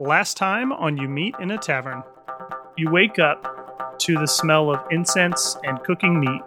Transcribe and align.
Last 0.00 0.36
time 0.36 0.72
on 0.72 0.96
You 0.96 1.08
Meet 1.08 1.34
in 1.40 1.50
a 1.50 1.58
Tavern, 1.58 2.04
you 2.76 2.88
wake 2.88 3.18
up 3.18 3.98
to 3.98 4.14
the 4.14 4.28
smell 4.28 4.70
of 4.70 4.80
incense 4.92 5.56
and 5.64 5.82
cooking 5.82 6.20
meat, 6.20 6.40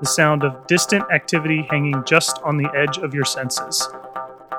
the 0.00 0.06
sound 0.06 0.44
of 0.44 0.66
distant 0.66 1.02
activity 1.10 1.66
hanging 1.70 2.04
just 2.04 2.38
on 2.44 2.58
the 2.58 2.70
edge 2.76 2.98
of 2.98 3.14
your 3.14 3.24
senses. 3.24 3.88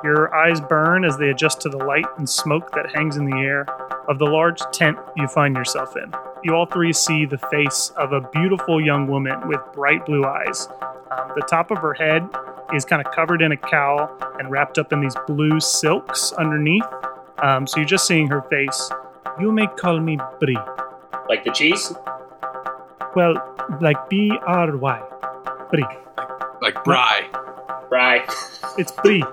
Your 0.03 0.33
eyes 0.33 0.59
burn 0.59 1.05
as 1.05 1.17
they 1.17 1.29
adjust 1.29 1.61
to 1.61 1.69
the 1.69 1.77
light 1.77 2.07
and 2.17 2.27
smoke 2.27 2.71
that 2.71 2.95
hangs 2.95 3.15
in 3.17 3.29
the 3.29 3.37
air 3.37 3.67
of 4.09 4.17
the 4.17 4.25
large 4.25 4.59
tent 4.73 4.97
you 5.15 5.27
find 5.27 5.55
yourself 5.55 5.95
in. 5.95 6.11
You 6.43 6.55
all 6.55 6.65
three 6.65 6.93
see 6.93 7.27
the 7.27 7.37
face 7.37 7.91
of 7.95 8.11
a 8.11 8.21
beautiful 8.21 8.83
young 8.83 9.05
woman 9.05 9.47
with 9.47 9.59
bright 9.71 10.03
blue 10.03 10.25
eyes. 10.25 10.67
Um, 11.11 11.31
the 11.35 11.45
top 11.47 11.69
of 11.69 11.77
her 11.77 11.93
head 11.93 12.27
is 12.73 12.85
kind 12.85 13.05
of 13.05 13.13
covered 13.13 13.43
in 13.43 13.51
a 13.51 13.57
cowl 13.57 14.09
and 14.39 14.49
wrapped 14.49 14.79
up 14.79 14.91
in 14.91 14.99
these 14.99 15.15
blue 15.27 15.59
silks 15.59 16.33
underneath. 16.33 16.85
Um, 17.41 17.67
so 17.67 17.77
you're 17.77 17.85
just 17.85 18.07
seeing 18.07 18.27
her 18.27 18.41
face. 18.43 18.89
You 19.39 19.51
may 19.51 19.67
call 19.67 19.99
me 19.99 20.17
Brie. 20.39 20.57
Like 21.27 21.43
the 21.43 21.51
cheese? 21.51 21.93
Well, 23.15 23.35
like 23.81 24.09
B 24.09 24.31
R 24.45 24.75
Y. 24.77 25.01
Brie. 25.71 25.85
Like 26.61 26.83
Bry. 26.83 27.29
Right. 27.91 28.29
It's 28.77 28.91
Brie. 28.91 29.23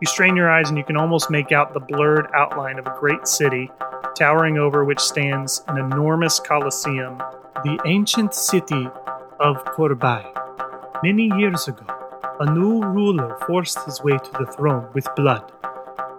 You 0.00 0.06
strain 0.06 0.34
your 0.34 0.50
eyes 0.50 0.70
and 0.70 0.78
you 0.78 0.84
can 0.84 0.96
almost 0.96 1.28
make 1.30 1.52
out 1.52 1.74
the 1.74 1.80
blurred 1.80 2.28
outline 2.34 2.78
of 2.78 2.86
a 2.86 2.96
great 2.98 3.26
city, 3.28 3.70
towering 4.16 4.56
over 4.56 4.84
which 4.84 5.00
stands 5.00 5.62
an 5.68 5.76
enormous 5.76 6.40
coliseum, 6.40 7.18
the 7.64 7.78
ancient 7.84 8.32
city 8.32 8.88
of 9.40 9.62
Corbai. 9.66 10.24
Many 11.02 11.30
years 11.38 11.68
ago, 11.68 11.84
a 12.40 12.50
new 12.50 12.82
ruler 12.82 13.36
forced 13.46 13.84
his 13.84 14.00
way 14.02 14.16
to 14.16 14.30
the 14.38 14.46
throne 14.46 14.88
with 14.94 15.06
blood, 15.16 15.52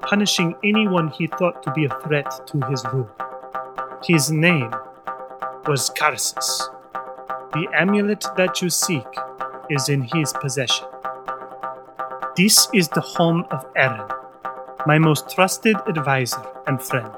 punishing 0.01 0.55
anyone 0.63 1.09
he 1.09 1.27
thought 1.27 1.61
to 1.63 1.71
be 1.71 1.85
a 1.85 1.99
threat 2.01 2.47
to 2.47 2.59
his 2.69 2.83
rule. 2.93 3.09
His 4.03 4.31
name 4.31 4.71
was 5.67 5.89
Karsus. 5.89 6.69
The 7.53 7.67
amulet 7.73 8.25
that 8.37 8.61
you 8.61 8.69
seek 8.69 9.07
is 9.69 9.89
in 9.89 10.01
his 10.01 10.33
possession. 10.33 10.87
This 12.35 12.67
is 12.73 12.87
the 12.87 13.01
home 13.01 13.45
of 13.51 13.65
Eren, 13.73 14.07
my 14.85 14.97
most 14.97 15.29
trusted 15.29 15.75
advisor 15.87 16.45
and 16.67 16.81
friend. 16.81 17.11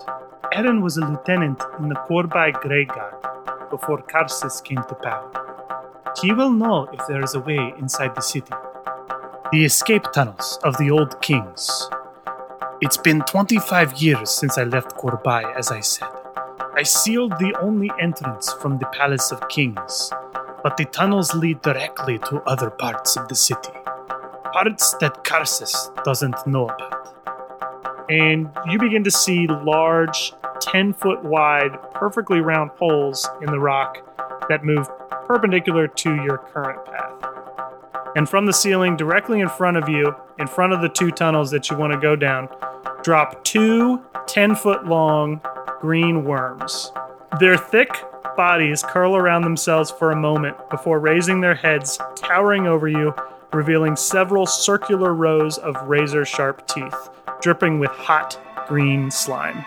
Eren 0.53 0.81
was 0.81 0.97
a 0.97 1.05
lieutenant 1.05 1.61
in 1.79 1.89
the 1.89 1.95
Korbai 2.09 2.53
Grey 2.61 2.85
Guard 2.85 3.15
before 3.69 4.01
Karsus 4.01 4.63
came 4.63 4.83
to 4.89 4.95
power. 4.95 5.31
He 6.21 6.33
will 6.33 6.51
know 6.51 6.87
if 6.91 7.07
there 7.07 7.23
is 7.23 7.35
a 7.35 7.39
way 7.39 7.73
inside 7.79 8.15
the 8.15 8.21
city. 8.21 8.53
The 9.51 9.65
escape 9.65 10.03
tunnels 10.13 10.59
of 10.63 10.77
the 10.77 10.91
old 10.91 11.21
kings. 11.21 11.89
It's 12.83 12.97
been 12.97 13.21
25 13.21 14.01
years 14.01 14.31
since 14.31 14.57
I 14.57 14.63
left 14.63 14.97
Korbai, 14.97 15.55
as 15.55 15.69
I 15.69 15.81
said. 15.81 16.09
I 16.73 16.81
sealed 16.81 17.33
the 17.33 17.55
only 17.61 17.91
entrance 17.99 18.51
from 18.53 18.79
the 18.79 18.87
Palace 18.87 19.31
of 19.31 19.47
Kings, 19.49 20.11
but 20.63 20.77
the 20.77 20.85
tunnels 20.85 21.35
lead 21.35 21.61
directly 21.61 22.17
to 22.17 22.41
other 22.47 22.71
parts 22.71 23.17
of 23.17 23.27
the 23.27 23.35
city. 23.35 23.69
Parts 24.51 24.95
that 24.95 25.23
Karsus 25.23 25.93
doesn't 26.03 26.47
know 26.47 26.69
about. 26.69 27.15
And 28.09 28.49
you 28.67 28.79
begin 28.79 29.03
to 29.03 29.11
see 29.11 29.45
large, 29.45 30.33
10 30.59 30.93
foot 30.95 31.23
wide, 31.23 31.77
perfectly 31.93 32.41
round 32.41 32.71
holes 32.71 33.29
in 33.43 33.51
the 33.51 33.59
rock 33.59 33.99
that 34.49 34.63
move 34.63 34.89
perpendicular 35.27 35.87
to 35.87 36.15
your 36.15 36.39
current 36.39 36.83
path. 36.87 37.30
And 38.15 38.27
from 38.27 38.45
the 38.45 38.53
ceiling, 38.53 38.97
directly 38.97 39.39
in 39.39 39.49
front 39.49 39.77
of 39.77 39.87
you, 39.87 40.15
in 40.37 40.47
front 40.47 40.73
of 40.73 40.81
the 40.81 40.89
two 40.89 41.11
tunnels 41.11 41.51
that 41.51 41.69
you 41.69 41.77
want 41.77 41.93
to 41.93 41.99
go 41.99 42.15
down, 42.15 42.49
drop 43.03 43.43
two 43.43 44.01
10 44.27 44.55
foot 44.55 44.85
long 44.85 45.41
green 45.79 46.23
worms. 46.23 46.91
Their 47.39 47.57
thick 47.57 47.89
bodies 48.35 48.83
curl 48.83 49.15
around 49.15 49.43
themselves 49.43 49.91
for 49.91 50.11
a 50.11 50.15
moment 50.15 50.57
before 50.69 50.99
raising 50.99 51.41
their 51.41 51.55
heads, 51.55 51.97
towering 52.15 52.67
over 52.67 52.87
you, 52.87 53.13
revealing 53.53 53.95
several 53.95 54.45
circular 54.45 55.13
rows 55.13 55.57
of 55.57 55.75
razor 55.87 56.25
sharp 56.25 56.67
teeth, 56.67 57.09
dripping 57.41 57.79
with 57.79 57.91
hot 57.91 58.39
green 58.67 59.11
slime. 59.11 59.63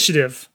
Initiative. 0.00 0.48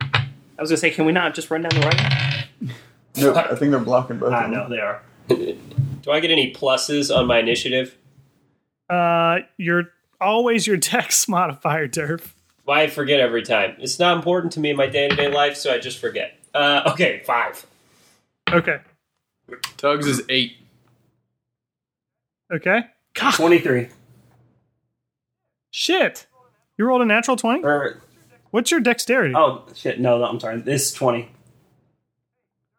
I 0.00 0.26
was 0.58 0.70
gonna 0.70 0.76
say, 0.78 0.90
can 0.90 1.04
we 1.04 1.12
not 1.12 1.34
just 1.34 1.50
run 1.50 1.62
down 1.62 1.70
the 1.80 1.86
right? 1.86 2.74
No, 3.16 3.34
I 3.34 3.54
think 3.54 3.70
they're 3.70 3.78
blocking 3.80 4.18
both. 4.18 4.32
I 4.32 4.44
of 4.44 4.50
know 4.50 4.68
them. 4.68 4.70
they 4.70 4.78
are. 4.80 5.02
Do 6.02 6.10
I 6.10 6.20
get 6.20 6.30
any 6.30 6.52
pluses 6.52 7.14
on 7.14 7.26
my 7.26 7.38
initiative? 7.38 7.96
Uh, 8.88 9.38
you're 9.56 9.84
always 10.20 10.66
your 10.66 10.76
dex 10.76 11.28
modifier, 11.28 11.86
Durf. 11.88 12.32
Why 12.64 12.82
I 12.82 12.86
forget 12.88 13.20
every 13.20 13.42
time. 13.42 13.76
It's 13.78 13.98
not 13.98 14.16
important 14.16 14.52
to 14.54 14.60
me 14.60 14.70
in 14.70 14.76
my 14.76 14.86
day 14.86 15.08
to 15.08 15.14
day 15.16 15.28
life, 15.28 15.56
so 15.56 15.72
I 15.72 15.78
just 15.78 15.98
forget. 15.98 16.36
Uh, 16.52 16.82
okay, 16.92 17.22
five. 17.24 17.64
Okay. 18.50 18.78
Tugs 19.76 20.06
is 20.06 20.22
eight. 20.28 20.56
Okay. 22.52 22.82
God, 23.14 23.34
Twenty-three. 23.34 23.88
shit. 25.70 26.26
You 26.78 26.86
rolled 26.86 27.02
a 27.02 27.04
natural 27.04 27.36
20? 27.36 27.62
Or 27.62 28.00
What's 28.50 28.70
your 28.70 28.80
dexterity? 28.80 29.34
oh 29.36 29.64
shit, 29.74 30.00
no, 30.00 30.18
no, 30.18 30.24
I'm 30.24 30.40
sorry. 30.40 30.60
This 30.60 30.88
is 30.88 30.92
twenty. 30.92 31.30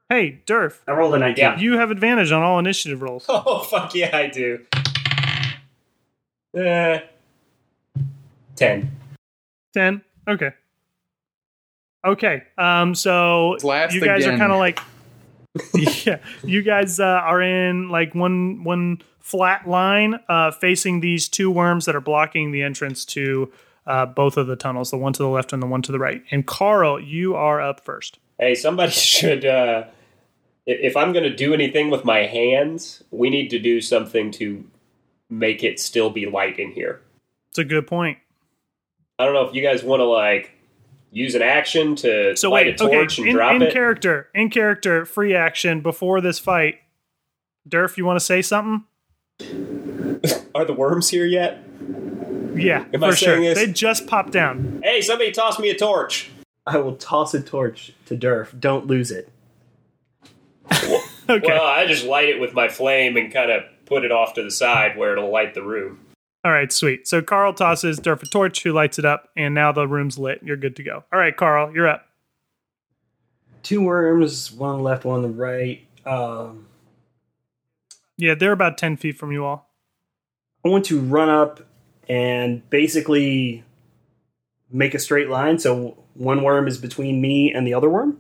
Hey, 0.09 0.41
Durf, 0.45 0.79
I 0.87 0.91
rolled 0.91 1.15
a 1.15 1.19
nineteen. 1.19 1.43
Yeah. 1.43 1.57
you 1.59 1.77
have 1.77 1.89
advantage 1.91 2.31
on 2.31 2.41
all 2.43 2.59
initiative 2.59 3.01
rolls. 3.01 3.25
Oh, 3.29 3.59
fuck 3.59 3.95
yeah, 3.95 4.15
I 4.15 4.27
do. 4.27 4.59
Uh, 6.57 6.99
ten. 8.55 8.91
10. 9.73 10.01
Okay. 10.27 10.51
Okay. 12.05 12.43
Um, 12.57 12.93
so 12.93 13.57
Last 13.63 13.93
you 13.93 14.01
guys 14.01 14.25
are 14.27 14.37
kind 14.37 14.51
of 14.51 14.57
like 14.59 14.79
yeah, 16.05 16.17
you 16.43 16.61
guys 16.61 16.99
uh, 16.99 17.05
are 17.05 17.41
in 17.41 17.87
like 17.89 18.13
one 18.13 18.65
one 18.65 19.01
flat 19.19 19.67
line 19.67 20.19
uh, 20.27 20.51
facing 20.51 20.99
these 20.99 21.29
two 21.29 21.49
worms 21.49 21.85
that 21.85 21.95
are 21.95 22.01
blocking 22.01 22.51
the 22.51 22.63
entrance 22.63 23.05
to 23.05 23.49
uh, 23.87 24.05
both 24.05 24.37
of 24.37 24.47
the 24.47 24.55
tunnels, 24.55 24.91
the 24.91 24.97
one 24.97 25.13
to 25.13 25.23
the 25.23 25.29
left 25.29 25.53
and 25.53 25.61
the 25.61 25.67
one 25.67 25.81
to 25.83 25.91
the 25.91 25.99
right. 25.99 26.23
And 26.31 26.45
Carl, 26.45 26.99
you 26.99 27.35
are 27.35 27.61
up 27.61 27.83
first. 27.83 28.19
Hey, 28.39 28.55
somebody 28.55 28.91
should. 28.93 29.45
Uh, 29.45 29.85
if 30.65 30.95
I'm 30.95 31.11
going 31.11 31.23
to 31.23 31.35
do 31.35 31.53
anything 31.53 31.89
with 31.89 32.05
my 32.05 32.19
hands, 32.19 33.03
we 33.11 33.29
need 33.29 33.49
to 33.49 33.59
do 33.59 33.81
something 33.81 34.31
to 34.31 34.63
make 35.29 35.63
it 35.63 35.79
still 35.79 36.09
be 36.09 36.25
light 36.27 36.59
in 36.59 36.71
here. 36.71 37.01
It's 37.49 37.57
a 37.57 37.63
good 37.65 37.87
point. 37.87 38.17
I 39.17 39.25
don't 39.25 39.33
know 39.33 39.47
if 39.47 39.53
you 39.55 39.61
guys 39.61 39.83
want 39.83 39.99
to 40.01 40.05
like 40.05 40.51
use 41.11 41.35
an 41.35 41.41
action 41.41 41.95
to 41.97 42.35
So 42.37 42.49
light 42.49 42.67
wait, 42.67 42.75
a 42.75 42.77
torch 42.77 43.13
okay, 43.13 43.21
and 43.23 43.29
in, 43.29 43.35
drop 43.35 43.55
in 43.55 43.61
it. 43.63 43.73
character, 43.73 44.29
in 44.33 44.49
character, 44.49 45.05
free 45.05 45.35
action 45.35 45.81
before 45.81 46.21
this 46.21 46.39
fight. 46.39 46.75
Durf, 47.67 47.97
you 47.97 48.05
want 48.05 48.17
to 48.19 48.25
say 48.25 48.41
something? 48.41 48.85
Are 50.55 50.65
the 50.65 50.73
worms 50.73 51.09
here 51.09 51.25
yet? 51.25 51.63
Yeah, 52.55 52.85
Am 52.93 53.03
I 53.03 53.09
for 53.11 53.15
sure. 53.15 53.39
this? 53.39 53.57
They 53.57 53.67
just 53.71 54.07
popped 54.07 54.31
down. 54.31 54.81
Hey, 54.83 55.01
somebody 55.01 55.31
toss 55.31 55.57
me 55.59 55.69
a 55.69 55.77
torch. 55.77 56.29
I 56.67 56.77
will 56.77 56.95
toss 56.95 57.33
a 57.33 57.41
torch 57.41 57.93
to 58.05 58.15
Durf. 58.15 58.59
Don't 58.59 58.87
lose 58.87 59.11
it. 59.11 59.29
Okay. 61.29 61.47
Well, 61.47 61.63
I 61.63 61.85
just 61.85 62.03
light 62.03 62.27
it 62.27 62.41
with 62.41 62.53
my 62.53 62.67
flame 62.67 63.15
and 63.15 63.31
kind 63.31 63.49
of 63.51 63.63
put 63.85 64.03
it 64.03 64.11
off 64.11 64.33
to 64.33 64.43
the 64.43 64.51
side 64.51 64.97
where 64.97 65.13
it'll 65.13 65.31
light 65.31 65.53
the 65.53 65.61
room. 65.61 65.99
All 66.43 66.51
right, 66.51 66.69
sweet. 66.73 67.07
So 67.07 67.21
Carl 67.21 67.53
tosses 67.53 68.01
Durf 68.01 68.21
a 68.21 68.25
torch, 68.25 68.63
who 68.63 68.73
lights 68.73 68.99
it 68.99 69.05
up, 69.05 69.29
and 69.37 69.53
now 69.55 69.71
the 69.71 69.87
room's 69.87 70.19
lit. 70.19 70.41
You're 70.43 70.57
good 70.57 70.75
to 70.77 70.83
go. 70.83 71.05
All 71.13 71.19
right, 71.19 71.37
Carl, 71.37 71.73
you're 71.73 71.87
up. 71.87 72.05
Two 73.63 73.81
worms, 73.81 74.51
one 74.51 74.71
on 74.71 74.77
the 74.79 74.83
left, 74.83 75.05
one 75.05 75.17
on 75.17 75.21
the 75.21 75.29
right. 75.29 75.85
Um, 76.05 76.65
Yeah, 78.17 78.33
they're 78.35 78.51
about 78.51 78.77
10 78.77 78.97
feet 78.97 79.17
from 79.17 79.31
you 79.31 79.45
all. 79.45 79.69
I 80.65 80.69
want 80.69 80.83
to 80.85 80.99
run 80.99 81.29
up 81.29 81.61
and 82.11 82.69
basically 82.69 83.63
make 84.69 84.93
a 84.93 84.99
straight 84.99 85.29
line. 85.29 85.58
So 85.59 85.97
one 86.13 86.43
worm 86.43 86.67
is 86.67 86.78
between 86.78 87.22
me 87.22 87.53
and 87.53 87.66
the 87.66 87.73
other 87.73 87.90
worm. 87.90 88.11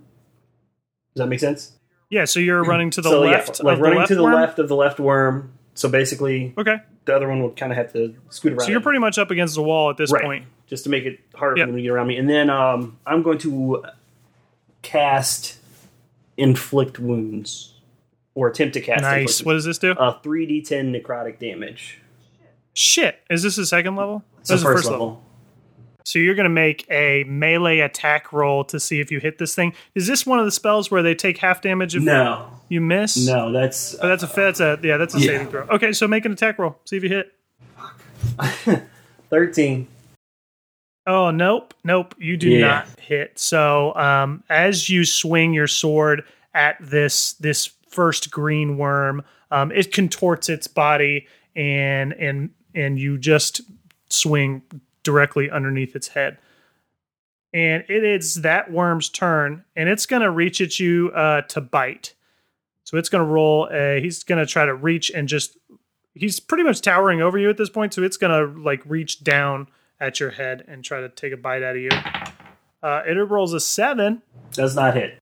Does 1.13 1.19
that 1.23 1.27
make 1.27 1.41
sense? 1.41 1.73
Yeah, 2.09 2.23
so 2.23 2.39
you're 2.39 2.63
running 2.63 2.89
to 2.91 3.01
the 3.01 3.09
so 3.09 3.19
left 3.21 3.59
yeah, 3.59 3.65
like 3.65 3.75
of 3.75 3.81
running 3.81 3.95
the 3.95 3.99
left 3.99 4.07
to 4.09 4.15
the 4.15 4.23
worm? 4.23 4.33
left 4.33 4.59
of 4.59 4.69
the 4.69 4.75
left 4.77 4.99
worm, 4.99 5.51
So 5.73 5.89
basically, 5.89 6.53
Okay. 6.57 6.77
the 7.05 7.15
other 7.15 7.27
one 7.27 7.41
will 7.41 7.51
kind 7.51 7.71
of 7.73 7.77
have 7.77 7.91
to 7.93 8.15
scoot 8.29 8.53
around. 8.53 8.61
So 8.61 8.71
you're 8.71 8.79
pretty 8.81 8.99
much 8.99 9.17
up 9.17 9.29
against 9.29 9.55
the 9.55 9.63
wall 9.63 9.89
at 9.89 9.97
this 9.97 10.11
right, 10.11 10.23
point. 10.23 10.45
just 10.67 10.85
to 10.85 10.89
make 10.89 11.03
it 11.03 11.19
harder 11.35 11.57
Yep. 11.57 11.67
for 11.67 11.71
them 11.71 11.75
to 11.77 11.81
get 11.83 11.89
around 11.91 12.07
me. 12.07 12.17
And 12.17 12.29
then 12.29 12.49
um, 12.49 12.97
I'm 13.05 13.23
going 13.23 13.39
to 13.39 13.83
cast 14.83 15.59
inflict 16.37 16.97
wounds 16.97 17.73
or 18.35 18.47
attempt 18.47 18.73
to 18.75 18.81
cast. 18.81 19.01
Nice. 19.01 19.43
What 19.43 19.53
does 19.53 19.65
this 19.65 19.77
do? 19.77 19.91
Uh, 19.91 20.17
3d10 20.21 21.01
necrotic 21.01 21.39
damage. 21.39 21.99
Shit. 22.73 23.19
Is 23.29 23.43
this 23.43 23.55
the 23.57 23.65
second 23.65 23.95
level? 23.95 24.23
So 24.43 24.53
This 24.53 24.61
is 24.61 24.65
first, 24.65 24.85
the 24.85 24.91
level. 24.91 25.23
So 26.03 26.17
you're 26.19 26.35
going 26.35 26.45
to 26.45 26.49
make 26.49 26.85
a 26.89 27.23
melee 27.25 27.79
attack 27.79 28.33
roll 28.33 28.63
to 28.65 28.79
see 28.79 28.99
if 28.99 29.11
you 29.11 29.19
hit 29.19 29.37
this 29.37 29.53
thing. 29.53 29.73
Is 29.93 30.07
this 30.07 30.25
one 30.25 30.39
of 30.39 30.45
the 30.45 30.51
spells 30.51 30.89
where 30.89 31.03
they 31.03 31.13
take 31.13 31.37
half 31.37 31.61
damage 31.61 31.95
if 31.95 32.01
No, 32.03 32.47
you 32.69 32.81
miss? 32.81 33.27
no, 33.27 33.51
that's 33.51 33.95
Oh, 34.01 34.07
that's 34.07 34.23
a 34.23 34.27
that's 34.35 34.59
a 34.59 34.79
yeah, 34.83 34.97
that's 34.97 35.13
a 35.13 35.19
Yeah. 35.19 35.27
saving 35.27 35.47
throw. 35.49 35.61
Okay, 35.69 35.91
so 35.93 36.07
make 36.07 36.25
an 36.25 36.31
attack 36.31 36.57
roll. 36.57 36.79
See 36.85 36.97
if 36.97 37.03
you 37.03 37.09
hit. 37.09 37.33
13. 39.29 39.87
Oh 41.07 41.31
nope, 41.31 41.73
nope, 41.83 42.15
you 42.19 42.37
do 42.37 42.49
Yeah. 42.49 42.67
not 42.67 42.87
hit. 42.99 43.37
So 43.37 43.93
um, 43.95 44.43
as 44.49 44.89
you 44.89 45.03
swing 45.05 45.53
your 45.53 45.67
sword 45.67 46.23
at 46.53 46.77
this 46.79 47.33
this 47.33 47.69
first 47.89 48.31
green 48.31 48.77
worm, 48.77 49.23
um, 49.51 49.71
it 49.71 49.91
contorts 49.93 50.47
its 50.49 50.67
body 50.67 51.27
and 51.55 52.13
and 52.13 52.49
and 52.75 52.99
you 52.99 53.17
just 53.17 53.61
swing 54.09 54.61
directly 55.03 55.49
underneath 55.49 55.95
its 55.95 56.09
head. 56.09 56.37
And 57.53 57.83
it 57.89 58.03
is 58.03 58.35
that 58.35 58.71
worm's 58.71 59.09
turn, 59.09 59.63
and 59.75 59.89
it's 59.89 60.05
gonna 60.05 60.31
reach 60.31 60.61
at 60.61 60.79
you 60.79 61.11
uh, 61.13 61.41
to 61.43 61.61
bite. 61.61 62.13
So 62.85 62.97
it's 62.97 63.09
gonna 63.09 63.25
roll. 63.25 63.67
A, 63.71 63.99
he's 64.01 64.23
gonna 64.23 64.45
try 64.45 64.65
to 64.65 64.73
reach 64.73 65.09
and 65.09 65.27
just. 65.27 65.57
He's 66.13 66.39
pretty 66.41 66.63
much 66.63 66.81
towering 66.81 67.21
over 67.21 67.37
you 67.37 67.49
at 67.49 67.57
this 67.57 67.69
point, 67.69 67.93
so 67.93 68.03
it's 68.03 68.17
gonna 68.17 68.45
like 68.45 68.81
reach 68.85 69.23
down 69.23 69.67
at 69.99 70.19
your 70.19 70.31
head 70.31 70.65
and 70.67 70.83
try 70.83 70.99
to 71.01 71.09
take 71.09 71.31
a 71.31 71.37
bite 71.37 71.63
out 71.63 71.75
of 71.75 71.81
you. 71.81 71.89
Uh, 72.83 73.03
it 73.05 73.13
rolls 73.13 73.53
a 73.53 73.59
seven. 73.59 74.21
Does 74.51 74.75
not 74.75 74.95
hit. 74.95 75.19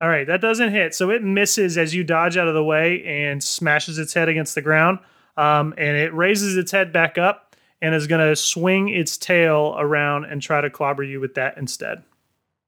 All 0.00 0.08
right, 0.08 0.26
that 0.26 0.40
doesn't 0.40 0.72
hit. 0.72 0.94
So 0.94 1.10
it 1.10 1.22
misses 1.22 1.78
as 1.78 1.94
you 1.94 2.04
dodge 2.04 2.36
out 2.36 2.48
of 2.48 2.54
the 2.54 2.64
way 2.64 3.02
and 3.04 3.42
smashes 3.42 3.98
its 3.98 4.14
head 4.14 4.28
against 4.28 4.54
the 4.54 4.62
ground. 4.62 4.98
Um, 5.36 5.74
and 5.76 5.96
it 5.96 6.14
raises 6.14 6.56
its 6.56 6.70
head 6.72 6.92
back 6.92 7.18
up 7.18 7.56
and 7.82 7.94
is 7.94 8.06
going 8.06 8.26
to 8.26 8.36
swing 8.36 8.88
its 8.88 9.16
tail 9.18 9.74
around 9.78 10.24
and 10.24 10.40
try 10.40 10.60
to 10.60 10.70
clobber 10.70 11.02
you 11.02 11.20
with 11.20 11.34
that 11.34 11.58
instead. 11.58 12.02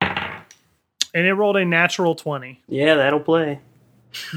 And 0.01 1.27
it 1.27 1.33
rolled 1.33 1.57
a 1.57 1.65
natural 1.65 2.15
20. 2.15 2.61
Yeah, 2.69 2.97
that'll 2.97 3.21
play. 3.21 3.61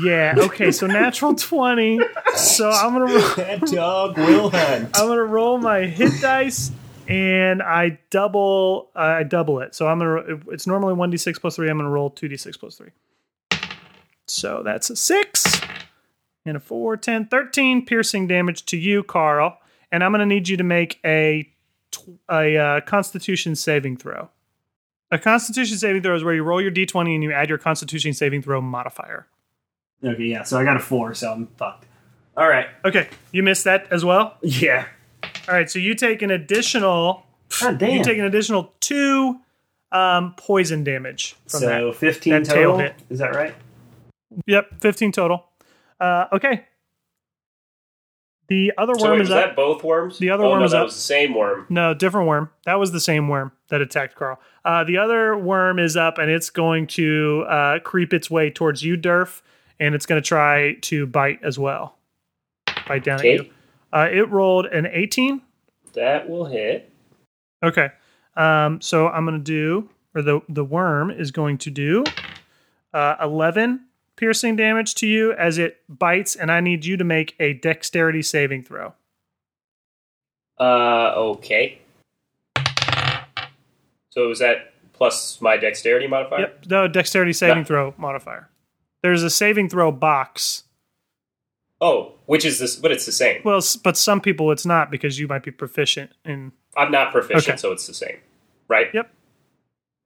Yeah, 0.01 0.35
okay, 0.37 0.71
so 0.71 0.87
natural 0.87 1.35
20. 1.35 1.99
So 2.35 2.69
I'm 2.69 2.93
going 2.93 3.07
to 3.07 3.13
roll. 3.13 3.35
That 3.35 3.61
dog 3.67 4.17
will 4.17 4.49
hunt. 4.49 4.97
I'm 4.97 5.07
gonna 5.07 5.23
roll 5.23 5.57
my 5.57 5.85
hit 5.85 6.11
dice, 6.21 6.71
and 7.07 7.61
I 7.61 7.99
double. 8.09 8.89
Uh, 8.95 8.99
I 8.99 9.23
double 9.23 9.59
it. 9.59 9.75
So 9.75 9.87
I'm 9.87 9.99
gonna. 9.99 10.39
It's 10.49 10.67
normally 10.67 10.93
one 10.93 11.09
d 11.09 11.17
six 11.17 11.39
plus 11.39 11.55
three. 11.55 11.69
I'm 11.69 11.77
gonna 11.77 11.89
roll 11.89 12.09
two 12.09 12.27
d 12.27 12.35
six 12.37 12.57
plus 12.57 12.77
three. 12.77 12.91
So 14.27 14.61
that's 14.63 14.89
a 14.89 14.95
six 14.95 15.59
and 16.49 16.57
a 16.57 16.59
four, 16.59 16.97
10, 16.97 17.27
13 17.27 17.85
piercing 17.85 18.27
damage 18.27 18.65
to 18.65 18.77
you, 18.77 19.03
Carl. 19.03 19.57
And 19.91 20.03
I'm 20.03 20.11
gonna 20.11 20.25
need 20.25 20.49
you 20.49 20.57
to 20.57 20.63
make 20.63 20.99
a 21.05 21.49
a 22.29 22.57
uh, 22.57 22.81
Constitution 22.81 23.55
saving 23.55 23.97
throw. 23.97 24.29
A 25.11 25.17
Constitution 25.17 25.77
saving 25.77 26.03
throw 26.03 26.15
is 26.15 26.23
where 26.23 26.35
you 26.35 26.43
roll 26.43 26.61
your 26.61 26.71
d20 26.71 27.15
and 27.15 27.23
you 27.23 27.31
add 27.31 27.49
your 27.49 27.57
Constitution 27.57 28.13
saving 28.13 28.41
throw 28.41 28.61
modifier. 28.61 29.27
Okay, 30.03 30.23
yeah, 30.23 30.43
so 30.43 30.57
I 30.57 30.63
got 30.63 30.77
a 30.77 30.79
4, 30.79 31.13
so 31.15 31.31
I'm 31.31 31.47
fucked. 31.57 31.85
All 32.37 32.47
right. 32.47 32.67
Okay, 32.85 33.09
you 33.31 33.43
missed 33.43 33.63
that 33.63 33.87
as 33.91 34.05
well. 34.05 34.37
Yeah. 34.43 34.87
All 35.47 35.55
right, 35.55 35.69
so 35.69 35.79
you 35.79 35.95
take 35.95 36.21
an 36.21 36.31
additional 36.31 37.25
God 37.59 37.77
damn. 37.77 37.97
You 37.97 38.03
take 38.03 38.17
an 38.17 38.25
additional 38.25 38.73
two 38.79 39.39
um, 39.91 40.33
poison 40.37 40.83
damage 40.83 41.35
from 41.47 41.61
so 41.61 41.87
that. 41.87 41.95
15 41.95 42.33
that 42.33 42.45
total. 42.45 42.77
hit. 42.77 42.95
Is 43.09 43.19
that 43.19 43.33
right? 43.33 43.55
Yep, 44.45 44.79
fifteen 44.79 45.11
total. 45.11 45.48
Uh, 45.99 46.25
okay. 46.33 46.65
The 48.47 48.73
other 48.79 48.95
So 48.97 49.03
worm 49.05 49.11
wait, 49.13 49.21
is 49.21 49.29
was 49.29 49.37
up. 49.37 49.45
that 49.49 49.55
both 49.55 49.83
worms? 49.83 50.17
The 50.17 50.31
other 50.31 50.43
oh, 50.43 50.49
worm 50.49 50.59
no, 50.59 50.65
is 50.65 50.71
that 50.71 50.79
up. 50.79 50.85
was 50.85 50.95
the 50.95 51.01
same 51.01 51.35
worm. 51.35 51.67
No, 51.69 51.93
different 51.93 52.27
worm. 52.27 52.49
That 52.65 52.79
was 52.79 52.91
the 52.91 52.99
same 52.99 53.27
worm 53.27 53.51
that 53.67 53.79
attacked 53.81 54.15
Carl. 54.15 54.39
Uh, 54.65 54.83
the 54.83 54.97
other 54.97 55.37
worm 55.37 55.77
is 55.77 55.95
up, 55.95 56.17
and 56.17 56.31
it's 56.31 56.49
going 56.49 56.87
to 56.87 57.45
uh, 57.47 57.79
creep 57.79 58.11
its 58.11 58.31
way 58.31 58.49
towards 58.49 58.81
you, 58.83 58.97
Durf, 58.97 59.41
and 59.79 59.93
it's 59.93 60.07
going 60.07 60.19
to 60.19 60.27
try 60.27 60.73
to 60.81 61.05
bite 61.05 61.39
as 61.43 61.59
well. 61.59 61.95
Bite 62.87 63.03
down 63.03 63.19
Okay. 63.19 63.35
at 63.37 63.45
you. 63.45 63.51
Uh, 63.93 64.07
it 64.11 64.29
rolled 64.29 64.65
an 64.65 64.87
eighteen. 64.87 65.41
That 65.93 66.27
will 66.27 66.45
hit. 66.45 66.91
Okay. 67.63 67.89
Um, 68.35 68.81
so 68.81 69.09
I'm 69.09 69.25
going 69.25 69.37
to 69.37 69.43
do, 69.43 69.89
or 70.15 70.21
the, 70.21 70.39
the 70.47 70.63
worm 70.63 71.11
is 71.11 71.29
going 71.31 71.57
to 71.59 71.69
do 71.71 72.03
uh, 72.93 73.15
11 73.21 73.85
piercing 74.19 74.57
damage 74.57 74.95
to 74.95 75.07
you 75.07 75.31
as 75.33 75.57
it 75.57 75.77
bites, 75.87 76.35
and 76.35 76.51
I 76.51 76.59
need 76.59 76.83
you 76.83 76.97
to 76.97 77.05
make 77.05 77.35
a 77.39 77.53
dexterity 77.53 78.21
saving 78.21 78.63
throw. 78.63 78.93
Uh, 80.59 81.13
okay. 81.15 81.79
So 84.09 84.27
was 84.27 84.39
that 84.39 84.73
plus 84.91 85.39
my 85.39 85.55
dexterity 85.55 86.07
modifier? 86.07 86.41
Yep. 86.41 86.65
No, 86.69 86.87
dexterity 86.89 87.31
saving 87.31 87.63
throw 87.63 87.93
modifier. 87.97 88.49
There's 89.01 89.23
a 89.23 89.29
saving 89.29 89.69
throw 89.69 89.91
box. 89.93 90.63
Oh, 91.79 92.11
which 92.25 92.43
is 92.43 92.59
this? 92.59 92.75
But 92.75 92.91
it's 92.91 93.05
the 93.05 93.13
same. 93.13 93.41
Well, 93.45 93.61
but 93.85 93.95
some 93.95 94.19
people 94.19 94.51
it's 94.51 94.65
not 94.65 94.91
because 94.91 95.17
you 95.17 95.29
might 95.29 95.43
be 95.43 95.51
proficient 95.51 96.11
in. 96.25 96.51
I'm 96.75 96.91
not 96.91 97.13
proficient, 97.13 97.47
Okay. 97.47 97.57
so 97.57 97.71
it's 97.71 97.87
the 97.87 97.93
same, 97.93 98.17
right? 98.67 98.87
Yep. 98.93 99.09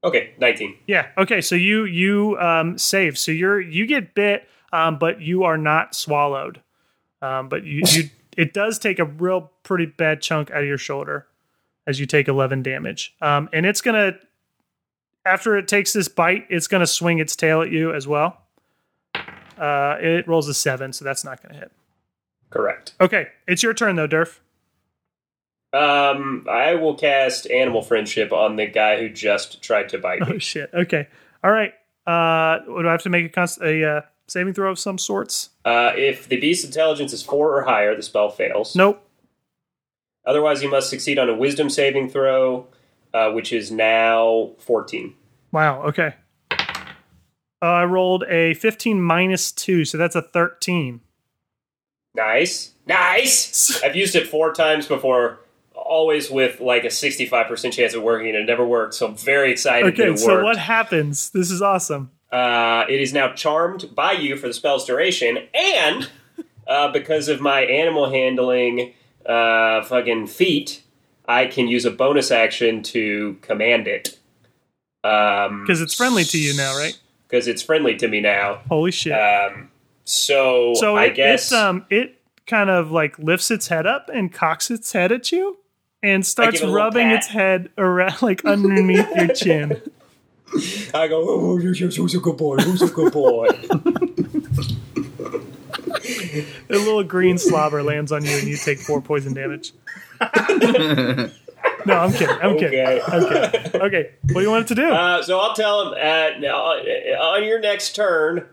Okay, 0.04 0.34
19. 0.38 0.76
Yeah. 0.88 1.08
Okay. 1.18 1.40
So 1.42 1.56
you 1.56 1.86
you 1.86 2.38
um, 2.40 2.78
save. 2.78 3.18
So 3.18 3.32
you're 3.32 3.62
you 3.62 3.86
get 3.86 4.14
bit, 4.14 4.48
um, 4.74 5.00
but 5.00 5.22
you 5.22 5.44
are 5.44 5.58
not 5.58 5.96
swallowed. 5.96 6.62
Um, 7.22 7.48
but 7.48 7.64
you 7.64 7.84
you 7.88 8.10
it 8.38 8.54
does 8.54 8.80
take 8.80 9.00
a 9.00 9.06
real 9.06 9.52
pretty 9.64 9.86
bad 9.86 10.22
chunk 10.22 10.52
out 10.52 10.62
of 10.62 10.68
your 10.68 10.78
shoulder 10.78 11.28
as 11.88 12.00
you 12.00 12.06
take 12.06 12.28
11 12.28 12.64
damage. 12.64 13.16
Um, 13.22 13.50
and 13.54 13.66
it's 13.66 13.82
gonna 13.82 14.18
after 15.26 15.58
it 15.58 15.68
takes 15.70 15.94
this 15.94 16.10
bite, 16.10 16.46
it's 16.50 16.68
gonna 16.68 16.88
swing 16.88 17.20
its 17.20 17.36
tail 17.36 17.62
at 17.62 17.72
you 17.72 17.94
as 17.94 18.08
well. 18.08 18.42
Uh, 19.58 19.96
it 20.02 20.28
rolls 20.28 20.48
a 20.50 20.54
seven, 20.54 20.92
so 20.92 21.06
that's 21.06 21.24
not 21.24 21.42
gonna 21.42 21.58
hit. 21.58 21.72
Correct. 22.50 22.94
Okay, 23.00 23.28
it's 23.48 23.64
your 23.64 23.74
turn 23.74 23.96
though, 23.96 24.08
Durf. 24.08 24.40
Um, 25.74 26.46
I 26.50 26.76
will 26.76 26.96
cast 26.96 27.50
Animal 27.50 27.82
Friendship 27.82 28.32
on 28.32 28.56
the 28.58 28.68
guy 28.68 29.00
who 29.00 29.10
just 29.10 29.62
tried 29.64 29.90
to 29.90 29.98
bite 29.98 30.22
me. 30.22 30.36
Oh 30.36 30.38
shit. 30.38 30.70
Okay. 30.74 31.08
All 31.44 31.52
right. 31.52 31.74
Uh, 32.06 32.60
do 32.66 32.88
I 32.88 32.92
have 32.92 33.02
to 33.04 33.10
make 33.10 33.26
a 33.26 33.30
const- 33.30 33.62
a 33.62 33.84
uh, 33.84 34.02
saving 34.28 34.54
throw 34.54 34.70
of 34.70 34.78
some 34.78 34.98
sorts? 34.98 35.50
Uh, 35.66 35.92
if 35.96 36.28
the 36.30 36.38
beast's 36.38 36.66
intelligence 36.66 37.12
is 37.12 37.24
four 37.24 37.58
or 37.58 37.64
higher, 37.64 37.96
the 37.96 38.04
spell 38.04 38.30
fails. 38.30 38.76
Nope. 38.76 39.04
Otherwise, 40.26 40.62
you 40.62 40.70
must 40.70 40.90
succeed 40.90 41.18
on 41.18 41.30
a 41.30 41.34
Wisdom 41.34 41.70
saving 41.70 42.10
throw, 42.10 42.68
uh, 43.14 43.32
which 43.32 43.52
is 43.52 43.72
now 43.72 44.52
14. 44.60 45.14
Wow. 45.52 45.84
Okay. 45.84 46.16
Uh, 46.52 46.56
I 47.66 47.86
rolled 47.86 48.26
a 48.28 48.54
15 48.56 49.02
minus 49.02 49.52
2, 49.52 49.86
so 49.86 49.98
that's 49.98 50.16
a 50.16 50.22
13. 50.22 51.02
Nice, 52.16 52.74
nice. 52.86 53.82
I've 53.86 53.96
used 53.96 54.16
it 54.16 54.28
four 54.28 54.54
times 54.54 54.86
before, 54.88 55.40
always 55.86 56.30
with 56.30 56.60
like 56.60 56.84
a 56.84 56.88
65% 56.88 57.74
chance 57.74 57.94
of 57.94 58.04
working, 58.04 58.30
and 58.30 58.38
it 58.38 58.46
never 58.46 58.66
worked. 58.66 58.96
So 58.96 59.08
I'm 59.08 59.16
very 59.16 59.52
excited 59.52 60.00
Okay, 60.00 60.16
so 60.16 60.44
what 60.44 60.58
happens? 60.58 61.30
This 61.30 61.52
is 61.52 61.62
awesome. 61.62 62.12
Uh, 62.32 62.86
it 62.90 63.00
is 63.00 63.14
now 63.14 63.32
charmed 63.34 63.94
by 63.94 64.14
you 64.14 64.36
for 64.36 64.48
the 64.48 64.54
spell's 64.54 64.86
duration, 64.86 65.38
and 65.54 66.10
uh, 66.68 66.92
because 66.92 67.28
of 67.28 67.40
my 67.42 67.62
animal 67.62 68.10
handling 68.10 68.94
uh, 69.26 69.84
fucking 69.84 70.28
feat, 70.28 70.82
I 71.28 71.46
can 71.46 71.68
use 71.68 71.86
a 71.86 71.92
bonus 71.92 72.32
action 72.32 72.82
to 72.84 73.38
command 73.42 73.88
it. 73.88 74.18
Um, 75.04 75.62
Because 75.62 75.82
it's 75.82 75.94
friendly 75.94 76.24
to 76.26 76.40
you 76.40 76.56
now, 76.56 76.76
right? 76.76 76.98
Because 77.28 77.48
it's 77.48 77.62
friendly 77.62 77.96
to 77.98 78.08
me 78.08 78.22
now. 78.22 78.62
Holy 78.70 78.92
shit. 78.92 79.14
Um, 79.14 79.70
so, 80.06 80.74
so 80.76 80.96
I 80.96 81.06
it, 81.06 81.16
guess 81.16 81.52
it, 81.52 81.58
um, 81.58 81.86
it 81.90 82.20
kind 82.46 82.70
of 82.70 82.92
like 82.92 83.18
lifts 83.20 83.52
its 83.52 83.68
head 83.68 83.86
up 83.86 84.10
and 84.14 84.32
cocks 84.34 84.70
its 84.70 84.92
head 84.92 85.12
at 85.12 85.32
you 85.32 85.58
and 86.04 86.26
starts 86.26 86.60
give 86.60 86.64
it 86.64 86.66
a 86.66 86.72
little 86.72 86.86
rubbing 86.86 87.10
its 87.10 87.28
head 87.28 87.70
around 87.78 88.22
like 88.22 88.46
underneath 88.46 89.08
your 89.16 89.28
chin. 89.34 89.82
I 90.94 91.08
go, 91.08 91.28
oh, 91.28 91.58
who's, 91.58 91.82
a 92.14 92.20
good 92.20 92.38
boy? 92.38 92.58
Who's 92.58 92.84
a 92.84 92.88
good 92.88 93.12
boy? 93.12 93.48
A 96.70 96.78
little 96.78 97.04
green 97.04 97.40
slobber 97.40 97.82
lands 97.82 98.12
on 98.12 98.24
you 98.24 98.36
and 98.38 98.48
you 98.48 98.58
take 98.58 98.80
four 98.80 99.02
poison 99.02 99.34
damage. 99.34 99.72
No, 101.86 101.98
I'm 101.98 102.14
kidding. 102.14 102.38
I'm 102.42 102.58
kidding. 102.58 102.80
okay. 102.80 103.52
Kidding. 103.52 103.82
Okay, 103.82 104.12
what 104.24 104.36
do 104.36 104.42
you 104.42 104.50
want 104.50 104.66
it 104.66 104.68
to 104.70 104.76
do? 104.76 104.90
Uh, 104.90 105.22
so 105.22 105.40
I'll 105.40 105.54
tell 105.54 105.88
him 105.88 105.94
uh, 105.94 106.40
now, 106.40 106.56
uh, 106.56 107.34
on 107.36 107.44
your 107.44 107.60
next 107.60 107.94
turn, 107.94 108.46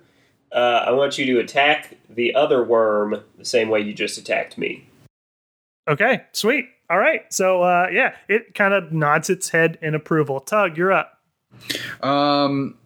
uh, 0.53 0.85
I 0.87 0.91
want 0.93 1.17
you 1.19 1.27
to 1.27 1.39
attack 1.39 1.97
the 2.09 2.35
other 2.35 2.65
worm 2.65 3.23
the 3.39 3.45
same 3.45 3.69
way 3.69 3.81
you 3.81 3.95
just 3.95 4.19
attacked 4.19 4.59
me. 4.59 4.87
Okay, 5.89 6.23
sweet. 6.33 6.71
All 6.91 6.99
right. 6.99 7.33
So 7.33 7.63
uh, 7.63 7.87
yeah, 7.93 8.17
it 8.29 8.55
kind 8.55 8.75
of 8.75 8.93
nods 8.93 9.31
its 9.31 9.51
head 9.51 9.79
in 9.81 9.95
approval. 9.95 10.41
Tug, 10.41 10.77
you're 10.77 10.93
up. 10.93 11.21
Um, 12.03 12.77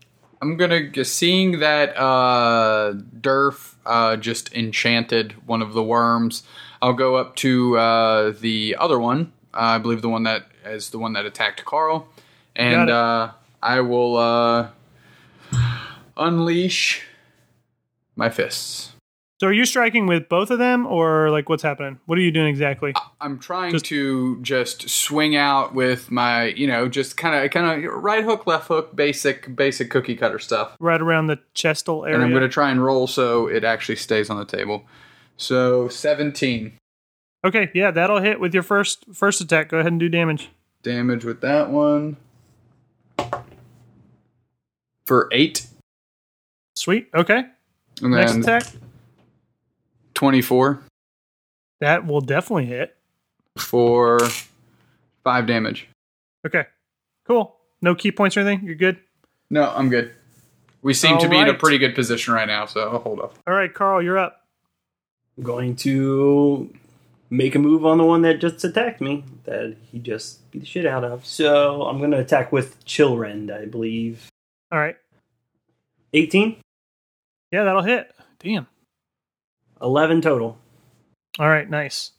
I'm 0.43 0.59
gonna 0.59 1.05
seeing 1.05 1.61
that 1.61 1.97
uh, 1.97 2.93
Durf 3.19 3.77
uh, 3.87 4.17
just 4.17 4.53
enchanted 4.53 5.33
one 5.47 5.63
of 5.63 5.73
the 5.73 5.83
worms. 5.83 6.43
I'll 6.83 6.93
go 6.93 7.17
up 7.17 7.35
to 7.37 7.79
uh, 7.79 8.35
the 8.39 8.77
other 8.79 8.99
one. 8.99 9.33
Uh, 9.55 9.59
I 9.59 9.79
believe 9.79 10.03
the 10.03 10.11
one 10.11 10.25
that 10.25 10.49
is 10.67 10.91
the 10.91 10.99
one 10.99 11.15
that 11.15 11.25
attacked 11.25 11.65
Carl, 11.65 12.07
and 12.55 12.91
uh, 12.91 13.31
I 13.63 13.81
will 13.81 14.17
uh, 14.19 14.69
unleash 16.17 17.03
my 18.17 18.29
fists. 18.29 18.94
So 19.41 19.49
are 19.49 19.53
you 19.53 19.65
striking 19.67 20.07
with 20.07 20.29
both 20.29 20.51
of 20.51 20.59
them, 20.61 20.87
or 20.87 21.29
like 21.31 21.49
what's 21.49 21.63
happening? 21.63 21.99
What 22.07 22.19
are 22.19 22.21
you 22.21 22.31
doing 22.31 22.47
exactly? 22.47 22.93
I'm 23.21 23.39
trying 23.41 23.73
Just- 23.73 23.85
to 23.87 24.41
just 24.43 24.89
swing 24.89 25.35
out 25.35 25.75
with 25.75 26.11
my, 26.11 26.47
you 26.47 26.69
know, 26.69 26.89
just 26.89 27.17
kind 27.17 27.45
of, 27.45 27.51
kind 27.51 27.85
of 27.85 27.93
right 27.93 28.23
hook, 28.23 28.47
left 28.47 28.69
hook, 28.69 28.95
basic, 28.95 29.55
basic 29.57 29.91
cookie 29.91 30.15
cutter 30.15 30.39
stuff. 30.39 30.77
Right 30.79 31.01
around 31.01 31.27
the 31.27 31.41
chestal 31.55 32.05
area. 32.05 32.15
and 32.15 32.23
I'm 32.25 32.31
going 32.31 32.43
to 32.43 32.49
try 32.49 32.71
and 32.71 32.83
roll 32.83 33.09
so 33.09 33.49
it 33.49 33.65
actually 33.65 33.97
stays 33.97 34.31
on 34.31 34.37
the 34.39 34.45
table. 34.45 34.85
So 35.37 35.89
17 35.89 36.75
Okay, 37.45 37.71
yeah, 37.75 37.91
that'll 37.91 38.21
hit 38.21 38.39
with 38.41 38.55
your 38.55 38.63
first 38.63 39.05
first 39.13 39.41
attack. 39.41 39.69
Go 39.69 39.79
ahead 39.79 39.91
and 39.93 40.01
do 40.01 40.09
damage. 40.09 40.49
damage 40.83 41.25
with 41.25 41.41
that 41.43 41.69
one 41.71 42.17
for 45.05 45.29
eight, 45.33 45.67
Sweet. 46.77 47.09
Okay. 47.15 47.45
and 48.01 48.11
Next 48.13 48.37
attack. 48.37 48.65
24 50.15 50.83
That 51.81 52.07
will 52.07 52.21
definitely 52.21 52.67
hit. 52.67 52.97
for 53.59 54.21
five 55.23 55.47
damage. 55.47 55.89
Okay. 56.47 56.65
Cool. 57.27 57.57
No 57.81 57.95
key 57.95 58.13
points 58.13 58.37
or 58.37 58.41
anything. 58.41 58.67
You're 58.67 58.75
good. 58.77 58.99
No, 59.51 59.71
I'm 59.75 59.89
good. 59.89 60.13
We 60.83 60.93
seem 60.95 61.19
to 61.19 61.29
be 61.29 61.39
in 61.39 61.49
a 61.49 61.55
pretty 61.55 61.79
good 61.79 61.95
position 61.95 62.35
right 62.35 62.47
now, 62.47 62.67
so 62.67 62.81
I'll 62.91 62.99
hold 62.99 63.21
up. 63.21 63.35
All 63.47 63.55
right, 63.55 63.73
Carl, 63.73 64.03
you're 64.03 64.19
up. 64.19 64.43
I'm 65.39 65.45
going 65.45 65.77
to 65.77 66.71
make 67.31 67.55
a 67.55 67.59
move 67.59 67.87
on 67.87 67.97
the 67.99 68.05
one 68.05 68.23
that 68.23 68.39
just 68.41 68.63
attacked 68.65 69.01
me 69.01 69.25
that 69.45 69.77
he 69.91 69.99
just 69.99 70.51
beat 70.51 70.61
the 70.61 70.67
shit 70.67 70.85
out 70.87 71.03
of. 71.05 71.25
So 71.25 71.83
I'm 71.85 71.99
going 71.99 72.11
to 72.11 72.19
attack 72.19 72.53
with 72.53 72.85
Chillrend, 72.85 73.51
I 73.51 73.65
believe. 73.65 74.31
All 74.71 74.79
right. 74.79 74.97
18, 76.13 76.57
Yeah, 77.51 77.65
that'll 77.65 77.83
hit. 77.83 78.15
Damn. 78.39 78.67
11 79.85 80.23
total. 80.23 80.59
All 81.39 81.49
right, 81.49 81.69
nice. 81.69 82.13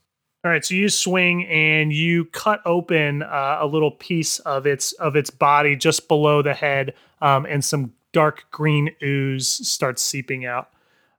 All 0.46 0.52
right, 0.52 0.64
so 0.64 0.76
you 0.76 0.90
swing 0.90 1.46
and 1.48 1.92
you 1.92 2.26
cut 2.26 2.62
open 2.66 3.24
uh, 3.24 3.58
a 3.60 3.66
little 3.66 3.90
piece 3.90 4.38
of 4.40 4.68
its 4.68 4.92
of 4.94 5.16
its 5.16 5.32
body 5.32 5.76
just 5.76 6.08
below 6.08 6.44
the 6.44 6.54
head, 6.54 6.94
um, 7.20 7.48
and 7.48 7.66
some 7.66 7.94
dark 8.12 8.46
green 8.52 8.92
ooze 9.02 9.48
starts 9.48 10.04
seeping 10.04 10.46
out. 10.46 10.70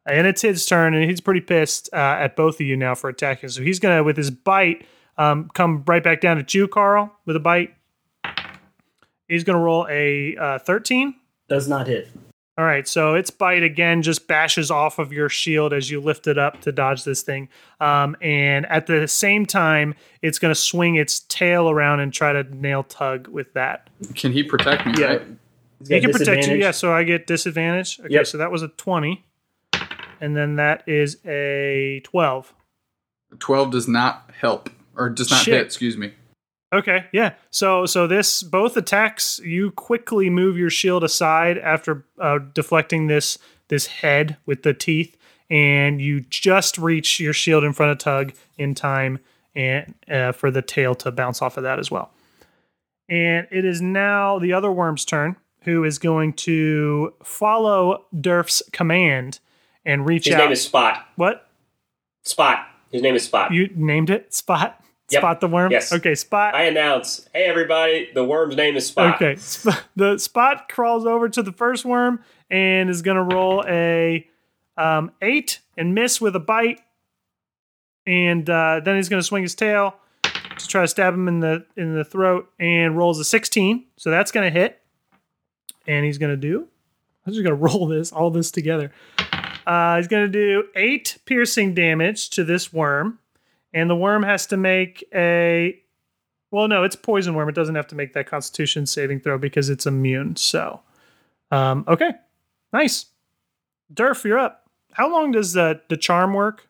And 0.08 0.28
it's 0.28 0.42
his 0.42 0.64
turn, 0.64 0.94
and 0.94 1.10
he's 1.10 1.20
pretty 1.20 1.40
pissed 1.40 1.90
uh, 1.92 1.96
at 1.96 2.36
both 2.36 2.60
of 2.60 2.60
you 2.60 2.76
now 2.76 2.94
for 2.94 3.10
attacking. 3.10 3.48
So 3.48 3.62
he's 3.62 3.80
gonna, 3.80 4.04
with 4.04 4.16
his 4.16 4.30
bite, 4.30 4.86
um, 5.18 5.50
come 5.54 5.82
right 5.88 6.04
back 6.04 6.20
down 6.20 6.38
at 6.38 6.54
you, 6.54 6.68
Carl, 6.68 7.12
with 7.24 7.34
a 7.34 7.40
bite. 7.40 7.74
He's 9.26 9.42
gonna 9.42 9.58
roll 9.58 9.88
a 9.90 10.36
uh, 10.36 10.58
thirteen. 10.60 11.16
Does 11.48 11.66
not 11.66 11.88
hit. 11.88 12.08
All 12.58 12.64
right, 12.64 12.88
so 12.88 13.14
its 13.14 13.30
bite 13.30 13.62
again 13.62 14.00
just 14.00 14.26
bashes 14.26 14.70
off 14.70 14.98
of 14.98 15.12
your 15.12 15.28
shield 15.28 15.74
as 15.74 15.90
you 15.90 16.00
lift 16.00 16.26
it 16.26 16.38
up 16.38 16.62
to 16.62 16.72
dodge 16.72 17.04
this 17.04 17.20
thing. 17.20 17.50
Um, 17.80 18.16
and 18.22 18.64
at 18.66 18.86
the 18.86 19.06
same 19.08 19.44
time, 19.44 19.94
it's 20.22 20.38
going 20.38 20.52
to 20.54 20.58
swing 20.60 20.94
its 20.96 21.20
tail 21.20 21.68
around 21.68 22.00
and 22.00 22.14
try 22.14 22.32
to 22.32 22.44
nail 22.56 22.82
tug 22.82 23.28
with 23.28 23.52
that. 23.52 23.90
Can 24.14 24.32
he 24.32 24.42
protect 24.42 24.86
me? 24.86 24.94
Yeah. 24.98 25.06
Right? 25.06 25.22
He 25.86 26.00
can 26.00 26.10
protect 26.12 26.46
you, 26.46 26.56
yeah, 26.56 26.70
so 26.70 26.90
I 26.94 27.04
get 27.04 27.26
disadvantage. 27.26 28.00
Okay, 28.00 28.08
Yep. 28.14 28.26
so 28.26 28.38
that 28.38 28.50
was 28.50 28.62
a 28.62 28.68
20. 28.68 29.22
And 30.22 30.34
then 30.34 30.56
that 30.56 30.82
is 30.88 31.18
a 31.26 32.00
12. 32.04 32.54
12 33.38 33.70
does 33.70 33.86
not 33.86 34.30
help, 34.40 34.70
or 34.96 35.10
does 35.10 35.30
not 35.30 35.42
Shit. 35.44 35.52
hit, 35.52 35.66
excuse 35.66 35.98
me. 35.98 36.14
Okay, 36.72 37.06
yeah. 37.12 37.34
So 37.50 37.86
so 37.86 38.06
this 38.06 38.42
both 38.42 38.76
attacks 38.76 39.38
you 39.38 39.70
quickly 39.70 40.28
move 40.30 40.58
your 40.58 40.70
shield 40.70 41.04
aside 41.04 41.58
after 41.58 42.04
uh, 42.18 42.38
deflecting 42.54 43.06
this 43.06 43.38
this 43.68 43.86
head 43.86 44.36
with 44.46 44.62
the 44.62 44.74
teeth, 44.74 45.16
and 45.48 46.00
you 46.02 46.20
just 46.22 46.76
reach 46.78 47.20
your 47.20 47.32
shield 47.32 47.62
in 47.64 47.72
front 47.72 47.92
of 47.92 47.98
Tug 47.98 48.32
in 48.58 48.74
time, 48.74 49.20
and 49.54 49.94
uh, 50.10 50.32
for 50.32 50.50
the 50.50 50.62
tail 50.62 50.94
to 50.96 51.10
bounce 51.12 51.40
off 51.40 51.56
of 51.56 51.62
that 51.62 51.78
as 51.78 51.90
well. 51.90 52.10
And 53.08 53.46
it 53.52 53.64
is 53.64 53.80
now 53.80 54.38
the 54.40 54.52
other 54.52 54.70
worm's 54.72 55.04
turn, 55.04 55.36
who 55.62 55.84
is 55.84 55.98
going 56.00 56.32
to 56.32 57.14
follow 57.22 58.04
Durf's 58.20 58.62
command 58.72 59.38
and 59.84 60.04
reach 60.08 60.24
His 60.26 60.34
out. 60.34 60.38
name 60.38 60.52
is 60.52 60.62
Spot. 60.62 61.06
what 61.14 61.48
Spot. 62.24 62.66
His 62.90 63.02
name 63.02 63.14
is 63.14 63.22
Spot. 63.24 63.52
you 63.52 63.70
named 63.76 64.10
it? 64.10 64.34
Spot. 64.34 64.80
Yep. 65.10 65.20
Spot 65.20 65.40
the 65.40 65.48
worm. 65.48 65.70
Yes. 65.70 65.92
Okay, 65.92 66.14
Spot. 66.16 66.54
I 66.54 66.64
announce, 66.64 67.28
hey 67.32 67.44
everybody, 67.44 68.10
the 68.12 68.24
worm's 68.24 68.56
name 68.56 68.76
is 68.76 68.86
Spot. 68.88 69.14
Okay. 69.14 69.36
The 69.96 70.18
spot 70.18 70.68
crawls 70.68 71.06
over 71.06 71.28
to 71.28 71.42
the 71.42 71.52
first 71.52 71.84
worm 71.84 72.20
and 72.50 72.90
is 72.90 73.02
going 73.02 73.16
to 73.16 73.34
roll 73.34 73.64
a 73.66 74.26
um, 74.76 75.12
eight 75.22 75.60
and 75.76 75.94
miss 75.94 76.20
with 76.20 76.34
a 76.36 76.40
bite. 76.40 76.80
And 78.06 78.48
uh, 78.48 78.80
then 78.84 78.96
he's 78.96 79.08
going 79.08 79.20
to 79.20 79.26
swing 79.26 79.42
his 79.42 79.54
tail 79.54 79.96
to 80.22 80.68
try 80.68 80.82
to 80.82 80.88
stab 80.88 81.14
him 81.14 81.28
in 81.28 81.40
the 81.40 81.64
in 81.76 81.94
the 81.94 82.04
throat 82.04 82.50
and 82.58 82.96
rolls 82.96 83.18
a 83.18 83.24
16. 83.24 83.84
So 83.96 84.10
that's 84.10 84.30
going 84.32 84.52
to 84.52 84.58
hit. 84.58 84.80
And 85.86 86.04
he's 86.04 86.18
going 86.18 86.32
to 86.32 86.36
do. 86.36 86.66
I'm 87.26 87.32
just 87.32 87.44
going 87.44 87.56
to 87.58 87.62
roll 87.62 87.86
this 87.86 88.12
all 88.12 88.30
this 88.30 88.50
together. 88.50 88.92
Uh, 89.66 89.96
he's 89.96 90.08
going 90.08 90.30
to 90.30 90.32
do 90.32 90.68
eight 90.76 91.18
piercing 91.24 91.74
damage 91.74 92.30
to 92.30 92.44
this 92.44 92.72
worm, 92.72 93.18
and 93.76 93.90
the 93.90 93.94
worm 93.94 94.22
has 94.22 94.46
to 94.46 94.56
make 94.56 95.04
a 95.14 95.78
well, 96.50 96.66
no, 96.66 96.82
it's 96.82 96.96
poison 96.96 97.34
worm. 97.34 97.48
It 97.48 97.54
doesn't 97.54 97.74
have 97.74 97.86
to 97.88 97.94
make 97.94 98.14
that 98.14 98.26
Constitution 98.26 98.86
saving 98.86 99.20
throw 99.20 99.36
because 99.36 99.68
it's 99.68 99.84
immune. 99.84 100.36
So, 100.36 100.80
um, 101.50 101.84
okay, 101.86 102.12
nice. 102.72 103.06
Durf, 103.92 104.24
you're 104.24 104.38
up. 104.38 104.70
How 104.92 105.12
long 105.12 105.30
does 105.30 105.52
the 105.52 105.82
the 105.88 105.96
charm 105.96 106.32
work? 106.32 106.68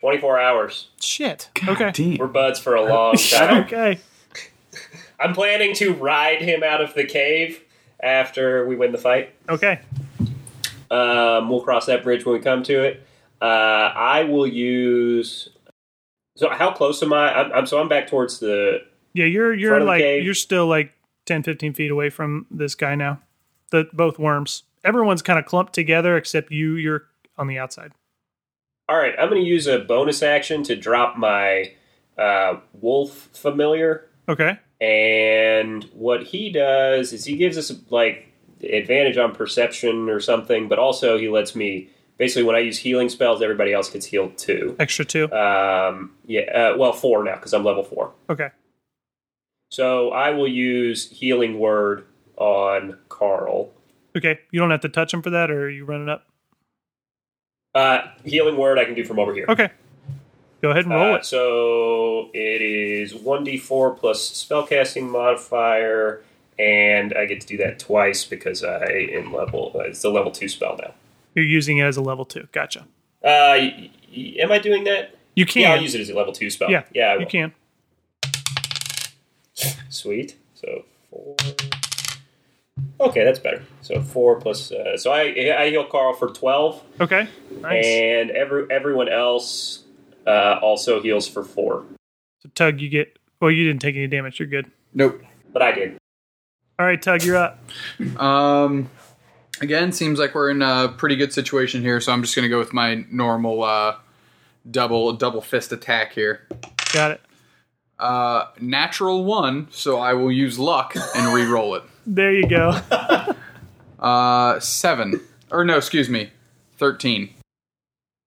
24 0.00 0.38
hours. 0.40 0.88
Shit. 1.00 1.48
Okay. 1.66 1.92
Damn. 1.92 2.18
We're 2.18 2.26
buds 2.26 2.58
for 2.58 2.74
a 2.74 2.82
long 2.82 3.14
time. 3.30 3.64
okay. 3.64 3.98
I'm 5.20 5.32
planning 5.32 5.74
to 5.76 5.94
ride 5.94 6.42
him 6.42 6.62
out 6.62 6.80
of 6.82 6.92
the 6.94 7.04
cave 7.04 7.62
after 8.00 8.66
we 8.66 8.74
win 8.74 8.90
the 8.90 8.98
fight. 8.98 9.32
Okay. 9.48 9.78
Um, 10.90 11.48
we'll 11.48 11.62
cross 11.62 11.86
that 11.86 12.02
bridge 12.02 12.26
when 12.26 12.34
we 12.34 12.42
come 12.42 12.64
to 12.64 12.82
it. 12.82 13.06
Uh, 13.40 13.44
I 13.44 14.24
will 14.24 14.46
use. 14.46 15.48
So 16.36 16.48
how 16.50 16.72
close 16.72 17.02
am 17.02 17.12
I? 17.12 17.32
I'm, 17.32 17.52
I'm 17.52 17.66
so 17.66 17.80
I'm 17.80 17.88
back 17.88 18.08
towards 18.08 18.38
the. 18.38 18.78
Yeah, 19.12 19.26
you're 19.26 19.52
you're 19.52 19.80
like 19.80 20.00
you're 20.00 20.34
still 20.34 20.66
like 20.66 20.92
10, 21.26 21.42
15 21.42 21.74
feet 21.74 21.90
away 21.90 22.10
from 22.10 22.46
this 22.50 22.74
guy 22.74 22.94
now. 22.94 23.20
The 23.70 23.88
both 23.92 24.18
worms. 24.18 24.64
Everyone's 24.84 25.22
kind 25.22 25.38
of 25.38 25.44
clumped 25.44 25.74
together 25.74 26.16
except 26.16 26.50
you. 26.50 26.74
You're 26.74 27.04
on 27.36 27.46
the 27.46 27.58
outside. 27.58 27.92
All 28.88 28.96
right, 28.96 29.14
I'm 29.18 29.28
going 29.28 29.40
to 29.40 29.48
use 29.48 29.66
a 29.66 29.78
bonus 29.78 30.22
action 30.22 30.62
to 30.64 30.76
drop 30.76 31.16
my 31.16 31.72
uh, 32.18 32.56
wolf 32.74 33.28
familiar. 33.32 34.08
Okay. 34.28 34.58
And 34.80 35.84
what 35.94 36.24
he 36.24 36.50
does 36.50 37.12
is 37.12 37.24
he 37.24 37.36
gives 37.36 37.56
us 37.56 37.72
like 37.90 38.32
advantage 38.62 39.16
on 39.16 39.34
perception 39.34 40.08
or 40.08 40.20
something, 40.20 40.68
but 40.68 40.78
also 40.78 41.16
he 41.18 41.28
lets 41.28 41.54
me 41.54 41.90
basically 42.18 42.42
when 42.44 42.56
I 42.56 42.60
use 42.60 42.78
healing 42.78 43.08
spells, 43.08 43.42
everybody 43.42 43.72
else 43.72 43.90
gets 43.90 44.06
healed 44.06 44.36
too. 44.38 44.76
Extra 44.78 45.04
two. 45.04 45.30
Um, 45.32 46.12
yeah, 46.26 46.42
uh, 46.42 46.76
well, 46.76 46.92
four 46.92 47.24
now 47.24 47.34
because 47.36 47.52
I'm 47.52 47.64
level 47.64 47.82
four. 47.84 48.12
Okay. 48.30 48.50
So 49.70 50.10
I 50.10 50.30
will 50.30 50.48
use 50.48 51.10
healing 51.10 51.58
word 51.58 52.04
on 52.36 52.98
Carl. 53.08 53.70
Okay. 54.16 54.40
You 54.50 54.60
don't 54.60 54.70
have 54.70 54.80
to 54.82 54.88
touch 54.88 55.12
him 55.14 55.22
for 55.22 55.30
that, 55.30 55.50
or 55.50 55.62
are 55.64 55.70
you 55.70 55.84
running 55.84 56.08
up? 56.08 56.26
Uh, 57.74 58.02
healing 58.24 58.56
word 58.58 58.78
I 58.78 58.84
can 58.84 58.94
do 58.94 59.04
from 59.04 59.18
over 59.18 59.32
here. 59.32 59.46
Okay. 59.48 59.70
Go 60.60 60.70
ahead 60.70 60.84
and 60.84 60.94
roll 60.94 61.14
Uh, 61.14 61.16
it. 61.16 61.24
so 61.24 62.30
it 62.34 62.60
is 62.62 63.14
1d4 63.14 63.96
plus 63.98 64.30
spellcasting 64.30 65.08
modifier, 65.08 66.22
and 66.58 67.14
I 67.14 67.24
get 67.26 67.40
to 67.40 67.46
do 67.46 67.56
that 67.56 67.78
twice 67.78 68.24
because 68.24 68.62
I 68.62 68.84
am 69.12 69.32
level. 69.34 69.72
Uh, 69.74 69.80
it's 69.80 70.04
a 70.04 70.10
level 70.10 70.30
2 70.30 70.48
spell 70.48 70.78
now. 70.80 70.92
You're 71.34 71.44
using 71.44 71.78
it 71.78 71.84
as 71.84 71.96
a 71.96 72.02
level 72.02 72.24
two. 72.24 72.46
Gotcha. 72.52 72.80
Uh, 73.24 73.56
y- 73.58 73.90
y- 74.14 74.34
am 74.40 74.52
I 74.52 74.58
doing 74.58 74.84
that? 74.84 75.16
You 75.34 75.46
can. 75.46 75.62
Yeah, 75.62 75.72
I'll 75.74 75.82
use 75.82 75.94
it 75.94 76.00
as 76.00 76.10
a 76.10 76.14
level 76.14 76.32
2 76.32 76.50
spell. 76.50 76.70
Yeah, 76.70 76.82
yeah 76.92 77.16
you 77.18 77.24
can. 77.26 77.54
Sweet. 79.88 80.36
So 80.54 80.84
4, 81.10 81.36
Okay, 83.00 83.24
that's 83.24 83.38
better. 83.38 83.62
So 83.80 84.00
four 84.00 84.40
plus. 84.40 84.70
Uh, 84.70 84.96
so 84.96 85.10
I 85.12 85.22
I 85.58 85.70
heal 85.70 85.84
Carl 85.84 86.14
for 86.14 86.28
twelve, 86.28 86.82
Okay. 87.00 87.28
Nice. 87.60 87.84
and 87.84 88.30
every 88.30 88.64
everyone 88.70 89.08
else 89.08 89.82
uh, 90.26 90.58
also 90.62 91.02
heals 91.02 91.26
for 91.26 91.42
four. 91.42 91.84
So 92.40 92.48
Tug, 92.54 92.80
you 92.80 92.88
get. 92.88 93.18
Well, 93.40 93.50
you 93.50 93.64
didn't 93.64 93.82
take 93.82 93.96
any 93.96 94.06
damage. 94.06 94.38
You're 94.38 94.48
good. 94.48 94.70
Nope. 94.94 95.20
But 95.52 95.62
I 95.62 95.72
did. 95.72 95.98
All 96.78 96.86
right, 96.86 97.00
Tug, 97.02 97.24
you're 97.24 97.36
up. 97.36 97.58
Um, 98.18 98.88
again, 99.62 99.92
seems 99.92 100.18
like 100.18 100.34
we're 100.34 100.50
in 100.50 100.60
a 100.60 100.92
pretty 100.96 101.16
good 101.16 101.32
situation 101.32 101.80
here, 101.80 102.00
so 102.00 102.12
I'm 102.12 102.22
just 102.22 102.34
gonna 102.36 102.48
go 102.48 102.58
with 102.58 102.72
my 102.72 103.04
normal 103.10 103.62
uh, 103.62 103.96
double 104.70 105.12
double 105.14 105.40
fist 105.40 105.72
attack 105.72 106.12
here. 106.12 106.46
Got 106.92 107.12
it. 107.12 107.20
Uh, 107.98 108.46
natural 108.60 109.24
one, 109.24 109.68
so 109.70 109.98
I 109.98 110.14
will 110.14 110.32
use 110.32 110.58
luck 110.58 110.94
and 111.14 111.32
re-roll 111.34 111.74
it. 111.76 111.84
There 112.04 112.32
you 112.32 112.48
go. 112.48 112.78
Uh, 114.00 114.58
seven 114.58 115.20
or 115.52 115.64
no, 115.64 115.76
excuse 115.76 116.08
me, 116.08 116.32
thirteen. 116.76 117.32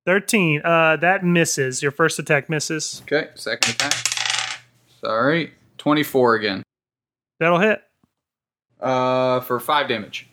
13. 0.06 0.62
Uh, 0.64 0.96
that 0.96 1.26
misses. 1.26 1.82
Your 1.84 1.92
first 1.92 2.18
attack 2.18 2.50
misses. 2.50 3.02
Okay, 3.02 3.28
second 3.36 3.74
attack. 3.74 4.62
Sorry, 5.02 5.52
twenty-four 5.78 6.36
again. 6.36 6.64
That'll 7.42 7.60
hit. 7.60 7.84
Uh, 8.80 9.42
for 9.42 9.60
five 9.60 9.90
damage. 9.90 10.30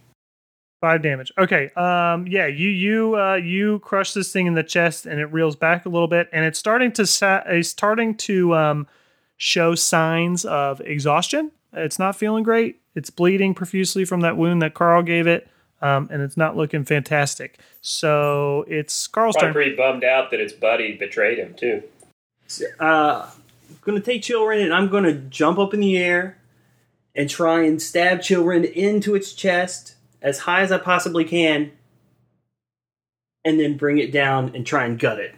Five 0.82 1.00
damage. 1.00 1.30
Okay. 1.38 1.70
Um. 1.76 2.26
Yeah. 2.26 2.48
You 2.48 2.68
you 2.68 3.16
uh 3.16 3.36
you 3.36 3.78
crush 3.78 4.14
this 4.14 4.32
thing 4.32 4.48
in 4.48 4.54
the 4.54 4.64
chest 4.64 5.06
and 5.06 5.20
it 5.20 5.26
reels 5.26 5.54
back 5.54 5.86
a 5.86 5.88
little 5.88 6.08
bit 6.08 6.28
and 6.32 6.44
it's 6.44 6.58
starting 6.58 6.90
to 6.94 7.06
sa- 7.06 7.44
it's 7.46 7.68
starting 7.68 8.16
to 8.16 8.52
um 8.56 8.88
show 9.36 9.76
signs 9.76 10.44
of 10.44 10.80
exhaustion. 10.80 11.52
It's 11.72 12.00
not 12.00 12.16
feeling 12.16 12.42
great. 12.42 12.80
It's 12.96 13.10
bleeding 13.10 13.54
profusely 13.54 14.04
from 14.04 14.22
that 14.22 14.36
wound 14.36 14.60
that 14.62 14.74
Carl 14.74 15.04
gave 15.04 15.28
it. 15.28 15.46
Um, 15.80 16.08
and 16.10 16.20
it's 16.20 16.36
not 16.36 16.56
looking 16.56 16.84
fantastic. 16.84 17.60
So 17.80 18.64
it's 18.66 19.06
Carl's 19.06 19.34
Probably 19.36 19.46
turn. 19.46 19.52
pretty 19.54 19.76
bummed 19.76 20.02
out 20.02 20.32
that 20.32 20.40
his 20.40 20.52
buddy 20.52 20.96
betrayed 20.96 21.38
him 21.38 21.54
too. 21.54 21.84
Uh, 22.80 23.30
I'm 23.70 23.78
gonna 23.82 24.00
take 24.00 24.22
Chillrend 24.22 24.64
and 24.64 24.74
I'm 24.74 24.88
gonna 24.88 25.12
jump 25.14 25.60
up 25.60 25.74
in 25.74 25.78
the 25.80 25.96
air 25.96 26.38
and 27.14 27.30
try 27.30 27.62
and 27.62 27.80
stab 27.80 28.18
Chillrend 28.18 28.72
into 28.72 29.14
its 29.14 29.32
chest 29.32 29.94
as 30.22 30.38
high 30.40 30.62
as 30.62 30.72
I 30.72 30.78
possibly 30.78 31.24
can, 31.24 31.72
and 33.44 33.58
then 33.58 33.76
bring 33.76 33.98
it 33.98 34.12
down 34.12 34.52
and 34.54 34.66
try 34.66 34.84
and 34.84 34.98
gut 34.98 35.18
it. 35.18 35.34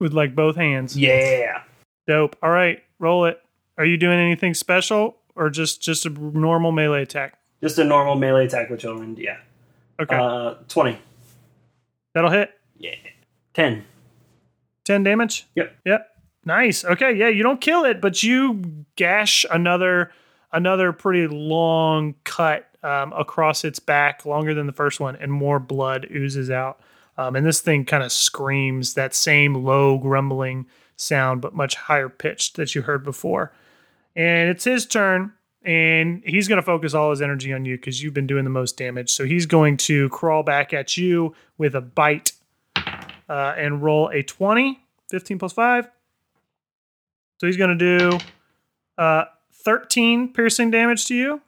with 0.00 0.12
like 0.12 0.34
both 0.34 0.56
hands. 0.56 0.96
Yeah. 0.96 1.62
Dope. 2.06 2.36
All 2.42 2.50
right, 2.50 2.82
roll 2.98 3.24
it. 3.24 3.42
Are 3.78 3.84
you 3.84 3.96
doing 3.96 4.18
anything 4.18 4.54
special 4.54 5.16
or 5.34 5.50
just 5.50 5.82
just 5.82 6.06
a 6.06 6.10
normal 6.10 6.70
melee 6.72 7.02
attack? 7.02 7.38
Just 7.62 7.78
a 7.78 7.84
normal 7.84 8.14
melee 8.16 8.46
attack 8.46 8.68
with 8.70 8.80
Chillrend. 8.80 9.18
Yeah. 9.18 9.38
Okay, 10.00 10.14
Uh, 10.16 10.54
twenty. 10.68 10.98
that'll 12.14 12.30
hit. 12.30 12.52
Yeah. 12.78 12.94
Ten. 13.54 13.84
10 14.84 15.02
damage? 15.02 15.46
Yep. 15.56 15.74
Yep. 15.84 16.16
Nice. 16.44 16.84
Okay, 16.84 17.12
yeah, 17.14 17.26
you 17.28 17.42
don't 17.42 17.60
kill 17.60 17.84
it, 17.84 18.00
but 18.00 18.22
you 18.22 18.84
gash 18.94 19.44
another 19.50 20.12
another 20.52 20.92
pretty 20.92 21.26
long 21.26 22.14
cut 22.22 22.68
um, 22.86 23.12
across 23.14 23.64
its 23.64 23.80
back, 23.80 24.24
longer 24.24 24.54
than 24.54 24.66
the 24.66 24.72
first 24.72 25.00
one, 25.00 25.16
and 25.16 25.32
more 25.32 25.58
blood 25.58 26.06
oozes 26.14 26.50
out. 26.50 26.78
Um, 27.18 27.34
and 27.34 27.44
this 27.44 27.60
thing 27.60 27.84
kind 27.84 28.04
of 28.04 28.12
screams 28.12 28.94
that 28.94 29.12
same 29.12 29.54
low 29.54 29.98
grumbling 29.98 30.66
sound, 30.96 31.40
but 31.40 31.52
much 31.52 31.74
higher 31.74 32.08
pitched 32.08 32.54
that 32.56 32.76
you 32.76 32.82
heard 32.82 33.02
before. 33.02 33.52
And 34.14 34.48
it's 34.48 34.62
his 34.62 34.86
turn, 34.86 35.32
and 35.64 36.22
he's 36.24 36.46
going 36.46 36.58
to 36.58 36.62
focus 36.62 36.94
all 36.94 37.10
his 37.10 37.20
energy 37.20 37.52
on 37.52 37.64
you 37.64 37.76
because 37.76 38.00
you've 38.04 38.14
been 38.14 38.28
doing 38.28 38.44
the 38.44 38.50
most 38.50 38.76
damage. 38.76 39.10
So 39.10 39.24
he's 39.24 39.46
going 39.46 39.78
to 39.78 40.08
crawl 40.10 40.44
back 40.44 40.72
at 40.72 40.96
you 40.96 41.34
with 41.58 41.74
a 41.74 41.80
bite 41.80 42.32
uh, 42.76 43.54
and 43.56 43.82
roll 43.82 44.10
a 44.10 44.22
20, 44.22 44.80
15 45.10 45.38
plus 45.40 45.52
5. 45.52 45.88
So 47.40 47.46
he's 47.48 47.56
going 47.56 47.76
to 47.76 47.98
do 47.98 48.18
uh, 48.96 49.24
13 49.52 50.32
piercing 50.32 50.70
damage 50.70 51.06
to 51.06 51.16
you. 51.16 51.40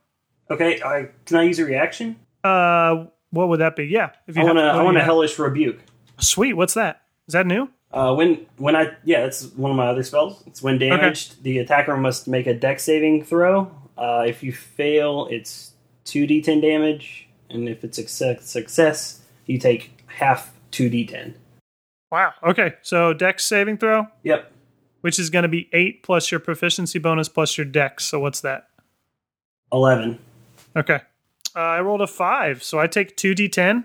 Okay. 0.51 0.81
I 0.83 1.09
can 1.27 1.37
I 1.37 1.43
use 1.43 1.59
a 1.59 1.65
reaction? 1.65 2.17
Uh, 2.45 3.07
what 3.31 3.49
would 3.49 3.61
that 3.61 3.77
be? 3.77 3.85
Yeah. 3.85 4.11
If 4.27 4.37
I 4.39 4.45
want 4.45 4.59
to. 4.59 4.63
I 4.63 4.83
want 4.83 4.97
a 4.97 5.03
hellish 5.03 5.39
rebuke. 5.39 5.81
Sweet. 6.19 6.55
What's 6.55 6.75
that? 6.75 7.03
Is 7.27 7.33
that 7.33 7.47
new? 7.47 7.69
Uh, 7.91 8.15
when 8.15 8.47
when 8.57 8.77
I 8.77 8.93
yeah, 9.05 9.23
that's 9.23 9.45
one 9.53 9.71
of 9.71 9.77
my 9.77 9.87
other 9.87 10.03
spells. 10.03 10.43
It's 10.47 10.63
when 10.63 10.79
damaged, 10.79 11.43
the 11.43 11.59
attacker 11.59 11.97
must 11.97 12.29
make 12.29 12.47
a 12.47 12.55
dex 12.55 12.83
saving 12.85 13.25
throw. 13.25 13.71
Uh, 13.97 14.25
if 14.27 14.43
you 14.43 14.53
fail, 14.53 15.27
it's 15.31 15.73
two 16.05 16.27
d10 16.27 16.61
damage, 16.63 17.29
and 17.51 17.69
if 17.69 17.85
it's 17.85 17.99
a 17.99 18.03
success, 18.03 18.49
success, 18.49 19.21
you 19.47 19.59
take 19.59 20.03
half 20.07 20.53
two 20.71 20.91
d10. 20.91 21.35
Wow. 22.11 22.33
Okay. 22.43 22.75
So 22.83 23.13
dex 23.15 23.45
saving 23.45 23.79
throw, 23.79 24.07
Yep, 24.23 24.53
which 25.01 25.19
is 25.19 25.31
going 25.31 25.43
to 25.45 25.49
be 25.49 25.69
8 25.73 26.03
plus 26.03 26.31
your 26.31 26.41
proficiency 26.41 26.99
bonus 26.99 27.29
plus 27.29 27.57
your 27.59 27.65
dex. 27.67 28.05
So 28.07 28.21
what's 28.21 28.41
that? 28.43 28.69
eleven. 29.73 30.19
Okay. 30.79 31.01
Uh, 31.57 31.59
I 31.61 31.81
rolled 31.81 32.01
a 32.01 32.07
5. 32.07 32.63
So 32.63 32.79
I 32.79 32.87
take 32.87 33.17
2d10. 33.17 33.85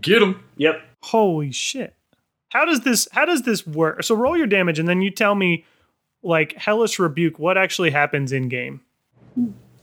Get 0.00 0.22
him. 0.22 0.42
Yep. 0.56 0.80
Holy 1.02 1.52
shit. 1.52 1.94
How 2.48 2.64
does 2.64 2.80
this 2.80 3.06
how 3.12 3.24
does 3.24 3.42
this 3.42 3.66
work? 3.66 4.02
So 4.04 4.14
roll 4.14 4.36
your 4.36 4.46
damage 4.46 4.78
and 4.78 4.88
then 4.88 5.02
you 5.02 5.10
tell 5.10 5.34
me 5.34 5.64
like 6.22 6.54
hellish 6.56 6.98
rebuke 6.98 7.38
what 7.38 7.58
actually 7.58 7.90
happens 7.90 8.32
in 8.32 8.48
game. 8.48 8.80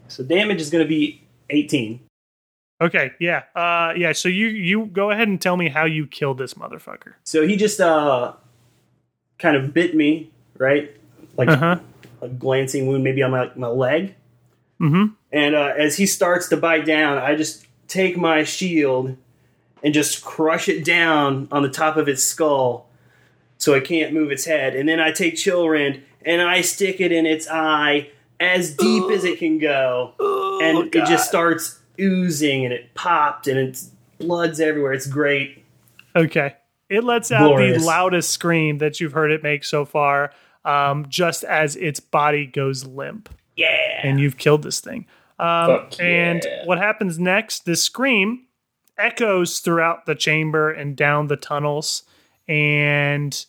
So 0.08 0.24
damage 0.24 0.60
is 0.62 0.70
going 0.70 0.84
to 0.84 0.88
be 0.88 1.22
eighteen. 1.50 2.00
Okay, 2.82 3.12
yeah. 3.20 3.44
Uh 3.56 3.94
yeah, 3.96 4.14
so 4.14 4.28
you 4.30 4.48
you 4.48 4.86
go 4.88 5.12
ahead 5.12 5.28
and 5.28 5.40
tell 5.40 5.56
me 5.58 5.68
how 5.70 5.86
you 5.86 6.08
killed 6.08 6.38
this 6.38 6.54
motherfucker. 6.56 7.14
So 7.26 7.46
he 7.46 7.56
just 7.58 7.80
uh, 7.80 8.34
kind 9.38 9.56
of 9.56 9.74
bit 9.74 9.96
me, 9.96 10.32
right? 10.58 10.96
Like 11.38 11.50
Uh-huh. 11.50 11.78
a 12.22 12.28
glancing 12.30 12.88
wound, 12.88 13.04
maybe 13.04 13.22
on 13.22 13.32
my 13.32 13.52
my 13.56 13.68
leg. 13.68 14.16
Mhm. 14.82 15.14
And 15.32 15.56
uh, 15.56 15.74
as 15.78 15.98
he 15.98 16.06
starts 16.06 16.50
to 16.50 16.58
bite 16.58 16.86
down, 16.86 17.18
I 17.18 17.36
just 17.36 17.66
take 17.88 18.18
my 18.18 18.44
shield 18.44 19.16
and 19.84 19.94
just 19.94 20.24
crush 20.24 20.68
it 20.68 20.84
down 20.84 21.48
on 21.52 21.62
the 21.64 21.70
top 21.70 21.98
of 21.98 22.08
its 22.08 22.24
skull 22.24 22.88
so 23.58 23.74
it 23.74 23.84
can't 23.86 24.14
move 24.14 24.32
its 24.32 24.46
head. 24.46 24.76
And 24.76 24.90
then 24.90 25.00
I 25.00 25.12
take 25.12 25.36
Chillrend 25.36 26.02
and 26.26 26.42
I 26.42 26.62
stick 26.62 27.00
it 27.00 27.12
in 27.12 27.26
its 27.26 27.48
eye 27.50 28.10
as 28.40 28.76
deep 28.76 29.12
as 29.12 29.24
it 29.24 29.38
can 29.40 29.60
go. 29.60 30.14
and 30.64 30.94
it 30.94 31.06
just 31.06 31.28
starts 31.28 31.80
oozing 32.00 32.66
and 32.66 32.74
it 32.74 32.94
popped 32.96 33.48
and 33.48 33.58
it's 33.60 33.92
blood's 34.20 34.60
everywhere. 34.60 34.94
It's 34.94 35.08
great. 35.08 35.64
Okay. 36.16 36.56
It 36.90 37.04
lets 37.04 37.32
out 37.32 37.48
Glorious. 37.48 37.82
the 37.82 37.88
loudest 37.88 38.32
scream 38.32 38.80
that 38.80 39.00
you've 39.00 39.14
heard 39.14 39.32
it 39.32 39.42
make 39.44 39.64
so 39.64 39.86
far, 39.86 40.32
um, 40.66 41.06
just 41.08 41.44
as 41.44 41.76
its 41.76 42.00
body 42.00 42.46
goes 42.46 42.86
limp. 42.86 43.30
Yeah. 44.04 44.10
and 44.10 44.20
you've 44.20 44.38
killed 44.38 44.64
this 44.64 44.80
thing. 44.80 45.06
Um, 45.40 45.68
Fuck 45.90 46.00
and 46.00 46.46
what 46.66 46.78
happens 46.78 47.18
next? 47.18 47.66
This 47.66 47.84
scream 47.84 48.46
echoes 48.98 49.60
throughout 49.60 50.06
the 50.06 50.14
chamber 50.16 50.72
and 50.72 50.96
down 50.96 51.28
the 51.28 51.38
tunnels, 51.38 52.04
and 52.48 53.46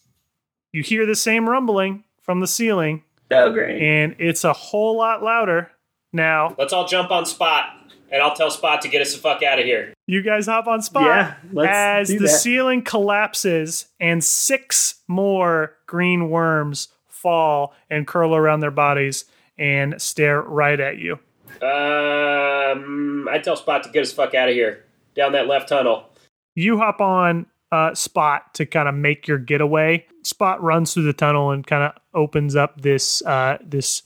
you 0.73 0.83
hear 0.83 1.05
the 1.07 1.15
same 1.17 1.49
rumbling 1.49 2.05
from 2.23 2.41
the 2.41 2.47
ceiling, 2.47 3.03
So 3.31 3.53
great. 3.53 3.83
and 3.83 4.15
it's 4.19 4.45
a 4.45 4.53
whole 4.53 4.97
lot 4.97 5.23
louder 5.23 5.71
now. 6.13 6.55
Let's 6.59 6.73
all 6.73 6.87
jump 6.87 7.11
on 7.11 7.27
Spot, 7.27 7.67
and 8.11 8.23
I'll 8.23 8.35
tell 8.35 8.51
Spot 8.51 8.81
to 8.83 8.89
get 8.89 9.03
us 9.03 9.13
the 9.13 9.19
fuck 9.21 9.43
out 9.43 9.59
of 9.59 9.65
here. 9.67 9.93
You 10.07 10.23
guys 10.23 10.47
hop 10.47 10.67
on 10.67 10.83
spot 10.83 11.05
Yeah, 11.05 11.35
let's 11.53 11.71
as 11.71 12.09
do 12.09 12.19
the 12.19 12.25
that. 12.27 12.31
ceiling 12.31 12.83
collapses 12.83 13.87
and 14.01 14.23
six 14.25 14.97
more 15.09 15.77
green 15.87 16.31
worms 16.31 16.89
fall 17.07 17.75
and 17.91 18.07
curl 18.07 18.35
around 18.35 18.61
their 18.61 18.71
bodies 18.71 19.25
and 19.59 20.01
stare 20.01 20.41
right 20.43 20.79
at 20.79 20.99
you. 20.99 21.19
Um, 21.61 23.29
I 23.31 23.39
tell 23.39 23.57
Spot 23.57 23.83
to 23.85 23.91
get 23.91 24.07
the 24.07 24.15
fuck 24.15 24.35
out 24.35 24.49
of 24.49 24.55
here 24.55 24.85
down 25.15 25.33
that 25.33 25.47
left 25.47 25.69
tunnel. 25.69 26.09
you 26.55 26.79
hop 26.79 27.01
on 27.01 27.47
uh, 27.71 27.95
Spot 27.95 28.53
to 28.55 28.67
kind 28.67 28.89
of 28.89 28.95
make 28.95 29.27
your 29.29 29.39
getaway. 29.39 30.07
Spot 30.23 30.63
runs 30.63 30.95
through 30.95 31.05
the 31.05 31.13
tunnel 31.13 31.51
and 31.51 31.67
kind 31.67 31.85
of 31.85 31.93
opens 32.15 32.57
up 32.57 32.81
this 32.81 33.23
uh, 33.23 33.59
this 33.63 34.03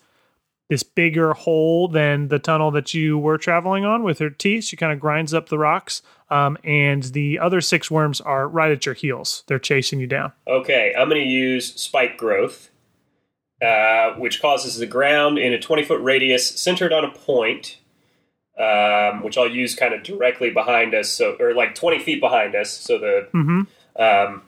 this 0.68 0.82
bigger 0.82 1.32
hole 1.32 1.86
than 1.86 2.26
the 2.26 2.40
tunnel 2.40 2.72
that 2.72 2.92
you 2.92 3.16
were 3.16 3.38
traveling 3.38 3.84
on 3.84 4.02
with 4.02 4.18
her 4.18 4.30
teeth. 4.30 4.64
She 4.64 4.76
kind 4.76 4.92
of 4.92 4.98
grinds 4.98 5.32
up 5.32 5.48
the 5.48 5.58
rocks, 5.58 6.02
um, 6.28 6.58
and 6.64 7.04
the 7.04 7.38
other 7.38 7.60
six 7.60 7.88
worms 7.90 8.20
are 8.20 8.48
right 8.48 8.72
at 8.72 8.84
your 8.84 8.94
heels. 8.96 9.44
They're 9.46 9.60
chasing 9.60 10.00
you 10.00 10.08
down. 10.08 10.32
Okay, 10.48 10.92
I'm 10.98 11.08
going 11.08 11.22
to 11.22 11.28
use 11.28 11.72
Spike 11.74 12.16
Growth, 12.18 12.70
uh, 13.62 14.12
which 14.14 14.40
causes 14.40 14.76
the 14.76 14.86
ground 14.86 15.38
in 15.38 15.52
a 15.52 15.58
20 15.58 15.84
foot 15.84 16.00
radius 16.02 16.48
centered 16.48 16.92
on 16.92 17.04
a 17.04 17.10
point, 17.10 17.78
um, 18.58 19.22
which 19.22 19.38
I'll 19.38 19.48
use 19.50 19.74
kind 19.74 19.94
of 19.94 20.02
directly 20.02 20.50
behind 20.50 20.94
us, 20.94 21.10
so 21.10 21.36
or 21.40 21.54
like 21.54 21.74
20 21.74 21.98
feet 22.00 22.20
behind 22.20 22.54
us, 22.54 22.70
so 22.70 22.98
the 22.98 23.28
Mm-hmm. 23.34 24.02
um, 24.02 24.42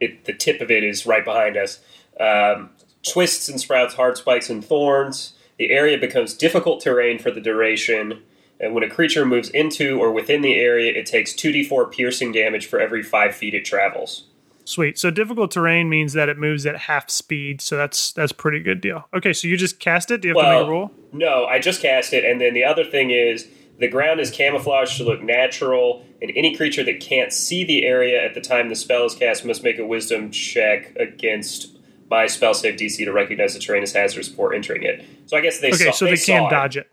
it, 0.00 0.24
the 0.24 0.32
tip 0.32 0.60
of 0.60 0.70
it 0.70 0.84
is 0.84 1.06
right 1.06 1.24
behind 1.24 1.56
us. 1.56 1.80
Um, 2.20 2.70
twists 3.02 3.48
and 3.48 3.60
sprouts 3.60 3.94
hard 3.94 4.16
spikes 4.16 4.50
and 4.50 4.64
thorns. 4.64 5.34
The 5.58 5.70
area 5.70 5.96
becomes 5.96 6.34
difficult 6.34 6.82
terrain 6.82 7.18
for 7.18 7.30
the 7.30 7.40
duration. 7.40 8.22
And 8.60 8.74
when 8.74 8.84
a 8.84 8.90
creature 8.90 9.24
moves 9.24 9.48
into 9.50 9.98
or 9.98 10.12
within 10.12 10.42
the 10.42 10.54
area, 10.54 10.92
it 10.92 11.06
takes 11.06 11.32
2d4 11.32 11.90
piercing 11.92 12.32
damage 12.32 12.66
for 12.66 12.78
every 12.80 13.02
5 13.02 13.34
feet 13.34 13.54
it 13.54 13.64
travels. 13.64 14.24
Sweet. 14.66 14.98
So 14.98 15.10
difficult 15.12 15.52
terrain 15.52 15.88
means 15.88 16.12
that 16.14 16.28
it 16.28 16.38
moves 16.38 16.66
at 16.66 16.76
half 16.76 17.08
speed. 17.08 17.60
So 17.60 17.76
that's 17.76 18.12
that's 18.12 18.32
pretty 18.32 18.58
good 18.60 18.80
deal. 18.80 19.08
Okay, 19.14 19.32
so 19.32 19.46
you 19.46 19.56
just 19.56 19.78
cast 19.78 20.10
it. 20.10 20.22
Do 20.22 20.28
you 20.28 20.34
have 20.36 20.44
to 20.44 20.50
make 20.58 20.66
a 20.66 20.70
roll? 20.70 20.90
No, 21.12 21.44
I 21.46 21.60
just 21.60 21.80
cast 21.80 22.12
it. 22.12 22.24
And 22.24 22.40
then 22.40 22.52
the 22.52 22.64
other 22.64 22.82
thing 22.84 23.10
is 23.10 23.46
the 23.78 23.86
ground 23.86 24.18
is 24.18 24.28
camouflaged 24.30 24.96
to 24.96 25.04
look 25.04 25.22
natural, 25.22 26.04
and 26.20 26.32
any 26.34 26.56
creature 26.56 26.82
that 26.82 26.98
can't 26.98 27.32
see 27.32 27.62
the 27.62 27.84
area 27.84 28.20
at 28.20 28.34
the 28.34 28.40
time 28.40 28.68
the 28.68 28.74
spell 28.74 29.04
is 29.06 29.14
cast 29.14 29.44
must 29.44 29.62
make 29.62 29.78
a 29.78 29.86
wisdom 29.86 30.32
check 30.32 30.96
against 30.96 31.78
my 32.10 32.26
spell 32.26 32.52
save 32.54 32.74
DC 32.76 33.04
to 33.04 33.12
recognize 33.12 33.54
the 33.54 33.60
terrain 33.60 33.84
as 33.84 33.92
hazardous 33.92 34.28
before 34.28 34.52
entering 34.52 34.82
it. 34.82 35.04
So 35.26 35.36
I 35.36 35.42
guess 35.42 35.60
they 35.60 35.68
Okay, 35.68 35.84
saw, 35.86 35.90
so 35.92 36.04
they, 36.06 36.16
saw 36.16 36.32
can 36.38 36.46
it. 36.46 36.50
dodge 36.50 36.76
it, 36.76 36.90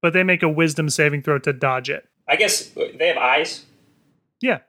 but 0.00 0.12
they 0.14 0.22
make 0.22 0.42
a 0.42 0.48
Wisdom 0.48 0.88
saving 0.88 1.22
throw 1.22 1.38
to 1.40 1.52
dodge 1.52 1.90
it. 1.90 2.06
I 2.26 2.36
guess 2.36 2.66
they 2.96 3.08
have 3.08 3.16
eyes. 3.18 3.66
Yeah. 4.40 4.60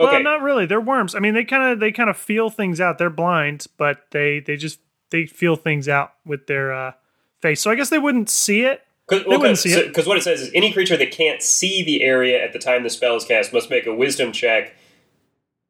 Okay. 0.00 0.12
Well, 0.12 0.22
not 0.22 0.42
really. 0.42 0.66
They're 0.66 0.80
worms. 0.80 1.14
I 1.14 1.18
mean, 1.18 1.34
they 1.34 1.44
kind 1.44 1.72
of 1.72 1.80
they 1.80 1.90
kind 1.92 2.08
of 2.10 2.16
feel 2.16 2.50
things 2.50 2.80
out. 2.80 2.98
They're 2.98 3.10
blind, 3.10 3.66
but 3.76 4.04
they 4.12 4.40
they 4.40 4.56
just 4.56 4.78
they 5.10 5.26
feel 5.26 5.56
things 5.56 5.88
out 5.88 6.12
with 6.24 6.46
their 6.46 6.72
uh, 6.72 6.92
face. 7.42 7.60
So 7.60 7.70
I 7.70 7.74
guess 7.74 7.90
they 7.90 7.98
wouldn't 7.98 8.30
see 8.30 8.62
it. 8.62 8.82
Because 9.08 9.24
They 9.24 9.36
wouldn't 9.38 9.58
see 9.58 9.72
it. 9.72 9.86
Because 9.88 10.06
what 10.06 10.18
it 10.18 10.22
says 10.22 10.40
is 10.42 10.50
any 10.54 10.70
creature 10.72 10.96
that 10.98 11.10
can't 11.10 11.40
see 11.42 11.82
the 11.82 12.02
area 12.02 12.42
at 12.44 12.52
the 12.52 12.58
time 12.58 12.82
the 12.82 12.90
spell 12.90 13.16
is 13.16 13.24
cast 13.24 13.52
must 13.54 13.70
make 13.70 13.86
a 13.86 13.94
wisdom 13.94 14.32
check 14.32 14.74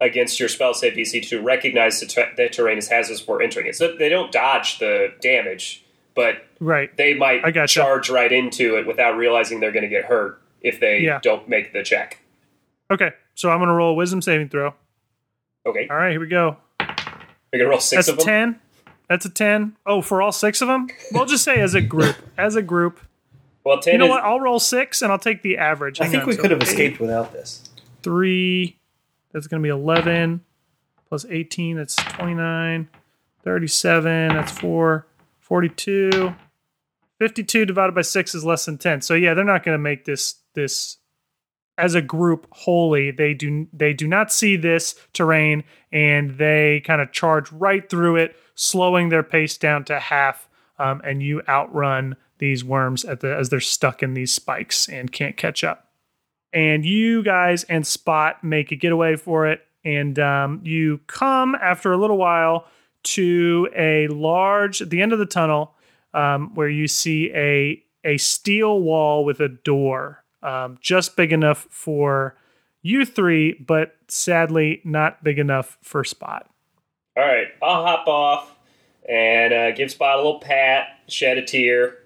against 0.01 0.39
your 0.39 0.49
spell 0.49 0.75
save 0.75 0.95
DC 0.95 1.29
to 1.29 1.41
recognize 1.41 2.01
the, 2.01 2.07
ter- 2.07 2.33
the 2.37 2.49
terrain 2.49 2.79
as 2.79 2.89
hazardous 2.89 3.21
before 3.21 3.41
entering 3.43 3.67
it. 3.67 3.77
So 3.77 3.97
they 3.97 4.09
don't 4.09 4.31
dodge 4.33 4.79
the 4.79 5.13
damage, 5.21 5.85
but 6.15 6.45
Right. 6.61 6.95
they 6.97 7.15
might 7.15 7.45
I 7.45 7.51
gotcha. 7.51 7.75
charge 7.81 8.11
right 8.11 8.31
into 8.31 8.77
it 8.77 8.87
without 8.87 9.17
realizing 9.17 9.61
they're 9.61 9.73
going 9.73 9.83
to 9.85 9.89
get 9.89 10.05
hurt 10.05 10.41
if 10.61 10.79
they 10.81 11.01
Yeah. 11.01 11.21
don't 11.23 11.49
make 11.49 11.73
the 11.73 11.83
check. 11.83 12.19
Okay. 12.91 13.11
So 13.39 13.51
I'm 13.51 13.61
gonna 13.61 13.73
roll 13.73 13.93
a 13.93 13.95
Wisdom 13.95 14.21
saving 14.21 14.49
throw. 14.49 14.75
Okay, 15.65 15.87
All 15.89 15.97
right, 15.97 16.11
here 16.11 16.19
we 16.21 16.27
go. 16.27 16.57
you're 16.81 16.89
going 17.53 17.61
to 17.61 17.69
roll 17.69 17.79
six 17.79 18.07
That's 18.07 18.09
of 18.09 18.15
a 18.15 18.17
them. 18.19 18.27
ten. 18.27 18.61
That's 19.09 19.27
a 19.27 19.31
ten. 19.31 19.77
Oh, 19.87 20.01
for 20.03 20.21
all 20.23 20.33
six 20.33 20.61
of 20.61 20.67
them? 20.69 20.89
We'll 21.13 21.27
just 21.27 21.45
say 21.45 21.61
as 21.61 21.75
a 21.75 21.81
group. 21.81 22.17
As 22.39 22.57
a 22.57 22.63
group. 22.63 22.99
Well, 23.65 23.79
ten 23.81 23.93
You 23.93 23.99
know 23.99 24.07
is 24.07 24.11
what? 24.11 24.25
I'll 24.25 24.41
roll 24.41 24.59
six 24.59 25.03
and 25.03 25.13
I'll 25.13 25.19
take 25.21 25.43
the 25.43 25.57
average. 25.59 26.01
I 26.01 26.05
Hang 26.05 26.11
think 26.13 26.23
on. 26.25 26.29
we 26.31 26.35
So 26.35 26.43
could 26.43 26.51
have 26.53 26.63
eight, 26.63 26.69
escaped 26.69 27.01
without 27.01 27.33
this. 27.33 27.69
Three. 28.03 28.79
That's 29.33 29.47
going 29.47 29.63
to 29.63 29.67
be 29.67 29.71
11 29.71 30.41
plus 31.09 31.25
18. 31.29 31.77
That's 31.77 31.95
29. 31.97 32.89
37. 33.45 34.29
That's 34.29 34.53
4. 34.53 35.07
42. 35.41 36.35
52 37.19 37.67
divided 37.67 37.95
by 37.95 38.03
6 38.03 38.35
is 38.35 38.45
less 38.45 38.65
than 38.65 38.79
10. 38.79 39.03
So 39.03 39.15
yeah, 39.15 39.35
they're 39.35 39.45
not 39.45 39.65
going 39.65 39.75
to 39.75 39.83
make 39.83 40.05
this 40.07 40.37
this 40.55 40.98
as 41.79 41.95
a 41.95 42.03
group 42.03 42.47
wholly. 42.51 43.11
They 43.11 43.35
do 43.35 43.69
they 43.73 43.93
do 43.93 44.07
not 44.07 44.33
see 44.33 44.57
this 44.57 44.95
terrain 45.13 45.65
and 45.91 46.37
they 46.39 46.83
kind 46.85 47.01
of 47.01 47.13
charge 47.13 47.51
right 47.53 47.89
through 47.89 48.17
it, 48.17 48.37
slowing 48.55 49.09
their 49.09 49.23
pace 49.23 49.57
down 49.57 49.85
to 49.85 49.99
half 49.99 50.49
um, 50.79 51.01
and 51.05 51.23
you 51.23 51.43
outrun 51.49 52.17
these 52.39 52.65
worms 52.65 53.03
the 53.03 53.37
as 53.37 53.49
they're 53.49 53.61
stuck 53.61 54.03
in 54.03 54.15
these 54.15 54.33
spikes 54.33 54.89
and 54.89 55.11
can't 55.11 55.37
catch 55.37 55.65
up 55.65 55.89
and 56.53 56.85
you 56.85 57.23
guys 57.23 57.65
and 57.65 57.87
Spot 57.87 58.43
make 58.43 58.73
a 58.73 58.77
getaway 58.77 59.17
for 59.17 59.47
it. 59.47 59.63
And 59.85 60.19
um, 60.19 60.61
you 60.65 60.99
come 61.07 61.55
after 61.55 61.93
a 61.93 61.97
little 61.97 62.19
while 62.19 62.67
to 63.05 63.69
a 63.77 64.09
large, 64.09 64.83
at 64.83 64.91
the 64.91 65.01
end 65.01 65.13
of 65.13 65.19
the 65.19 65.27
tunnel, 65.27 65.75
um, 66.15 66.55
where 66.55 66.69
you 66.69 66.89
see 66.89 67.31
a 67.35 67.83
a 68.05 68.17
steel 68.17 68.81
wall 68.81 69.25
with 69.25 69.41
a 69.41 69.49
door, 69.49 70.25
um, 70.43 70.79
just 70.81 71.17
big 71.17 71.33
enough 71.33 71.67
for 71.71 72.37
you 72.83 73.05
three, 73.05 73.55
but 73.55 73.97
sadly 74.09 74.81
not 74.85 75.23
big 75.25 75.39
enough 75.39 75.79
for 75.83 76.05
Spot. 76.05 76.49
All 77.17 77.25
right, 77.25 77.49
I'll 77.63 77.85
hop 77.85 78.07
off 78.07 78.55
and 79.09 79.53
uh, 79.53 79.71
give 79.73 79.91
Spot 79.91 80.15
a 80.15 80.17
little 80.19 80.41
pat, 80.41 80.89
shed 81.09 81.39
a 81.39 81.45
tear, 81.45 81.99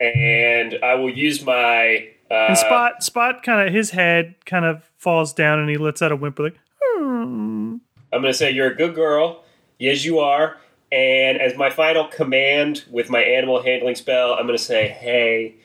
and 0.00 0.78
I 0.82 0.94
will 0.94 1.10
use 1.10 1.44
my. 1.44 2.08
Uh, 2.30 2.34
And 2.48 2.58
Spot, 2.58 3.02
Spot, 3.02 3.42
kind 3.42 3.66
of 3.68 3.74
his 3.74 3.90
head 3.90 4.34
kind 4.46 4.64
of 4.64 4.90
falls 4.96 5.32
down, 5.34 5.58
and 5.58 5.68
he 5.68 5.76
lets 5.76 6.00
out 6.02 6.12
a 6.12 6.16
whimper 6.16 6.44
like. 6.44 6.56
"Hmm." 6.82 7.76
I'm 8.12 8.20
going 8.22 8.32
to 8.32 8.34
say, 8.38 8.50
You're 8.50 8.70
a 8.70 8.76
good 8.76 8.94
girl. 8.94 9.44
Yes, 9.78 10.04
you 10.04 10.20
are. 10.20 10.56
And 10.92 11.38
as 11.40 11.56
my 11.56 11.68
final 11.70 12.06
command 12.06 12.84
with 12.88 13.10
my 13.10 13.20
animal 13.20 13.60
handling 13.62 13.96
spell, 13.96 14.34
I'm 14.34 14.46
going 14.46 14.56
to 14.56 14.62
say, 14.62 14.88
Hey, 14.88 15.56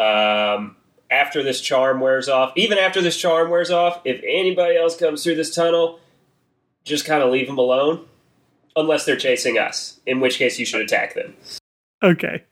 um, 0.00 0.76
after 1.10 1.42
this 1.42 1.60
charm 1.60 2.00
wears 2.00 2.28
off, 2.28 2.52
even 2.56 2.78
after 2.78 3.00
this 3.00 3.16
charm 3.16 3.50
wears 3.50 3.70
off, 3.70 4.00
if 4.04 4.20
anybody 4.24 4.76
else 4.76 4.96
comes 4.96 5.22
through 5.22 5.36
this 5.36 5.54
tunnel, 5.54 6.00
just 6.84 7.04
kind 7.04 7.22
of 7.22 7.30
leave 7.30 7.46
them 7.46 7.58
alone. 7.58 8.04
Unless 8.76 9.06
they're 9.06 9.16
chasing 9.16 9.58
us, 9.58 9.98
in 10.06 10.20
which 10.20 10.38
case 10.38 10.58
you 10.58 10.64
should 10.64 10.80
attack 10.80 11.14
them. 11.14 11.34
Okay. 12.02 12.44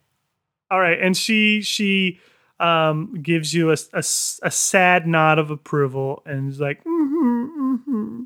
All 0.70 0.80
right. 0.80 0.98
And 1.00 1.16
she 1.16 1.62
she 1.62 2.18
um 2.58 3.20
gives 3.22 3.54
you 3.54 3.70
a, 3.70 3.76
a, 3.92 3.98
a 3.98 4.50
sad 4.50 5.06
nod 5.06 5.38
of 5.38 5.50
approval 5.50 6.22
and 6.26 6.50
is 6.50 6.58
like 6.58 6.82
mm-hmm, 6.84 7.74
mm-hmm. 7.74 8.22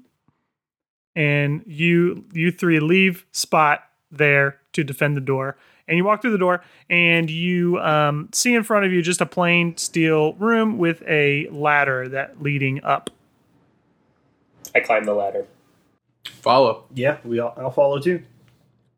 and 1.16 1.62
you 1.66 2.25
you 2.33 2.53
three 2.53 2.79
leave 2.79 3.27
spot 3.33 3.83
there 4.11 4.61
to 4.73 4.85
defend 4.85 5.16
the 5.16 5.21
door 5.21 5.57
and 5.90 5.98
you 5.98 6.05
walk 6.05 6.22
through 6.22 6.31
the 6.31 6.38
door 6.38 6.62
and 6.88 7.29
you 7.29 7.79
um, 7.81 8.31
see 8.33 8.55
in 8.55 8.62
front 8.62 8.87
of 8.87 8.92
you 8.92 9.03
just 9.03 9.20
a 9.20 9.26
plain 9.26 9.76
steel 9.76 10.33
room 10.35 10.79
with 10.79 11.03
a 11.07 11.48
ladder 11.50 12.09
that 12.09 12.40
leading 12.42 12.83
up 12.83 13.11
I 14.74 14.81
climb 14.81 15.05
the 15.05 15.14
ladder. 15.14 15.46
Follow. 16.24 16.85
Yeah, 16.94 17.18
we 17.24 17.38
all, 17.38 17.55
I'll 17.57 17.70
follow 17.70 17.98
too. 17.98 18.22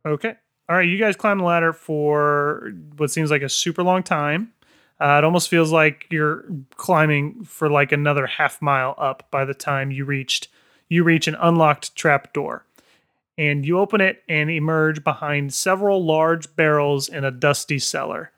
Okay. 0.05 0.35
All 0.69 0.77
right. 0.77 0.89
You 0.89 0.99
guys 0.99 1.17
climb 1.17 1.39
the 1.39 1.45
ladder 1.45 1.73
for 1.73 2.73
what 2.97 3.11
seems 3.11 3.31
like 3.31 3.43
a 3.43 3.49
super 3.49 3.83
long 3.83 4.03
time. 4.03 4.53
Uh, 5.01 5.19
it 5.19 5.25
almost 5.25 5.49
feels 5.49 5.73
like 5.73 6.07
you're 6.11 6.45
climbing 6.77 7.45
for 7.45 7.69
like 7.69 7.91
another 7.91 8.27
half 8.27 8.63
mile 8.63 8.95
up 8.99 9.29
by 9.31 9.45
the 9.45 9.55
time 9.55 9.91
you 9.91 10.05
reached 10.05 10.49
you 10.89 11.03
reach 11.03 11.27
an 11.27 11.35
unlocked 11.41 11.97
trap 11.97 12.33
door. 12.33 12.67
And 13.39 13.65
you 13.65 13.79
open 13.79 14.01
it 14.01 14.23
and 14.29 14.51
emerge 14.51 15.03
behind 15.03 15.55
several 15.55 16.05
large 16.05 16.55
barrels 16.55 17.09
in 17.09 17.25
a 17.25 17.31
dusty 17.31 17.79
cellar. 17.79 18.31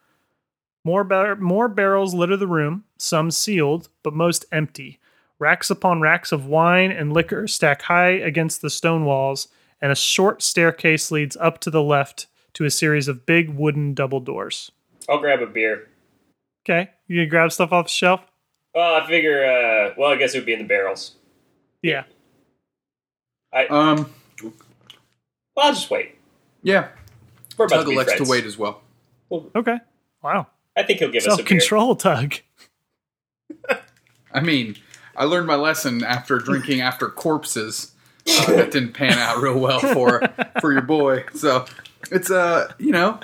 More 0.85 1.03
bar- 1.03 1.37
more 1.37 1.69
barrels 1.69 2.15
litter 2.15 2.37
the 2.37 2.47
room, 2.47 2.85
some 2.99 3.31
sealed, 3.31 3.89
but 4.03 4.15
most 4.15 4.45
empty. 4.53 5.01
Racks 5.39 5.69
upon 5.69 6.01
racks 6.01 6.31
of 6.31 6.47
wine 6.47 6.93
and 6.93 7.13
liquor 7.13 7.49
stack 7.49 7.83
high 7.83 8.11
against 8.11 8.63
the 8.63 8.71
stone 8.71 9.05
walls, 9.05 9.49
and 9.81 9.91
a 9.91 9.97
short 9.97 10.43
staircase 10.43 11.11
leads 11.11 11.37
up 11.39 11.59
to 11.61 11.71
the 11.71 11.83
left 11.83 12.29
to 12.53 12.65
a 12.65 12.71
series 12.71 13.09
of 13.09 13.27
big 13.27 13.51
wooden 13.51 13.95
double 13.95 14.21
doors. 14.21 14.71
I'll 15.09 15.19
grab 15.19 15.43
a 15.43 15.47
beer. 15.47 15.89
Okay, 16.65 16.91
you 17.09 17.17
gonna 17.17 17.29
grab 17.29 17.53
stuff 17.53 17.73
off 17.73 17.87
the 17.87 17.91
shelf? 17.91 18.21
Well, 18.75 18.95
I 18.95 19.07
figure, 19.07 19.45
uh, 19.45 19.95
well, 19.99 20.11
I 20.11 20.17
guess 20.17 20.35
it 20.35 20.39
would 20.39 20.47
be 20.47 20.53
in 20.53 20.61
the 20.61 20.65
barrels. 20.65 21.17
Yeah. 21.83 22.05
I, 23.53 23.67
um. 23.67 24.13
Well, 25.55 25.67
I'll 25.67 25.73
just 25.73 25.91
wait. 25.91 26.17
Yeah. 26.63 26.89
We're 27.57 27.67
about 27.67 27.77
Tug 27.77 27.85
to 27.85 27.91
be 27.91 27.95
elects 27.95 28.17
to 28.17 28.25
wait 28.25 28.45
as 28.45 28.59
well. 28.59 28.83
Okay. 29.31 29.79
Wow. 30.23 30.49
I 30.77 30.83
think 30.83 30.99
he'll 30.99 31.11
give 31.11 31.25
us 31.25 31.27
a 31.27 31.29
beer. 31.29 31.37
Self 31.37 31.49
control, 31.49 31.97
Tug. 31.97 32.35
I 34.33 34.41
mean, 34.41 34.77
I 35.17 35.25
learned 35.25 35.47
my 35.47 35.55
lesson 35.55 36.03
after 36.03 36.39
drinking 36.39 36.81
after 36.83 37.09
corpses. 37.09 37.93
Uh, 38.27 38.47
that 38.47 38.71
didn't 38.71 38.93
pan 38.95 39.19
out 39.19 39.43
real 39.43 39.59
well 39.59 39.81
for 39.81 40.23
for 40.61 40.73
your 40.73 40.83
boy. 40.83 41.25
So 41.35 41.67
it's 42.11 42.31
uh, 42.31 42.73
you 42.79 42.91
know, 42.91 43.21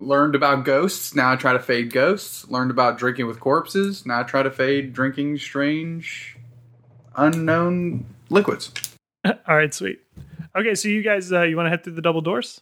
learned 0.00 0.34
about 0.34 0.64
ghosts. 0.64 1.14
Now 1.14 1.32
I 1.32 1.36
try 1.36 1.54
to 1.54 1.58
fade 1.58 1.92
ghosts. 1.92 2.46
Learned 2.48 2.70
about 2.70 2.98
drinking 2.98 3.26
with 3.26 3.40
corpses. 3.40 4.04
Now 4.04 4.20
I 4.20 4.22
try 4.24 4.42
to 4.42 4.50
fade 4.50 4.92
drinking 4.92 5.38
strange, 5.38 6.36
unknown 7.16 8.04
liquids. 8.28 8.70
All 9.24 9.56
right, 9.56 9.72
sweet. 9.72 10.00
Okay, 10.56 10.74
so 10.74 10.88
you 10.88 11.02
guys, 11.02 11.32
uh, 11.32 11.42
you 11.42 11.56
want 11.56 11.66
to 11.66 11.70
head 11.70 11.82
through 11.84 11.94
the 11.94 12.02
double 12.02 12.20
doors 12.20 12.60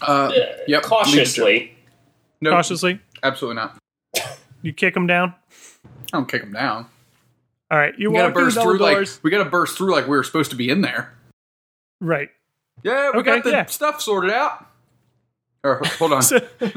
Uh, 0.00 0.32
yep. 0.66 0.82
Cautiously. 0.82 1.74
No, 2.40 2.50
cautiously? 2.50 2.98
absolutely 3.22 3.56
not. 3.62 3.78
You 4.62 4.72
kick 4.72 4.94
them 4.94 5.06
down. 5.06 5.34
I 5.84 5.88
don't 6.18 6.28
kick 6.28 6.42
them 6.42 6.52
down. 6.52 6.86
All 7.70 7.78
right, 7.78 7.94
you 7.98 8.10
We 8.10 8.16
gotta 8.18 8.28
walk 8.28 8.34
through 8.34 8.42
the 8.42 8.46
burst 8.46 8.56
double 8.56 8.70
through 8.70 8.78
doors. 8.78 9.14
like 9.16 9.24
we 9.24 9.30
gotta 9.30 9.48
burst 9.50 9.76
through 9.78 9.92
like 9.92 10.04
we 10.04 10.10
were 10.16 10.22
supposed 10.24 10.50
to 10.50 10.56
be 10.56 10.68
in 10.70 10.80
there. 10.82 11.12
right. 12.00 12.30
Yeah, 12.82 13.10
we 13.12 13.20
Okay, 13.20 13.36
got 13.36 13.44
the 13.44 13.50
yeah. 13.50 13.66
stuff 13.66 14.00
sorted 14.00 14.30
out. 14.32 14.66
Or 15.62 15.80
hold 15.98 16.12
on. 16.14 16.22
So, 16.22 16.36
Let 16.60 16.74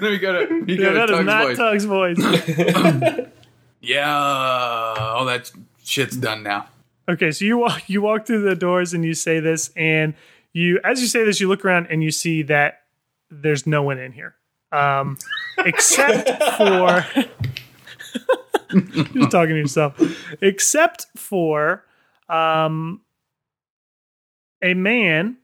me 0.00 0.18
go 0.18 0.46
to 0.46 0.54
you 0.54 0.64
yeah, 0.68 0.76
go 0.76 0.94
that 0.94 1.06
to 1.06 1.12
is 1.14 1.18
Tug's 1.18 1.26
not 1.26 1.44
voice. 1.44 1.56
Tug's 1.56 1.84
voice. 1.84 3.26
Yeah, 3.84 4.08
all 4.14 5.24
that 5.24 5.50
shit's 5.82 6.16
done 6.16 6.44
now. 6.44 6.68
Okay, 7.08 7.30
so 7.30 7.44
you 7.44 7.58
walk 7.58 7.82
you 7.88 8.02
walk 8.02 8.26
through 8.26 8.42
the 8.42 8.56
doors 8.56 8.94
and 8.94 9.04
you 9.04 9.14
say 9.14 9.40
this, 9.40 9.70
and 9.76 10.14
you 10.52 10.80
as 10.84 11.00
you 11.00 11.06
say 11.06 11.24
this, 11.24 11.40
you 11.40 11.48
look 11.48 11.64
around 11.64 11.86
and 11.90 12.02
you 12.02 12.10
see 12.10 12.42
that 12.42 12.82
there's 13.30 13.66
no 13.66 13.82
one 13.82 13.98
in 13.98 14.12
here, 14.12 14.34
um, 14.72 15.18
except 15.58 16.28
for 16.56 17.04
You're 19.12 19.28
talking 19.28 19.54
to 19.54 19.60
yourself. 19.60 20.00
Except 20.40 21.06
for 21.16 21.84
um, 22.28 23.02
a 24.62 24.74
man, 24.74 25.38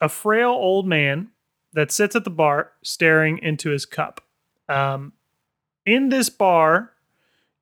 a 0.00 0.08
frail 0.08 0.50
old 0.50 0.86
man 0.86 1.28
that 1.72 1.90
sits 1.90 2.16
at 2.16 2.24
the 2.24 2.30
bar 2.30 2.72
staring 2.82 3.38
into 3.38 3.70
his 3.70 3.86
cup. 3.86 4.20
Um, 4.68 5.12
in 5.86 6.08
this 6.08 6.28
bar, 6.28 6.92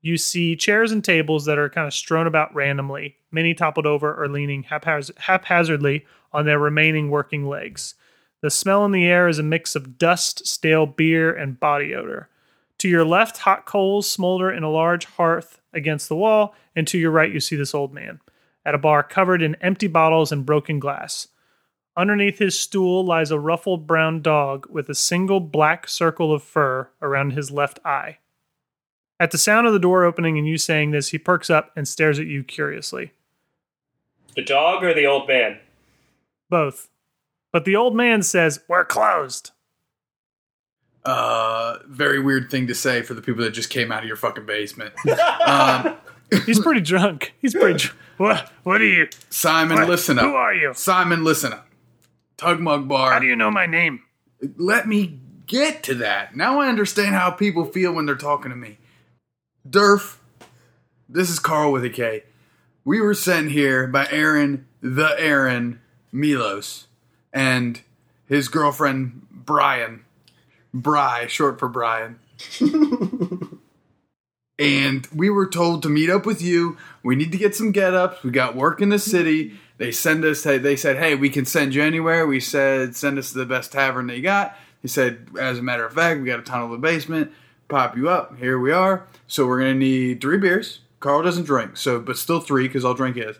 you 0.01 0.17
see 0.17 0.57
chairs 0.57 0.93
and 0.93 1.05
tables 1.05 1.45
that 1.45 1.59
are 1.59 1.69
kind 1.69 1.87
of 1.87 1.95
strewn 1.95 2.27
about 2.27 2.55
randomly, 2.55 3.17
many 3.31 3.55
toppled 3.55 3.87
over 3.87 4.15
or 4.15 4.29
leaning 4.29 4.65
haphaz- 4.65 5.17
haphazardly 5.19 6.07
on 6.33 6.45
their 6.45 6.59
remaining 6.59 7.11
working 7.11 7.47
legs. 7.47 7.95
The 8.41 8.51
smell 8.51 8.85
in 8.85 8.93
the 8.93 9.07
air 9.07 9.29
is 9.29 9.39
a 9.39 9.43
mix 9.43 9.75
of 9.75 9.99
dust, 9.99 10.47
stale 10.47 10.87
beer, 10.87 11.35
and 11.35 11.59
body 11.59 11.95
odor. 11.95 12.29
To 12.79 12.89
your 12.89 13.05
left, 13.05 13.39
hot 13.39 13.67
coals 13.67 14.09
smolder 14.09 14.53
in 14.53 14.63
a 14.63 14.71
large 14.71 15.05
hearth 15.07 15.61
against 15.73 16.09
the 16.09 16.17
wall, 16.17 16.55
and 16.77 16.87
to 16.87 16.99
your 16.99 17.11
right, 17.11 17.33
you 17.33 17.41
see 17.41 17.57
this 17.57 17.75
old 17.75 17.93
man 17.93 18.21
at 18.65 18.75
a 18.75 18.79
bar 18.79 19.03
covered 19.03 19.43
in 19.43 19.57
empty 19.57 19.87
bottles 19.87 20.31
and 20.31 20.45
broken 20.45 20.79
glass. 20.79 21.29
Underneath 21.97 22.39
his 22.39 22.57
stool 22.57 23.05
lies 23.05 23.31
a 23.31 23.41
ruffled 23.41 23.87
brown 23.87 24.23
dog 24.23 24.67
with 24.71 24.89
a 24.89 24.95
single 24.95 25.41
black 25.41 25.89
circle 25.89 26.33
of 26.33 26.43
fur 26.43 26.89
around 27.03 27.33
his 27.33 27.51
left 27.51 27.81
eye. 27.85 28.19
At 29.21 29.31
the 29.33 29.39
sound 29.39 29.67
of 29.67 29.73
the 29.73 29.79
door 29.79 30.05
opening 30.05 30.39
and 30.39 30.47
you 30.47 30.59
saying 30.59 30.93
this, 30.93 31.09
he 31.09 31.19
perks 31.19 31.51
up 31.51 31.73
and 31.77 31.89
stares 31.89 32.19
at 32.19 32.27
you 32.27 32.45
curiously. 32.45 33.13
The 34.37 34.43
dog 34.43 34.85
or 34.85 34.95
the 34.95 35.07
old 35.07 35.27
man? 35.27 35.59
Both. 36.49 36.89
But 37.53 37.65
the 37.65 37.75
old 37.77 37.97
man 37.97 38.23
says, 38.23 38.61
We're 38.69 38.85
closed. 38.85 39.51
Uh, 41.05 41.79
very 41.87 42.21
weird 42.21 42.51
thing 42.51 42.67
to 42.67 42.75
say 42.75 43.03
for 43.03 43.15
the 43.15 43.23
people 43.23 43.43
that 43.45 43.51
just 43.53 43.71
came 43.71 43.91
out 43.91 44.03
of 44.03 44.07
your 44.07 44.17
fucking 44.17 44.47
basement. 44.47 44.93
um, 45.47 45.97
He's 46.45 46.61
pretty 46.61 46.81
drunk. 46.83 47.35
He's 47.41 47.55
pretty 47.55 47.79
drunk. 47.79 47.99
What, 48.19 48.53
what 48.65 48.81
are 48.81 48.85
you? 48.87 49.09
Simon, 49.31 49.79
What? 49.79 49.89
listen 49.89 50.19
Who 50.19 50.35
are 50.35 50.53
you? 50.55 50.73
Simon, 50.75 51.25
listen 51.25 51.53
up. 51.53 51.67
Tug 52.37 52.61
Mug 52.61 52.87
Bar. 52.89 53.13
How 53.13 53.19
do 53.19 53.27
you 53.27 53.37
know 53.37 53.51
my 53.51 53.67
name? 53.67 54.03
Let 54.57 54.87
me 54.87 55.19
get 55.47 55.83
to 55.85 55.95
that. 55.97 56.37
Now 56.37 56.61
I 56.61 56.69
understand 56.69 57.15
how 57.15 57.31
people 57.31 57.65
feel 57.65 57.93
when 57.93 58.07
they're 58.07 58.15
talking 58.15 58.51
to 58.51 58.57
me. 58.57 58.79
Durf, 59.67 60.19
this 61.09 61.31
is 61.31 61.39
Carl 61.39 61.73
with 61.73 61.85
a 61.85 61.91
K. 61.91 62.25
We 62.85 63.01
were 63.01 63.15
sent 63.15 63.51
here 63.51 63.87
by 63.87 64.07
Aaron, 64.11 64.67
the 64.81 65.15
Aaron 65.19 65.81
Milos, 66.13 66.87
and 67.33 67.81
his 68.27 68.49
girlfriend 68.49 69.27
Brian. 69.31 70.05
Bry, 70.73 71.27
short 71.27 71.59
for 71.59 71.69
Brian. 71.69 72.19
and 74.59 75.07
we 75.15 75.31
were 75.31 75.47
told 75.47 75.83
to 75.83 75.89
meet 75.89 76.11
up 76.11 76.25
with 76.25 76.41
you. 76.41 76.77
We 77.03 77.17
need 77.17 77.33
to 77.33 77.39
get 77.39 77.55
some 77.55 77.73
get 77.73 77.95
ups. 77.95 78.23
We 78.23 78.31
got 78.31 78.55
work 78.57 78.81
in 78.81 78.91
the 78.91 78.99
city. 78.99 79.59
They 79.79 79.93
send 79.93 80.25
us. 80.25 80.43
They 80.43 80.77
said, 80.77 80.97
"Hey, 80.97 81.15
we 81.15 81.31
can 81.31 81.45
send 81.45 81.75
you 81.75 81.83
anywhere." 81.83 82.27
We 82.27 82.41
said, 82.41 82.97
"Send 82.97 83.19
us 83.19 83.33
to 83.33 83.39
the 83.39 83.47
best 83.47 83.73
tavern 83.73 84.07
they 84.07 84.21
got." 84.21 84.57
He 84.83 84.89
said, 84.89 85.29
"As 85.39 85.59
a 85.59 85.63
matter 85.63 85.85
of 85.85 85.95
fact, 85.95 86.21
we 86.21 86.27
got 86.27 86.41
a 86.41 86.43
tunnel 86.43 86.67
in 86.67 86.73
the 86.73 86.79
basement. 86.79 87.33
Pop 87.69 87.97
you 87.97 88.09
up. 88.09 88.39
Here 88.39 88.59
we 88.59 88.73
are. 88.73 89.07
So 89.27 89.47
we're 89.47 89.59
gonna 89.59 89.75
need 89.75 90.21
three 90.21 90.39
beers. 90.39 90.81
Carl 91.01 91.23
doesn't 91.23 91.45
drink, 91.45 91.77
so 91.77 92.01
but 92.01 92.17
still 92.17 92.41
three 92.41 92.67
because 92.67 92.85
I'll 92.85 92.95
drink 92.95 93.17
his. 93.17 93.37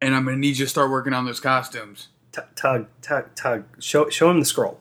And 0.00 0.14
I'm 0.14 0.24
gonna 0.24 0.36
need 0.36 0.56
you 0.58 0.64
to 0.64 0.70
start 0.70 0.90
working 0.90 1.12
on 1.12 1.24
those 1.26 1.40
costumes. 1.40 2.08
T- 2.32 2.40
tug, 2.54 2.86
tug, 3.02 3.34
tug. 3.34 3.64
Show, 3.80 4.08
show 4.08 4.30
him 4.30 4.40
the 4.40 4.46
scroll. 4.46 4.80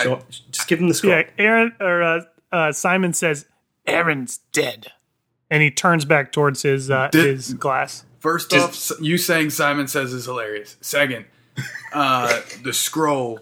Show, 0.00 0.20
just 0.50 0.68
give 0.68 0.80
him 0.80 0.88
the 0.88 0.94
scroll. 0.94 1.14
Yeah, 1.14 1.22
Aaron 1.38 1.74
or 1.80 2.02
uh, 2.02 2.20
uh, 2.52 2.72
Simon 2.72 3.12
says, 3.12 3.46
Aaron's 3.86 4.38
dead. 4.52 4.88
And 5.50 5.62
he 5.62 5.70
turns 5.70 6.04
back 6.04 6.32
towards 6.32 6.62
his 6.62 6.90
uh, 6.90 7.08
Did- 7.10 7.26
his 7.26 7.54
glass. 7.54 8.04
First 8.20 8.52
off, 8.52 8.90
you 9.00 9.16
saying 9.16 9.48
Simon 9.50 9.88
says 9.88 10.12
is 10.12 10.26
hilarious. 10.26 10.76
Second, 10.82 11.24
uh, 11.94 12.40
the 12.62 12.72
scroll. 12.74 13.40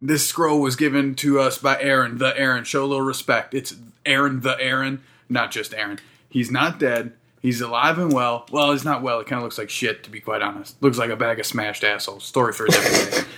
This 0.00 0.28
scroll 0.28 0.60
was 0.60 0.76
given 0.76 1.14
to 1.16 1.40
us 1.40 1.58
by 1.58 1.80
Aaron, 1.80 2.18
the 2.18 2.36
Aaron. 2.38 2.64
Show 2.64 2.84
a 2.84 2.86
little 2.86 3.04
respect. 3.04 3.52
It's 3.54 3.74
Aaron, 4.06 4.40
the 4.40 4.58
Aaron, 4.60 5.02
not 5.28 5.50
just 5.50 5.74
Aaron. 5.74 5.98
He's 6.28 6.50
not 6.50 6.78
dead. 6.78 7.14
He's 7.40 7.60
alive 7.60 7.98
and 7.98 8.12
well. 8.12 8.46
Well, 8.50 8.72
he's 8.72 8.84
not 8.84 9.02
well. 9.02 9.20
It 9.20 9.26
kind 9.26 9.38
of 9.38 9.44
looks 9.44 9.58
like 9.58 9.70
shit, 9.70 10.04
to 10.04 10.10
be 10.10 10.20
quite 10.20 10.42
honest. 10.42 10.80
Looks 10.82 10.98
like 10.98 11.10
a 11.10 11.16
bag 11.16 11.40
of 11.40 11.46
smashed 11.46 11.84
assholes. 11.84 12.24
Story 12.24 12.52
for 12.52 12.66
a 12.66 12.68
different 12.68 13.12
day. 13.12 13.32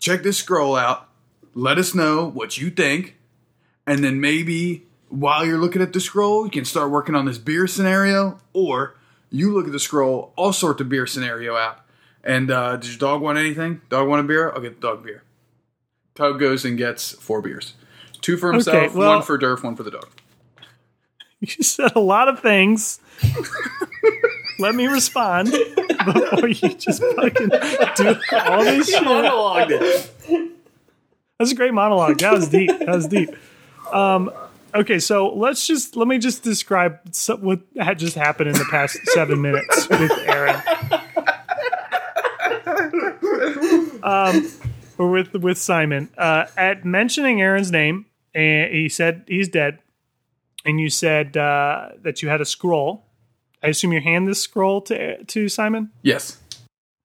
Check 0.00 0.22
this 0.22 0.38
scroll 0.38 0.74
out. 0.74 1.08
Let 1.54 1.78
us 1.78 1.94
know 1.94 2.28
what 2.28 2.58
you 2.58 2.70
think. 2.70 3.16
And 3.86 4.02
then 4.02 4.20
maybe 4.20 4.86
while 5.08 5.44
you're 5.44 5.58
looking 5.58 5.82
at 5.82 5.92
the 5.92 6.00
scroll, 6.00 6.44
you 6.44 6.50
can 6.50 6.64
start 6.64 6.90
working 6.90 7.14
on 7.14 7.26
this 7.26 7.38
beer 7.38 7.66
scenario, 7.66 8.38
or 8.52 8.96
you 9.30 9.52
look 9.52 9.66
at 9.66 9.72
the 9.72 9.80
scroll, 9.80 10.32
all 10.36 10.52
sort 10.52 10.80
of 10.80 10.88
beer 10.88 11.06
scenario 11.06 11.56
out. 11.56 11.80
And 12.24 12.50
uh, 12.50 12.76
does 12.76 12.90
your 12.90 12.98
dog 12.98 13.20
want 13.20 13.38
anything? 13.38 13.80
Dog 13.88 14.08
want 14.08 14.20
a 14.20 14.24
beer? 14.28 14.50
I'll 14.52 14.60
get 14.60 14.80
the 14.80 14.86
dog 14.88 15.04
beer. 15.04 15.22
Tug 16.14 16.38
goes 16.38 16.64
and 16.64 16.76
gets 16.78 17.12
four 17.12 17.40
beers. 17.42 17.74
Two 18.20 18.36
for 18.36 18.52
himself, 18.52 18.76
Okay, 18.76 18.96
well- 18.96 19.14
one 19.16 19.22
for 19.22 19.38
Durf, 19.38 19.62
one 19.64 19.74
for 19.76 19.82
the 19.82 19.90
dog. 19.90 20.08
You 21.40 21.64
said 21.64 21.96
a 21.96 22.00
lot 22.00 22.28
of 22.28 22.38
things. 22.38 23.00
Let 24.60 24.76
me 24.76 24.86
respond 24.86 25.50
before 25.50 26.48
you 26.48 26.74
just 26.74 27.02
fucking 27.16 27.48
do 27.48 28.16
all 28.46 28.62
this 28.62 28.88
shit. 28.90 29.02
Monologued 29.02 29.70
it. 29.72 30.50
That's 31.40 31.50
a 31.50 31.54
great 31.56 31.74
monologue. 31.74 32.18
That 32.18 32.32
was 32.32 32.48
deep. 32.48 32.68
That 32.70 32.86
was 32.88 33.08
deep. 33.08 33.30
Um, 33.92 34.30
okay, 34.72 35.00
so 35.00 35.34
let's 35.34 35.66
just 35.66 35.96
let 35.96 36.06
me 36.06 36.18
just 36.18 36.44
describe 36.44 37.00
what 37.40 37.60
had 37.76 37.98
just 37.98 38.14
happened 38.14 38.50
in 38.50 38.54
the 38.54 38.66
past 38.70 38.98
seven 39.06 39.40
minutes 39.40 39.88
with 39.88 40.12
Aaron. 40.26 40.62
Um, 44.02 44.50
or 44.98 45.10
with 45.10 45.34
with 45.34 45.58
Simon. 45.58 46.10
Uh, 46.16 46.46
at 46.56 46.84
mentioning 46.84 47.40
Aaron's 47.40 47.70
name, 47.70 48.06
and 48.34 48.72
he 48.72 48.88
said 48.88 49.24
he's 49.26 49.48
dead, 49.48 49.78
and 50.64 50.80
you 50.80 50.90
said 50.90 51.36
uh, 51.36 51.90
that 52.02 52.22
you 52.22 52.28
had 52.28 52.40
a 52.40 52.44
scroll. 52.44 53.06
I 53.62 53.68
assume 53.68 53.92
you 53.92 54.00
hand 54.00 54.28
this 54.28 54.40
scroll 54.40 54.80
to 54.82 55.22
to 55.24 55.48
Simon. 55.48 55.90
Yes. 56.02 56.38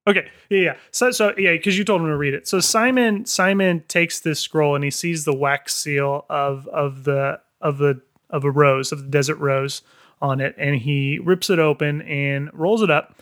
Okay, 0.07 0.29
yeah, 0.49 0.59
yeah. 0.59 0.75
So, 0.91 1.11
so 1.11 1.33
yeah, 1.37 1.51
because 1.51 1.77
you 1.77 1.83
told 1.83 2.01
him 2.01 2.07
to 2.07 2.15
read 2.15 2.33
it. 2.33 2.47
So 2.47 2.61
Simon, 2.61 3.25
Simon 3.25 3.83
takes 3.89 4.21
this 4.21 4.39
scroll 4.39 4.73
and 4.73 4.83
he 4.83 4.89
sees 4.89 5.25
the 5.25 5.35
wax 5.35 5.75
seal 5.75 6.25
of 6.29 6.65
of 6.69 7.03
the 7.03 7.41
of 7.59 7.77
the 7.77 8.01
of 8.29 8.45
a 8.45 8.51
rose 8.51 8.93
of 8.93 8.99
the 9.01 9.09
desert 9.09 9.35
rose 9.35 9.81
on 10.21 10.39
it, 10.39 10.55
and 10.57 10.77
he 10.77 11.19
rips 11.19 11.49
it 11.49 11.59
open 11.59 12.01
and 12.03 12.49
rolls 12.53 12.81
it 12.81 12.89
up, 12.89 13.21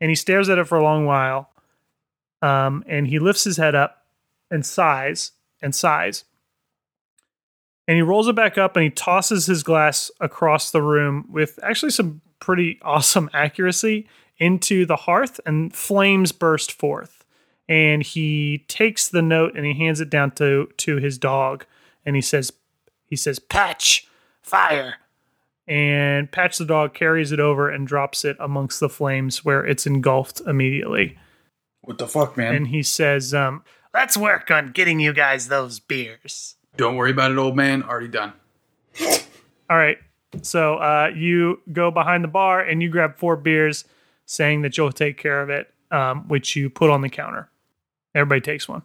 and 0.00 0.10
he 0.10 0.16
stares 0.16 0.48
at 0.48 0.58
it 0.58 0.66
for 0.66 0.76
a 0.76 0.82
long 0.82 1.06
while, 1.06 1.48
um, 2.42 2.84
and 2.86 3.08
he 3.08 3.18
lifts 3.18 3.44
his 3.44 3.56
head 3.56 3.74
up 3.74 4.04
and 4.50 4.64
sighs 4.64 5.32
and 5.60 5.74
sighs, 5.74 6.24
and 7.88 7.96
he 7.96 8.02
rolls 8.02 8.28
it 8.28 8.36
back 8.36 8.58
up 8.58 8.76
and 8.76 8.84
he 8.84 8.90
tosses 8.90 9.46
his 9.46 9.62
glass 9.62 10.10
across 10.20 10.70
the 10.70 10.82
room 10.82 11.26
with 11.30 11.58
actually 11.62 11.92
some 11.92 12.20
pretty 12.40 12.78
awesome 12.82 13.30
accuracy 13.32 14.08
into 14.38 14.84
the 14.84 14.96
hearth 14.96 15.40
and 15.46 15.74
flames 15.74 16.32
burst 16.32 16.72
forth. 16.72 17.24
And 17.68 18.02
he 18.02 18.64
takes 18.68 19.08
the 19.08 19.22
note 19.22 19.56
and 19.56 19.66
he 19.66 19.74
hands 19.74 20.00
it 20.00 20.10
down 20.10 20.32
to 20.32 20.68
to 20.76 20.96
his 20.96 21.18
dog 21.18 21.66
and 22.04 22.14
he 22.14 22.22
says 22.22 22.52
he 23.06 23.16
says 23.16 23.38
patch 23.38 24.06
fire. 24.42 24.96
And 25.68 26.30
patch 26.30 26.58
the 26.58 26.64
dog 26.64 26.94
carries 26.94 27.32
it 27.32 27.40
over 27.40 27.68
and 27.68 27.88
drops 27.88 28.24
it 28.24 28.36
amongst 28.38 28.78
the 28.78 28.88
flames 28.88 29.44
where 29.44 29.66
it's 29.66 29.84
engulfed 29.84 30.40
immediately 30.46 31.18
What 31.86 31.98
the 31.98 32.06
fuck, 32.06 32.36
man? 32.36 32.54
and 32.54 32.68
he 32.68 32.82
says 32.82 33.32
um 33.32 33.62
let's 33.94 34.16
work 34.16 34.50
on 34.50 34.72
getting 34.72 35.00
you 35.00 35.12
guys 35.14 35.48
those 35.48 35.80
beers 35.80 36.56
Don't 36.76 36.96
worry 36.96 37.10
about 37.12 37.30
it, 37.32 37.38
old 37.38 37.56
man. 37.56 37.82
Already 37.82 38.08
done. 38.08 38.34
All 39.70 39.76
right. 39.76 39.98
So 40.42 40.74
uh, 40.76 41.10
you 41.14 41.60
go 41.72 41.90
behind 41.90 42.22
the 42.22 42.28
bar 42.28 42.60
and 42.60 42.82
you 42.82 42.90
grab 42.90 43.16
four 43.16 43.36
beers, 43.36 43.84
saying 44.26 44.62
that 44.62 44.76
you'll 44.76 44.92
take 44.92 45.16
care 45.16 45.40
of 45.40 45.48
it, 45.48 45.72
um, 45.90 46.28
which 46.28 46.54
you 46.56 46.68
put 46.68 46.90
on 46.90 47.00
the 47.00 47.08
counter. 47.08 47.48
Everybody 48.14 48.40
takes 48.42 48.68
one. 48.68 48.82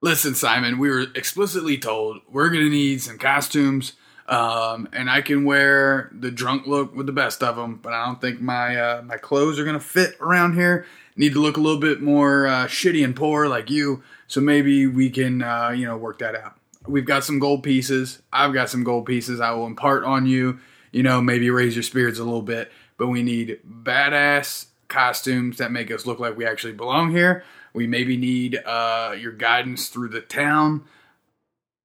Listen, 0.00 0.34
Simon, 0.34 0.78
we 0.78 0.90
were 0.90 1.06
explicitly 1.14 1.78
told 1.78 2.20
we're 2.28 2.48
going 2.48 2.64
to 2.64 2.70
need 2.70 3.00
some 3.00 3.18
costumes, 3.18 3.92
um, 4.26 4.88
and 4.92 5.08
I 5.08 5.20
can 5.20 5.44
wear 5.44 6.10
the 6.12 6.30
drunk 6.32 6.66
look 6.66 6.94
with 6.96 7.06
the 7.06 7.12
best 7.12 7.42
of 7.42 7.54
them, 7.54 7.78
but 7.80 7.92
I 7.92 8.04
don't 8.06 8.20
think 8.20 8.40
my 8.40 8.76
uh, 8.76 9.02
my 9.02 9.16
clothes 9.16 9.60
are 9.60 9.64
going 9.64 9.78
to 9.78 9.84
fit 9.84 10.16
around 10.20 10.54
here. 10.54 10.86
Need 11.16 11.34
to 11.34 11.40
look 11.40 11.56
a 11.56 11.60
little 11.60 11.80
bit 11.80 12.00
more 12.00 12.46
uh, 12.46 12.66
shitty 12.66 13.04
and 13.04 13.14
poor 13.14 13.46
like 13.46 13.68
you, 13.70 14.02
so 14.26 14.40
maybe 14.40 14.86
we 14.86 15.10
can, 15.10 15.42
uh, 15.42 15.70
you 15.70 15.86
know, 15.86 15.96
work 15.96 16.18
that 16.20 16.34
out. 16.34 16.56
We've 16.86 17.04
got 17.04 17.22
some 17.22 17.38
gold 17.38 17.62
pieces. 17.62 18.22
I've 18.32 18.54
got 18.54 18.70
some 18.70 18.82
gold 18.82 19.06
pieces. 19.06 19.40
I 19.40 19.52
will 19.52 19.66
impart 19.66 20.04
on 20.04 20.26
you. 20.26 20.58
You 20.90 21.02
know, 21.02 21.20
maybe 21.20 21.48
raise 21.50 21.76
your 21.76 21.82
spirits 21.82 22.18
a 22.18 22.24
little 22.24 22.42
bit, 22.42 22.72
but 22.96 23.08
we 23.08 23.22
need 23.22 23.60
badass 23.66 24.66
costumes 24.88 25.58
that 25.58 25.70
make 25.70 25.90
us 25.90 26.06
look 26.06 26.18
like 26.18 26.36
we 26.36 26.46
actually 26.46 26.72
belong 26.74 27.10
here. 27.12 27.44
We 27.72 27.86
maybe 27.86 28.16
need 28.16 28.56
uh, 28.64 29.14
your 29.18 29.32
guidance 29.32 29.88
through 29.88 30.08
the 30.10 30.20
town, 30.20 30.84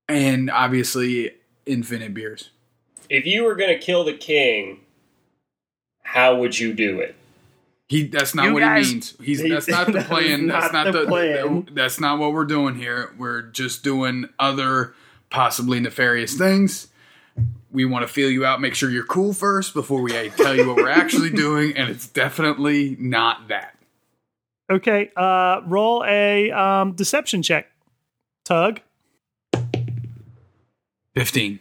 and 0.09 0.49
obviously 0.49 1.35
infinite 1.65 2.13
beers. 2.13 2.49
if 3.09 3.25
you 3.25 3.43
were 3.43 3.55
going 3.55 3.77
to 3.77 3.79
kill 3.79 4.03
the 4.03 4.13
king, 4.13 4.81
how 6.03 6.35
would 6.37 6.57
you 6.59 6.73
do 6.73 6.99
it? 6.99 7.15
He 7.89 8.07
that's 8.07 8.35
not 8.35 8.45
You 8.47 8.53
what 8.53 8.59
guys- 8.61 8.87
he 8.87 8.93
means. 8.93 9.15
He's 9.23 9.41
He- 9.41 9.49
that's 9.49 9.67
not 9.67 9.87
the 9.93 10.01
plan. 10.01 10.47
That's 10.47 10.73
not 10.73 10.91
the 10.91 11.01
the, 11.01 11.05
plan. 11.07 11.69
that's 11.71 11.99
not 11.99 12.19
what 12.19 12.33
we're 12.33 12.45
doing 12.45 12.75
here. 12.75 13.13
We're 13.17 13.43
just 13.43 13.83
doing 13.83 14.27
other 14.37 14.93
possibly 15.29 15.79
nefarious 15.79 16.35
things. 16.37 16.87
We 17.71 17.85
want 17.85 18.07
to 18.07 18.11
feel 18.11 18.29
you 18.29 18.45
out, 18.45 18.59
make 18.61 18.75
sure 18.75 18.89
you're 18.89 19.05
cool 19.05 19.33
first 19.33 19.73
before 19.73 20.01
we 20.01 20.11
tell 20.31 20.55
you 20.55 20.65
what 20.67 20.77
we're 20.77 20.89
actually 20.89 21.29
doing, 21.45 21.75
and 21.77 21.89
it's 21.89 22.07
definitely 22.07 22.95
not 22.99 23.49
that. 23.49 23.75
Okay, 24.69 25.11
uh, 25.15 25.61
roll 25.65 26.03
a 26.05 26.51
um, 26.51 26.93
deception 26.93 27.41
check. 27.41 27.67
Tug. 28.43 28.81
Fifteen. 31.13 31.59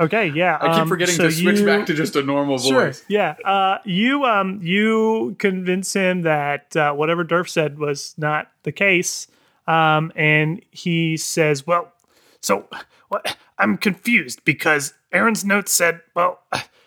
Okay, 0.00 0.28
yeah. 0.28 0.58
I 0.60 0.68
keep 0.68 0.82
um, 0.82 0.88
forgetting 0.88 1.14
so 1.16 1.24
to 1.24 1.30
switch 1.32 1.60
you- 1.60 1.66
back 1.66 1.86
to 1.86 1.94
just 1.94 2.14
a 2.16 2.22
normal 2.22 2.58
Sure. 2.58 2.86
voice. 2.86 3.04
Yeah. 3.08 3.34
Uh, 3.44 3.78
you 3.84 4.24
um 4.24 4.60
you 4.62 5.36
convince 5.38 5.92
him 5.92 6.22
that 6.22 6.76
uh, 6.76 6.92
whatever 6.92 7.24
Durf 7.24 7.48
said 7.48 7.78
was 7.78 8.14
not 8.16 8.50
the 8.62 8.72
case, 8.72 9.26
um, 9.66 10.12
and 10.16 10.62
he 10.70 11.16
says, 11.16 11.66
"Well, 11.66 11.92
so 12.40 12.66
what? 13.08 13.36
I'm 13.58 13.76
confused 13.76 14.44
because 14.44 14.94
Aaron's 15.12 15.44
note 15.44 15.68
said, 15.68 16.00
well, 16.14 16.40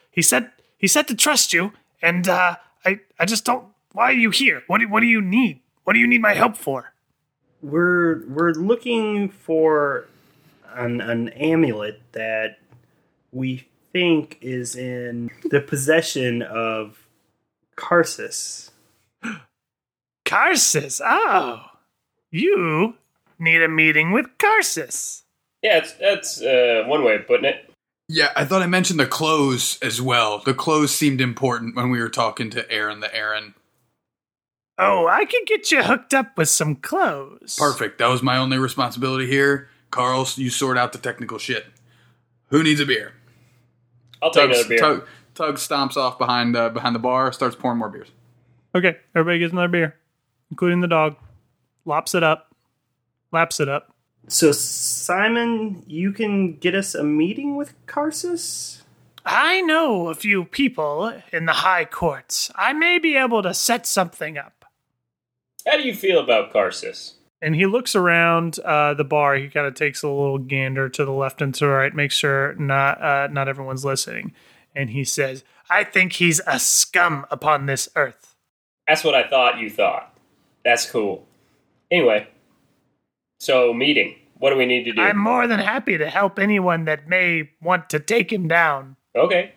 he 0.09 0.21
said 0.21 0.51
he 0.77 0.87
said 0.87 1.07
to 1.09 1.15
trust 1.15 1.51
you, 1.53 1.73
and 2.01 2.27
uh, 2.29 2.55
I 2.85 2.99
I 3.19 3.25
just 3.25 3.43
don't. 3.45 3.65
Why 3.93 4.05
are 4.05 4.13
you 4.13 4.29
here? 4.29 4.63
What 4.67 4.79
do 4.79 4.87
what 4.87 5.01
do 5.01 5.07
you 5.07 5.21
need? 5.21 5.59
What 5.83 5.93
do 5.93 5.99
you 5.99 6.07
need 6.07 6.21
my 6.21 6.33
help 6.33 6.55
for?" 6.55 6.93
We're 7.61 8.23
we're 8.27 8.53
looking 8.53 9.29
for 9.29 10.07
an 10.73 11.01
an 11.01 11.29
amulet 11.29 12.01
that 12.13 12.57
we 13.31 13.67
think 13.93 14.37
is 14.41 14.75
in 14.75 15.31
the 15.49 15.61
possession 15.61 16.41
of 16.41 17.07
Karsus. 17.75 18.69
Karsus. 20.25 21.01
Oh, 21.03 21.61
you 22.31 22.95
need 23.39 23.61
a 23.61 23.67
meeting 23.67 24.11
with 24.11 24.27
Karsus. 24.37 25.23
Yeah, 25.61 25.77
it's, 25.77 25.93
that's 25.93 26.41
uh, 26.41 26.83
one 26.87 27.03
way 27.03 27.15
of 27.15 27.27
putting 27.27 27.45
it. 27.45 27.69
Yeah, 28.07 28.29
I 28.35 28.45
thought 28.45 28.61
I 28.61 28.67
mentioned 28.67 28.99
the 28.99 29.05
clothes 29.05 29.77
as 29.81 30.01
well. 30.01 30.39
The 30.39 30.53
clothes 30.53 30.93
seemed 30.93 31.21
important 31.21 31.75
when 31.75 31.89
we 31.89 31.99
were 31.99 32.09
talking 32.09 32.49
to 32.51 32.69
Aaron 32.69 32.99
the 32.99 33.13
Aaron. 33.15 33.53
Oh, 34.77 35.07
I 35.07 35.25
can 35.25 35.41
get 35.45 35.71
you 35.71 35.83
hooked 35.83 36.13
up 36.13 36.37
with 36.37 36.49
some 36.49 36.75
clothes. 36.75 37.55
Perfect. 37.57 37.99
That 37.99 38.07
was 38.07 38.23
my 38.23 38.37
only 38.37 38.57
responsibility 38.57 39.27
here. 39.27 39.69
Carl, 39.91 40.27
you 40.35 40.49
sort 40.49 40.77
out 40.77 40.91
the 40.91 40.97
technical 40.97 41.37
shit. 41.37 41.67
Who 42.47 42.63
needs 42.63 42.79
a 42.79 42.85
beer? 42.85 43.13
I'll 44.21 44.31
take 44.31 44.43
Tug, 44.43 44.51
another 44.51 44.69
beer. 44.69 44.77
Tug, 44.77 45.07
Tug 45.35 45.55
stomps 45.55 45.97
off 45.97 46.17
behind 46.17 46.55
uh, 46.55 46.69
behind 46.69 46.95
the 46.95 46.99
bar, 46.99 47.31
starts 47.31 47.55
pouring 47.55 47.79
more 47.79 47.89
beers. 47.89 48.11
Okay, 48.73 48.97
everybody 49.15 49.39
gets 49.39 49.51
another 49.51 49.67
beer, 49.67 49.95
including 50.49 50.81
the 50.81 50.87
dog. 50.87 51.15
Lops 51.85 52.13
it 52.13 52.23
up, 52.23 52.55
laps 53.31 53.59
it 53.59 53.67
up. 53.67 53.93
So 54.27 54.51
Simon, 54.51 55.83
you 55.87 56.11
can 56.11 56.55
get 56.57 56.75
us 56.75 56.93
a 56.93 57.03
meeting 57.03 57.55
with 57.55 57.73
Karsus? 57.87 58.81
I 59.25 59.61
know 59.61 60.09
a 60.09 60.15
few 60.15 60.45
people 60.45 61.13
in 61.31 61.45
the 61.45 61.53
high 61.53 61.85
courts. 61.85 62.51
I 62.55 62.73
may 62.73 62.97
be 62.97 63.15
able 63.15 63.43
to 63.43 63.53
set 63.53 63.85
something 63.85 64.37
up. 64.37 64.65
How 65.67 65.77
do 65.77 65.83
you 65.83 65.93
feel 65.93 66.19
about 66.19 66.53
Karsus? 66.53 67.13
And 67.41 67.55
he 67.55 67.65
looks 67.65 67.95
around 67.95 68.59
uh, 68.59 68.93
the 68.93 69.03
bar. 69.03 69.35
He 69.35 69.49
kind 69.49 69.65
of 69.65 69.73
takes 69.73 70.03
a 70.03 70.07
little 70.07 70.37
gander 70.37 70.89
to 70.89 71.05
the 71.05 71.11
left 71.11 71.41
and 71.41 71.53
to 71.55 71.65
the 71.65 71.71
right, 71.71 71.93
makes 71.93 72.15
sure 72.15 72.53
not 72.55 73.01
uh, 73.01 73.27
not 73.31 73.47
everyone's 73.47 73.83
listening. 73.83 74.33
And 74.75 74.91
he 74.91 75.03
says, 75.03 75.43
"I 75.69 75.83
think 75.83 76.13
he's 76.13 76.39
a 76.45 76.59
scum 76.59 77.25
upon 77.31 77.65
this 77.65 77.89
earth." 77.95 78.35
That's 78.87 79.03
what 79.03 79.15
I 79.15 79.27
thought 79.27 79.57
you 79.57 79.69
thought. 79.69 80.15
That's 80.63 80.89
cool. 80.89 81.27
Anyway, 81.89 82.27
so 83.39 83.73
meeting. 83.73 84.15
What 84.37 84.49
do 84.49 84.57
we 84.57 84.65
need 84.65 84.85
to 84.85 84.93
do? 84.93 85.01
I'm 85.01 85.19
more 85.19 85.45
than 85.45 85.59
happy 85.59 85.99
to 85.99 86.09
help 86.09 86.39
anyone 86.39 86.85
that 86.85 87.07
may 87.07 87.51
want 87.61 87.91
to 87.91 87.99
take 87.99 88.33
him 88.33 88.47
down. 88.47 88.95
Okay. 89.15 89.53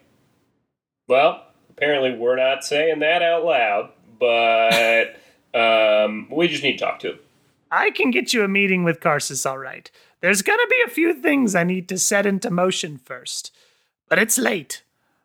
Well, 1.08 1.46
apparently 1.70 2.14
we're 2.14 2.36
not 2.36 2.64
saying 2.64 2.98
that 2.98 3.22
out 3.22 3.44
loud, 3.44 3.90
but 4.18 5.16
um, 5.58 6.28
we 6.30 6.48
just 6.48 6.62
need 6.62 6.78
to 6.78 6.84
talk 6.84 6.98
to 7.00 7.12
him. 7.12 7.18
I 7.70 7.90
can 7.90 8.10
get 8.10 8.32
you 8.32 8.44
a 8.44 8.48
meeting 8.48 8.84
with 8.84 9.00
Karsus, 9.00 9.48
all 9.48 9.58
right. 9.58 9.90
There's 10.20 10.42
gonna 10.42 10.66
be 10.68 10.82
a 10.86 10.90
few 10.90 11.12
things 11.12 11.54
I 11.54 11.64
need 11.64 11.88
to 11.88 11.98
set 11.98 12.26
into 12.26 12.50
motion 12.50 12.98
first, 12.98 13.54
but 14.08 14.18
it's 14.18 14.38
late. 14.38 14.82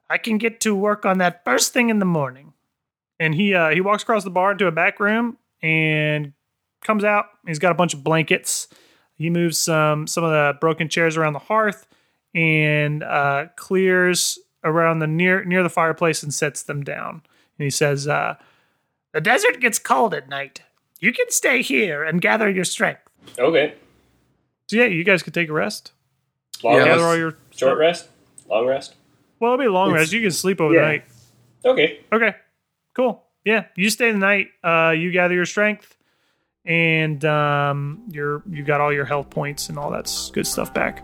I 0.09 0.17
can 0.17 0.37
get 0.37 0.59
to 0.61 0.75
work 0.75 1.05
on 1.05 1.19
that 1.19 1.43
first 1.45 1.71
thing 1.71 1.89
in 1.89 1.99
the 1.99 2.05
morning. 2.05 2.53
And 3.19 3.35
he 3.35 3.53
uh, 3.53 3.69
he 3.69 3.81
walks 3.81 4.03
across 4.03 4.23
the 4.23 4.29
bar 4.29 4.53
into 4.53 4.67
a 4.67 4.71
back 4.71 4.99
room 4.99 5.37
and 5.61 6.33
comes 6.81 7.03
out. 7.03 7.25
He's 7.45 7.59
got 7.59 7.71
a 7.71 7.75
bunch 7.75 7.93
of 7.93 8.03
blankets. 8.03 8.67
He 9.15 9.29
moves 9.29 9.57
some 9.57 10.07
some 10.07 10.23
of 10.23 10.31
the 10.31 10.57
broken 10.59 10.87
chairs 10.89 11.17
around 11.17 11.33
the 11.33 11.39
hearth 11.39 11.85
and 12.33 13.03
uh, 13.03 13.47
clears 13.55 14.39
around 14.63 14.99
the 14.99 15.07
near 15.07 15.43
near 15.43 15.63
the 15.63 15.69
fireplace 15.69 16.23
and 16.23 16.33
sets 16.33 16.63
them 16.63 16.83
down. 16.83 17.21
And 17.57 17.63
he 17.65 17.69
says, 17.69 18.07
uh, 18.07 18.35
"The 19.13 19.21
desert 19.21 19.59
gets 19.59 19.79
cold 19.79 20.13
at 20.13 20.29
night. 20.29 20.61
You 20.99 21.13
can 21.13 21.29
stay 21.29 21.61
here 21.61 22.03
and 22.03 22.21
gather 22.21 22.49
your 22.49 22.65
strength." 22.65 23.01
Okay. 23.37 23.73
So 24.67 24.75
yeah, 24.77 24.85
you 24.85 25.03
guys 25.03 25.23
could 25.23 25.33
take 25.33 25.49
a 25.49 25.53
rest. 25.53 25.91
Long 26.63 26.75
Yeah, 26.75 26.79
gather 26.85 26.91
rest? 26.97 27.03
all 27.03 27.17
your 27.17 27.37
Short 27.55 27.77
rest? 27.77 28.07
Long 28.49 28.65
rest? 28.67 28.95
Well, 29.39 29.53
it'll 29.53 29.61
be 29.63 29.67
a 29.67 29.71
long 29.71 29.89
It's- 29.89 30.01
rest. 30.01 30.13
You 30.13 30.21
can 30.21 30.31
sleep 30.31 30.59
overnight. 30.61 31.03
yeah. 31.63 31.71
Okay. 31.71 31.99
Okay, 32.11 32.35
cool. 32.93 33.23
Yeah, 33.45 33.65
you 33.75 33.89
stay 33.89 34.11
the 34.11 34.17
night. 34.17 34.47
Uh, 34.63 34.91
you 34.95 35.11
gather 35.11 35.33
your 35.33 35.45
strength, 35.45 35.95
and 36.65 37.23
um, 37.25 38.03
you're 38.11 38.43
you 38.49 38.63
got 38.63 38.81
all 38.81 38.93
your 38.93 39.05
health 39.05 39.29
points 39.29 39.69
and 39.69 39.77
all 39.79 39.89
that 39.91 40.11
good 40.33 40.45
stuff 40.45 40.73
back. 40.73 41.03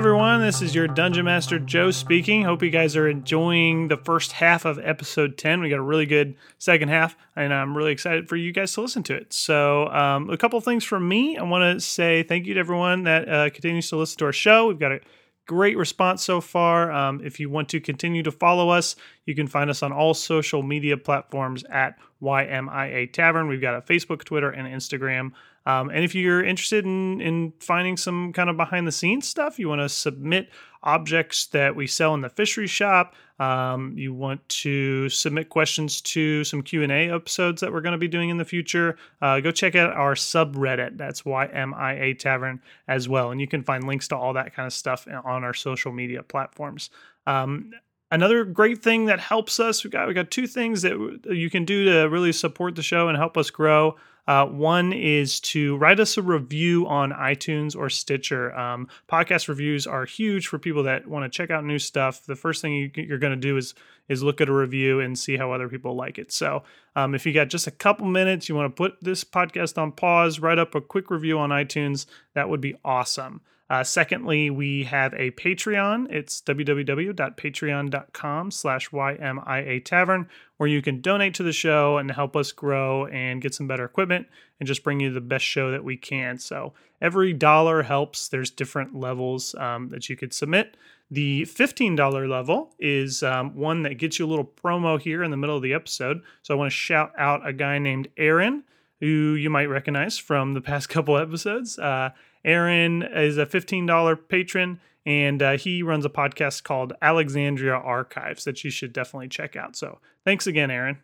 Everyone, 0.00 0.40
this 0.40 0.62
is 0.62 0.74
your 0.74 0.88
Dungeon 0.88 1.26
Master 1.26 1.58
Joe 1.58 1.90
speaking. 1.90 2.42
Hope 2.42 2.62
you 2.62 2.70
guys 2.70 2.96
are 2.96 3.06
enjoying 3.06 3.88
the 3.88 3.98
first 3.98 4.32
half 4.32 4.64
of 4.64 4.78
episode 4.78 5.36
10. 5.36 5.60
We 5.60 5.68
got 5.68 5.78
a 5.78 5.82
really 5.82 6.06
good 6.06 6.36
second 6.56 6.88
half, 6.88 7.14
and 7.36 7.52
I'm 7.52 7.76
really 7.76 7.92
excited 7.92 8.26
for 8.26 8.36
you 8.36 8.50
guys 8.50 8.72
to 8.72 8.80
listen 8.80 9.02
to 9.02 9.14
it. 9.14 9.34
So, 9.34 9.88
um, 9.88 10.30
a 10.30 10.38
couple 10.38 10.58
things 10.62 10.84
from 10.84 11.06
me. 11.06 11.36
I 11.36 11.42
want 11.42 11.78
to 11.78 11.84
say 11.84 12.22
thank 12.22 12.46
you 12.46 12.54
to 12.54 12.60
everyone 12.60 13.02
that 13.02 13.28
uh, 13.28 13.50
continues 13.50 13.90
to 13.90 13.98
listen 13.98 14.16
to 14.20 14.24
our 14.24 14.32
show. 14.32 14.68
We've 14.68 14.78
got 14.78 14.92
a 14.92 15.00
great 15.46 15.76
response 15.76 16.22
so 16.22 16.40
far. 16.40 16.90
Um, 16.90 17.20
if 17.22 17.38
you 17.38 17.50
want 17.50 17.68
to 17.68 17.78
continue 17.78 18.22
to 18.22 18.32
follow 18.32 18.70
us, 18.70 18.96
you 19.26 19.34
can 19.34 19.48
find 19.48 19.68
us 19.68 19.82
on 19.82 19.92
all 19.92 20.14
social 20.14 20.62
media 20.62 20.96
platforms 20.96 21.62
at 21.64 21.98
YMIA 22.22 23.12
Tavern. 23.12 23.48
We've 23.48 23.60
got 23.60 23.74
a 23.74 23.82
Facebook, 23.82 24.24
Twitter, 24.24 24.48
and 24.48 24.66
Instagram. 24.66 25.32
Um, 25.66 25.90
and 25.90 26.04
if 26.04 26.14
you're 26.14 26.44
interested 26.44 26.84
in, 26.84 27.20
in 27.20 27.52
finding 27.60 27.96
some 27.96 28.32
kind 28.32 28.48
of 28.48 28.56
behind 28.56 28.86
the 28.86 28.92
scenes 28.92 29.28
stuff, 29.28 29.58
you 29.58 29.68
want 29.68 29.80
to 29.80 29.88
submit 29.88 30.48
objects 30.82 31.46
that 31.48 31.76
we 31.76 31.86
sell 31.86 32.14
in 32.14 32.22
the 32.22 32.30
fishery 32.30 32.66
shop. 32.66 33.14
Um, 33.38 33.94
you 33.96 34.12
want 34.14 34.46
to 34.48 35.08
submit 35.08 35.48
questions 35.48 36.00
to 36.02 36.44
some 36.44 36.62
Q 36.62 36.82
and 36.82 36.92
A 36.92 37.10
episodes 37.10 37.60
that 37.60 37.72
we're 37.72 37.80
going 37.80 37.92
to 37.92 37.98
be 37.98 38.08
doing 38.08 38.30
in 38.30 38.38
the 38.38 38.44
future. 38.44 38.96
Uh, 39.20 39.40
go 39.40 39.50
check 39.50 39.74
out 39.74 39.92
our 39.92 40.14
subreddit. 40.14 40.96
That's 40.96 41.22
YMIA 41.22 42.18
Tavern 42.18 42.60
as 42.88 43.08
well, 43.08 43.30
and 43.30 43.40
you 43.40 43.46
can 43.46 43.62
find 43.62 43.86
links 43.86 44.08
to 44.08 44.16
all 44.16 44.32
that 44.34 44.54
kind 44.54 44.66
of 44.66 44.72
stuff 44.72 45.06
on 45.24 45.44
our 45.44 45.54
social 45.54 45.92
media 45.92 46.22
platforms. 46.22 46.90
Um, 47.26 47.72
another 48.10 48.44
great 48.44 48.82
thing 48.82 49.06
that 49.06 49.20
helps 49.20 49.60
us 49.60 49.84
we 49.84 49.90
got 49.90 50.08
we 50.08 50.14
got 50.14 50.30
two 50.30 50.46
things 50.46 50.82
that 50.82 51.20
you 51.30 51.48
can 51.48 51.64
do 51.64 51.84
to 51.84 52.08
really 52.08 52.32
support 52.32 52.74
the 52.74 52.82
show 52.82 53.08
and 53.08 53.16
help 53.16 53.36
us 53.36 53.50
grow 53.50 53.96
uh, 54.26 54.46
one 54.46 54.92
is 54.92 55.40
to 55.40 55.76
write 55.76 56.00
us 56.00 56.16
a 56.16 56.22
review 56.22 56.86
on 56.86 57.12
iTunes 57.12 57.76
or 57.76 57.88
Stitcher. 57.90 58.56
Um, 58.56 58.88
podcast 59.08 59.48
reviews 59.48 59.86
are 59.86 60.04
huge 60.04 60.46
for 60.46 60.58
people 60.58 60.84
that 60.84 61.06
want 61.06 61.24
to 61.24 61.36
check 61.36 61.50
out 61.50 61.64
new 61.64 61.78
stuff. 61.78 62.24
The 62.24 62.36
first 62.36 62.62
thing 62.62 62.74
you, 62.74 62.90
you're 62.94 63.18
going 63.18 63.34
to 63.34 63.36
do 63.36 63.56
is 63.56 63.74
is 64.08 64.24
look 64.24 64.40
at 64.40 64.48
a 64.48 64.52
review 64.52 64.98
and 64.98 65.16
see 65.16 65.36
how 65.36 65.52
other 65.52 65.68
people 65.68 65.94
like 65.94 66.18
it. 66.18 66.32
So 66.32 66.64
um, 66.96 67.14
if 67.14 67.24
you 67.24 67.32
got 67.32 67.48
just 67.48 67.66
a 67.66 67.70
couple 67.70 68.06
minutes 68.06 68.48
you 68.48 68.54
want 68.54 68.74
to 68.74 68.76
put 68.76 68.96
this 69.00 69.24
podcast 69.24 69.78
on 69.78 69.92
pause 69.92 70.40
write 70.40 70.58
up 70.58 70.74
a 70.74 70.80
quick 70.80 71.10
review 71.10 71.38
on 71.38 71.50
iTunes 71.50 72.06
that 72.34 72.48
would 72.48 72.60
be 72.60 72.74
awesome 72.84 73.40
Uh, 73.70 73.82
secondly, 73.84 74.50
we 74.50 74.82
have 74.82 75.14
a 75.14 75.30
Patreon. 75.30 76.10
It's 76.10 76.42
www.patreon.com 76.42 78.50
slash 78.50 78.90
YMIA 78.90 79.84
Tavern, 79.84 80.28
where 80.56 80.68
you 80.68 80.82
can 80.82 81.00
donate 81.00 81.34
to 81.34 81.44
the 81.44 81.52
show 81.52 81.96
and 81.96 82.10
help 82.10 82.34
us 82.34 82.50
grow 82.50 83.06
and 83.06 83.40
get 83.40 83.54
some 83.54 83.68
better 83.68 83.84
equipment 83.84 84.26
and 84.58 84.66
just 84.66 84.82
bring 84.82 84.98
you 84.98 85.12
the 85.12 85.20
best 85.20 85.44
show 85.44 85.70
that 85.70 85.84
we 85.84 85.96
can. 85.96 86.36
So 86.38 86.72
every 87.00 87.32
dollar 87.32 87.84
helps. 87.84 88.26
There's 88.26 88.50
different 88.50 88.96
levels 88.96 89.54
um, 89.54 89.90
that 89.90 90.08
you 90.08 90.16
could 90.16 90.34
submit. 90.34 90.76
The 91.08 91.42
$15 91.42 92.28
level 92.28 92.74
is 92.80 93.22
um, 93.22 93.54
one 93.54 93.84
that 93.84 93.98
gets 93.98 94.18
you 94.18 94.26
a 94.26 94.30
little 94.30 94.44
promo 94.44 95.00
here 95.00 95.22
in 95.22 95.30
the 95.30 95.36
middle 95.36 95.56
of 95.56 95.62
the 95.62 95.74
episode. 95.74 96.22
So 96.42 96.54
I 96.54 96.56
want 96.56 96.72
to 96.72 96.76
shout 96.76 97.12
out 97.16 97.46
a 97.46 97.52
guy 97.52 97.78
named 97.78 98.08
Aaron, 98.16 98.64
who 98.98 99.34
you 99.34 99.48
might 99.48 99.66
recognize 99.66 100.18
from 100.18 100.54
the 100.54 100.60
past 100.60 100.88
couple 100.88 101.16
episodes. 101.16 101.78
Uh, 101.78 102.10
Aaron 102.44 103.02
is 103.02 103.38
a 103.38 103.46
$15 103.46 104.28
patron, 104.28 104.80
and 105.04 105.42
uh, 105.42 105.56
he 105.56 105.82
runs 105.82 106.04
a 106.04 106.10
podcast 106.10 106.62
called 106.62 106.92
Alexandria 107.02 107.74
Archives 107.74 108.44
that 108.44 108.64
you 108.64 108.70
should 108.70 108.92
definitely 108.92 109.28
check 109.28 109.56
out. 109.56 109.76
So 109.76 109.98
thanks 110.24 110.46
again, 110.46 110.70
Aaron. 110.70 110.98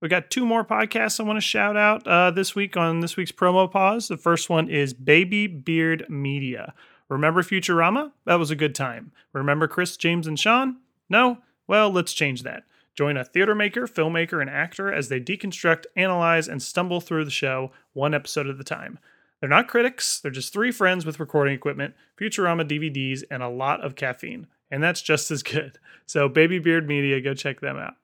We 0.00 0.08
got 0.08 0.30
two 0.30 0.44
more 0.44 0.64
podcasts 0.64 1.20
I 1.20 1.22
want 1.22 1.36
to 1.36 1.40
shout 1.40 1.76
out 1.76 2.06
uh, 2.06 2.32
this 2.32 2.56
week 2.56 2.76
on 2.76 3.00
this 3.00 3.16
week's 3.16 3.30
promo 3.30 3.70
pause. 3.70 4.08
The 4.08 4.16
first 4.16 4.50
one 4.50 4.68
is 4.68 4.92
Baby 4.92 5.46
Beard 5.46 6.06
Media. 6.08 6.74
Remember 7.08 7.42
Futurama? 7.42 8.10
That 8.24 8.38
was 8.38 8.50
a 8.50 8.56
good 8.56 8.74
time. 8.74 9.12
Remember 9.32 9.68
Chris, 9.68 9.96
James, 9.96 10.26
and 10.26 10.38
Sean? 10.38 10.78
No? 11.08 11.38
Well, 11.68 11.90
let's 11.90 12.14
change 12.14 12.42
that. 12.42 12.64
Join 12.94 13.16
a 13.16 13.24
theater 13.24 13.54
maker, 13.54 13.86
filmmaker, 13.86 14.40
and 14.40 14.50
actor 14.50 14.92
as 14.92 15.08
they 15.08 15.20
deconstruct, 15.20 15.84
analyze, 15.94 16.48
and 16.48 16.62
stumble 16.62 17.00
through 17.00 17.24
the 17.24 17.30
show 17.30 17.70
one 17.92 18.12
episode 18.12 18.48
at 18.48 18.60
a 18.60 18.64
time. 18.64 18.98
They're 19.42 19.48
not 19.48 19.66
critics, 19.66 20.20
they're 20.20 20.30
just 20.30 20.52
three 20.52 20.70
friends 20.70 21.04
with 21.04 21.18
recording 21.18 21.52
equipment, 21.52 21.94
Futurama 22.16 22.62
DVDs, 22.62 23.24
and 23.28 23.42
a 23.42 23.48
lot 23.48 23.84
of 23.84 23.96
caffeine. 23.96 24.46
And 24.70 24.80
that's 24.80 25.02
just 25.02 25.32
as 25.32 25.42
good. 25.42 25.80
So, 26.06 26.28
Baby 26.28 26.60
Beard 26.60 26.86
Media, 26.86 27.20
go 27.20 27.34
check 27.34 27.60
them 27.60 27.76
out. 27.76 27.94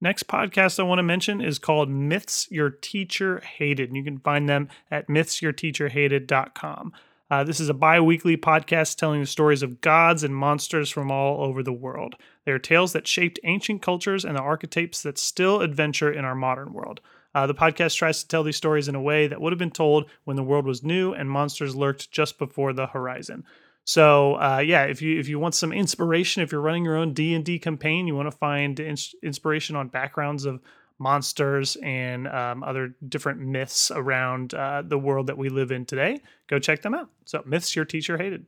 Next 0.00 0.28
podcast 0.28 0.78
I 0.78 0.84
want 0.84 1.00
to 1.00 1.02
mention 1.02 1.40
is 1.40 1.58
called 1.58 1.90
Myths 1.90 2.46
Your 2.52 2.70
Teacher 2.70 3.40
Hated. 3.40 3.88
And 3.88 3.96
you 3.96 4.04
can 4.04 4.20
find 4.20 4.48
them 4.48 4.68
at 4.92 5.08
mythsyourteacherhated.com. 5.08 6.92
Uh, 7.28 7.42
this 7.42 7.58
is 7.58 7.68
a 7.68 7.74
bi 7.74 7.98
weekly 7.98 8.36
podcast 8.36 8.98
telling 8.98 9.20
the 9.20 9.26
stories 9.26 9.64
of 9.64 9.80
gods 9.80 10.22
and 10.22 10.36
monsters 10.36 10.88
from 10.88 11.10
all 11.10 11.42
over 11.42 11.64
the 11.64 11.72
world. 11.72 12.14
They 12.44 12.52
are 12.52 12.60
tales 12.60 12.92
that 12.92 13.08
shaped 13.08 13.40
ancient 13.42 13.82
cultures 13.82 14.24
and 14.24 14.36
the 14.36 14.40
archetypes 14.40 15.02
that 15.02 15.18
still 15.18 15.62
adventure 15.62 16.12
in 16.12 16.24
our 16.24 16.36
modern 16.36 16.72
world. 16.72 17.00
Uh, 17.34 17.46
the 17.46 17.54
podcast 17.54 17.96
tries 17.96 18.22
to 18.22 18.28
tell 18.28 18.42
these 18.42 18.56
stories 18.56 18.88
in 18.88 18.94
a 18.94 19.00
way 19.00 19.26
that 19.26 19.40
would 19.40 19.52
have 19.52 19.58
been 19.58 19.70
told 19.70 20.08
when 20.24 20.36
the 20.36 20.42
world 20.42 20.66
was 20.66 20.82
new 20.82 21.12
and 21.12 21.30
monsters 21.30 21.74
lurked 21.74 22.10
just 22.10 22.38
before 22.38 22.72
the 22.72 22.86
horizon. 22.86 23.44
So 23.84 24.34
uh, 24.40 24.62
yeah, 24.64 24.84
if 24.84 25.02
you 25.02 25.18
if 25.18 25.28
you 25.28 25.38
want 25.38 25.54
some 25.54 25.72
inspiration, 25.72 26.42
if 26.42 26.52
you're 26.52 26.60
running 26.60 26.84
your 26.84 26.96
own 26.96 27.14
D 27.14 27.34
and 27.34 27.44
D 27.44 27.58
campaign, 27.58 28.06
you 28.06 28.14
want 28.14 28.30
to 28.30 28.36
find 28.36 28.78
ins- 28.78 29.14
inspiration 29.22 29.74
on 29.74 29.88
backgrounds 29.88 30.44
of 30.44 30.60
monsters 30.98 31.76
and 31.82 32.28
um, 32.28 32.62
other 32.62 32.94
different 33.08 33.40
myths 33.40 33.90
around 33.90 34.54
uh, 34.54 34.82
the 34.82 34.98
world 34.98 35.26
that 35.26 35.36
we 35.36 35.48
live 35.48 35.72
in 35.72 35.84
today, 35.84 36.20
go 36.46 36.58
check 36.58 36.82
them 36.82 36.94
out. 36.94 37.10
So 37.24 37.42
myths 37.44 37.74
your 37.74 37.84
teacher 37.84 38.16
hated. 38.16 38.46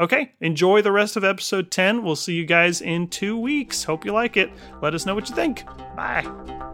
Okay, 0.00 0.32
enjoy 0.40 0.82
the 0.82 0.92
rest 0.92 1.16
of 1.16 1.24
episode 1.24 1.70
10. 1.70 2.02
We'll 2.02 2.16
see 2.16 2.34
you 2.34 2.44
guys 2.44 2.80
in 2.80 3.08
two 3.08 3.38
weeks. 3.38 3.84
Hope 3.84 4.04
you 4.04 4.12
like 4.12 4.36
it. 4.36 4.50
Let 4.82 4.92
us 4.92 5.06
know 5.06 5.14
what 5.14 5.30
you 5.30 5.36
think. 5.36 5.64
Bye. 5.96 6.72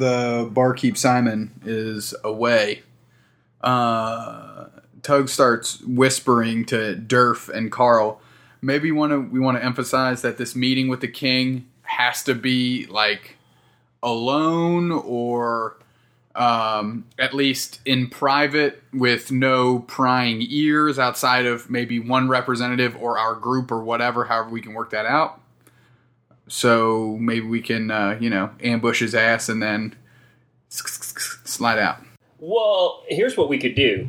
The 0.00 0.50
barkeep 0.50 0.96
Simon 0.96 1.52
is 1.64 2.14
away, 2.24 2.82
uh, 3.60 4.66
Tug 5.02 5.28
starts 5.28 5.80
whispering 5.82 6.64
to 6.66 6.96
Durf 6.96 7.48
and 7.48 7.70
Carl. 7.70 8.20
Maybe 8.62 8.90
want 8.90 9.12
to 9.12 9.20
we 9.20 9.40
want 9.40 9.58
to 9.58 9.64
emphasize 9.64 10.22
that 10.22 10.38
this 10.38 10.56
meeting 10.56 10.88
with 10.88 11.00
the 11.00 11.08
king 11.08 11.68
has 11.82 12.22
to 12.24 12.34
be 12.34 12.86
like 12.86 13.36
alone 14.02 14.90
or 14.90 15.76
um, 16.34 17.04
at 17.18 17.34
least 17.34 17.80
in 17.84 18.08
private 18.08 18.82
with 18.92 19.30
no 19.30 19.80
prying 19.80 20.44
ears 20.48 20.98
outside 20.98 21.44
of 21.44 21.68
maybe 21.70 21.98
one 21.98 22.28
representative 22.28 22.96
or 22.96 23.18
our 23.18 23.34
group 23.34 23.70
or 23.72 23.82
whatever. 23.82 24.24
However, 24.24 24.50
we 24.50 24.60
can 24.60 24.72
work 24.72 24.90
that 24.90 25.06
out. 25.06 25.40
So 26.50 27.16
maybe 27.20 27.46
we 27.46 27.60
can, 27.60 27.92
uh, 27.92 28.18
you 28.20 28.28
know, 28.28 28.50
ambush 28.60 28.98
his 28.98 29.14
ass 29.14 29.48
and 29.48 29.62
then 29.62 29.94
slide 30.68 31.78
out. 31.78 31.98
Well, 32.40 33.04
here's 33.06 33.36
what 33.36 33.48
we 33.48 33.56
could 33.56 33.76
do. 33.76 34.08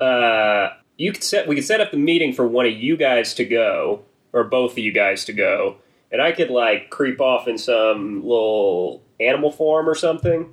Uh, 0.00 0.70
you 0.96 1.12
could 1.12 1.22
set 1.22 1.46
we 1.46 1.54
could 1.54 1.64
set 1.64 1.82
up 1.82 1.90
the 1.90 1.98
meeting 1.98 2.32
for 2.32 2.46
one 2.46 2.64
of 2.64 2.72
you 2.72 2.96
guys 2.96 3.34
to 3.34 3.44
go, 3.44 4.02
or 4.32 4.44
both 4.44 4.72
of 4.72 4.78
you 4.78 4.90
guys 4.90 5.26
to 5.26 5.34
go, 5.34 5.76
and 6.10 6.22
I 6.22 6.32
could 6.32 6.48
like 6.48 6.88
creep 6.88 7.20
off 7.20 7.46
in 7.46 7.58
some 7.58 8.22
little 8.22 9.02
animal 9.20 9.52
form 9.52 9.86
or 9.86 9.94
something, 9.94 10.50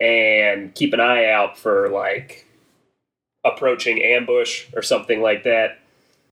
and 0.00 0.72
keep 0.72 0.92
an 0.92 1.00
eye 1.00 1.28
out 1.28 1.58
for 1.58 1.88
like 1.88 2.46
approaching 3.44 4.00
ambush 4.00 4.66
or 4.72 4.82
something 4.82 5.20
like 5.20 5.42
that. 5.42 5.80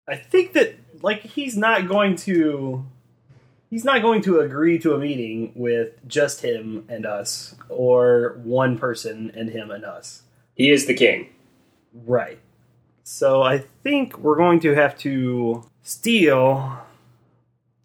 I 0.07 0.15
think 0.15 0.53
that 0.53 0.77
like 1.03 1.23
he's 1.23 1.57
not 1.57 1.89
going 1.89 2.15
to 2.17 2.85
he's 3.71 3.85
not 3.85 4.03
going 4.03 4.23
to 4.23 4.41
agree 4.41 4.79
to 4.81 4.95
a 4.95 4.99
meeting 4.99 5.53
with 5.55 6.07
just 6.09 6.43
him 6.43 6.85
and 6.89 7.05
us 7.07 7.55
or 7.69 8.39
one 8.43 8.79
person 8.79 9.31
and 9.35 9.51
him 9.51 9.71
and 9.71 9.85
us. 9.85 10.23
He 10.55 10.71
is 10.71 10.87
the 10.87 10.95
king. 10.95 11.29
Right. 11.93 12.39
So 13.03 13.43
I 13.43 13.59
think 13.83 14.19
we're 14.19 14.37
going 14.37 14.61
to 14.61 14.75
have 14.75 14.99
to 14.99 15.65
steal 15.83 16.79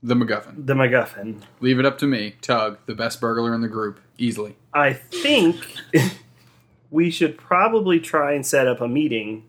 The 0.01 0.15
MacGuffin. 0.15 0.65
the 0.65 0.73
MacGuffin. 0.73 1.41
Leave 1.59 1.79
it 1.79 1.85
up 1.85 1.97
to 1.99 2.07
me, 2.07 2.35
Tug, 2.41 2.77
the 2.87 2.95
best 2.95 3.21
burglar 3.21 3.53
in 3.53 3.61
the 3.61 3.67
group, 3.67 3.99
easily. 4.17 4.55
I 4.73 4.93
think 4.93 5.75
we 6.89 7.11
should 7.11 7.37
probably 7.37 7.99
try 7.99 8.33
and 8.33 8.45
set 8.45 8.67
up 8.67 8.81
a 8.81 8.87
meeting 8.87 9.43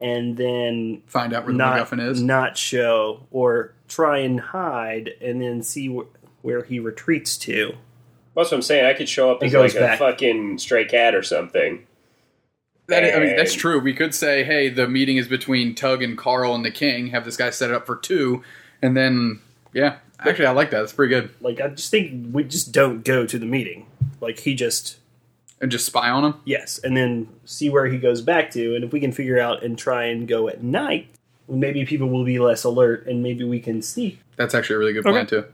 and 0.00 0.36
then 0.36 1.02
Find 1.06 1.32
out 1.32 1.44
where 1.44 1.52
the 1.52 1.58
not, 1.58 1.78
MacGuffin 1.88 2.06
is. 2.06 2.22
not 2.22 2.56
show 2.58 3.26
or 3.30 3.72
try 3.88 4.18
and 4.18 4.40
hide 4.40 5.10
and 5.20 5.40
then 5.40 5.62
see 5.62 5.88
wh- 5.88 6.44
where 6.44 6.62
he 6.64 6.78
retreats 6.78 7.36
to. 7.38 7.74
That's 8.34 8.50
what 8.50 8.56
I'm 8.58 8.62
saying. 8.62 8.84
I 8.84 8.92
could 8.94 9.08
show 9.08 9.30
up 9.30 9.40
He 9.40 9.46
as 9.46 9.52
goes 9.52 9.74
like 9.74 9.82
a 9.82 9.96
fucking 9.96 10.58
stray 10.58 10.84
cat 10.84 11.14
or 11.14 11.22
something. 11.22 11.86
That 12.88 13.02
is, 13.02 13.16
I 13.16 13.18
mean, 13.18 13.36
that's 13.36 13.52
And- 13.52 13.60
true. 13.60 13.80
We 13.80 13.94
could 13.94 14.14
say, 14.14 14.44
hey, 14.44 14.68
the 14.68 14.86
meeting 14.86 15.16
is 15.16 15.26
between 15.26 15.74
Tug 15.74 16.02
and 16.02 16.16
Carl 16.16 16.54
and 16.54 16.64
the 16.64 16.70
King. 16.70 17.08
Have 17.08 17.24
this 17.24 17.36
guy 17.36 17.50
set 17.50 17.70
it 17.70 17.74
up 17.76 17.86
for 17.86 17.96
two, 17.96 18.42
and 18.82 18.96
then 18.96 19.40
yeah. 19.72 19.96
Actually, 20.20 20.46
I 20.46 20.52
like 20.52 20.70
that. 20.70 20.82
It's 20.82 20.92
pretty 20.92 21.10
good. 21.14 21.30
Like 21.40 21.60
I 21.60 21.68
just 21.68 21.90
think 21.90 22.34
we 22.34 22.44
just 22.44 22.72
don't 22.72 23.04
go 23.04 23.26
to 23.26 23.38
the 23.38 23.44
meeting. 23.46 23.86
Like 24.20 24.38
he 24.40 24.54
just 24.54 24.98
And 25.60 25.70
just 25.70 25.84
spy 25.86 26.08
on 26.10 26.24
him. 26.24 26.34
yes, 26.44 26.78
and 26.82 26.96
then 26.96 27.28
see 27.44 27.68
where 27.70 27.86
he 27.86 27.98
goes 27.98 28.20
back 28.22 28.50
to, 28.52 28.74
and 28.76 28.84
if 28.84 28.92
we 28.92 29.00
can 29.00 29.12
figure 29.12 29.38
out 29.38 29.62
and 29.64 29.76
try 29.78 30.04
and 30.04 30.28
go 30.28 30.48
at 30.48 30.62
night, 30.62 31.08
maybe 31.48 31.84
people 31.84 32.08
will 32.08 32.24
be 32.24 32.38
less 32.38 32.64
alert, 32.64 33.06
and 33.06 33.22
maybe 33.22 33.44
we 33.44 33.60
can 33.60 33.82
sneak. 33.82 34.18
That's 34.36 34.54
actually 34.54 34.76
a 34.76 34.78
really 34.80 34.92
good 34.92 35.02
plan 35.04 35.26
too. 35.26 35.44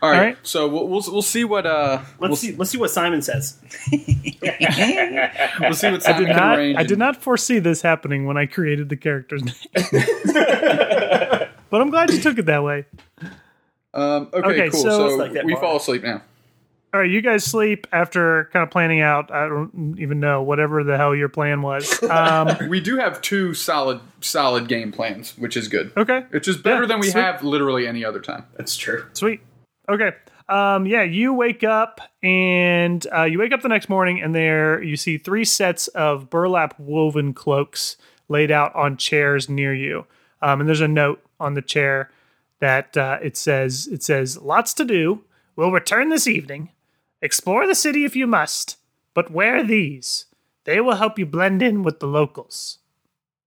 All 0.00 0.10
right, 0.10 0.16
All 0.18 0.24
right. 0.24 0.38
so 0.42 0.66
we'll, 0.66 0.88
we'll 0.88 1.02
we'll 1.08 1.20
see 1.22 1.44
what 1.44 1.66
uh 1.66 1.98
Let's 2.18 2.18
we'll 2.18 2.36
see. 2.36 2.52
Let's 2.56 2.70
see 2.70 2.78
what 2.78 2.90
Simon 2.90 3.20
says. 3.22 3.58
we'll 3.92 5.74
see 5.74 5.90
what 5.90 6.02
Simon 6.02 6.02
I 6.06 6.18
did 6.18 6.28
not. 6.28 6.58
arrange. 6.58 6.78
I 6.78 6.82
did 6.84 6.98
not 6.98 7.16
foresee 7.22 7.58
this 7.58 7.82
happening 7.82 8.24
when 8.26 8.36
I 8.38 8.46
created 8.46 8.88
the 8.88 8.96
character's 8.96 9.44
name, 9.44 9.54
but 11.70 11.80
I'm 11.80 11.90
glad 11.90 12.10
you 12.12 12.20
took 12.20 12.38
it 12.38 12.46
that 12.46 12.62
way. 12.64 12.86
Um, 13.92 14.28
okay, 14.32 14.48
Okay, 14.48 14.70
cool. 14.70 14.80
so- 14.80 15.08
So, 15.10 15.16
like 15.16 15.44
we 15.44 15.54
fall 15.56 15.76
asleep 15.76 16.02
now. 16.02 16.22
All 16.94 17.00
right, 17.00 17.10
you 17.10 17.20
guys 17.22 17.42
sleep 17.42 17.88
after 17.90 18.48
kind 18.52 18.62
of 18.62 18.70
planning 18.70 19.00
out. 19.00 19.32
I 19.32 19.48
don't 19.48 19.96
even 19.98 20.20
know 20.20 20.42
whatever 20.44 20.84
the 20.84 20.96
hell 20.96 21.12
your 21.12 21.28
plan 21.28 21.60
was. 21.60 22.00
Um, 22.14 22.68
We 22.68 22.80
do 22.80 22.96
have 22.98 23.20
two 23.20 23.52
solid 23.52 24.00
solid 24.20 24.68
game 24.68 24.92
plans, 24.92 25.36
which 25.36 25.56
is 25.56 25.66
good. 25.66 25.90
okay, 25.96 26.24
Which 26.30 26.46
is 26.46 26.56
better 26.56 26.82
Yeah, 26.82 26.86
than 26.86 27.00
we 27.00 27.10
sweet. 27.10 27.20
have 27.20 27.42
literally 27.42 27.88
any 27.88 28.04
other 28.04 28.20
time. 28.20 28.44
That's 28.56 28.76
true. 28.76 29.06
Sweet. 29.14 29.40
Okay. 29.88 30.12
Um, 30.48 30.86
yeah, 30.86 31.02
you 31.02 31.32
wake 31.34 31.64
up 31.64 32.00
and 32.22 33.04
uh, 33.12 33.24
you 33.24 33.40
wake 33.40 33.52
up 33.52 33.62
the 33.62 33.68
next 33.68 33.88
morning, 33.88 34.22
and 34.22 34.32
there 34.32 34.80
you 34.80 34.96
see 34.96 35.18
three 35.18 35.44
sets 35.44 35.88
of 35.88 36.30
burlap 36.30 36.78
woven 36.78 37.34
cloaks 37.34 37.96
laid 38.28 38.52
out 38.52 38.72
on 38.76 38.96
chairs 38.96 39.48
near 39.48 39.74
you. 39.74 40.06
Um, 40.42 40.60
and 40.60 40.68
there's 40.68 40.80
a 40.80 40.86
note 40.86 41.20
on 41.40 41.54
the 41.54 41.62
chair 41.62 42.10
that 42.60 42.96
uh, 42.96 43.18
it 43.20 43.36
says 43.36 43.88
it 43.88 44.04
says 44.04 44.38
lots 44.38 44.72
to 44.74 44.84
do. 44.84 45.24
We'll 45.56 45.72
return 45.72 46.08
this 46.10 46.28
evening. 46.28 46.70
Explore 47.22 47.66
the 47.66 47.74
city 47.74 48.04
if 48.04 48.14
you 48.14 48.26
must, 48.26 48.76
but 49.14 49.30
wear 49.30 49.62
these. 49.62 50.26
They 50.64 50.80
will 50.80 50.96
help 50.96 51.18
you 51.18 51.26
blend 51.26 51.62
in 51.62 51.82
with 51.82 52.00
the 52.00 52.06
locals. 52.06 52.78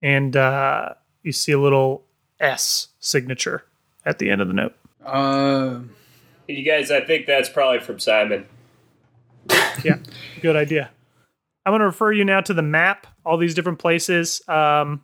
And 0.02 0.36
uh, 0.36 0.94
you 1.24 1.32
see 1.32 1.52
a 1.52 1.60
little 1.60 2.06
S 2.40 2.90
signature 3.00 3.66
at 4.06 4.20
the 4.20 4.30
end 4.30 4.42
of 4.42 4.48
the 4.48 4.54
note. 4.54 4.74
Uh, 5.06 5.80
You 6.48 6.64
guys, 6.64 6.92
I 6.92 7.02
think 7.02 7.26
that's 7.26 7.50
probably 7.50 7.80
from 7.80 8.00
Simon. 8.00 8.46
Yeah, 9.84 9.98
good 10.42 10.56
idea. 10.56 10.90
I'm 11.64 11.72
going 11.72 11.82
to 11.82 11.86
refer 11.86 12.12
you 12.12 12.26
now 12.26 12.42
to 12.42 12.54
the 12.54 12.64
map, 12.64 13.06
all 13.24 13.38
these 13.38 13.54
different 13.54 13.78
places. 13.78 14.42
Um, 14.48 15.04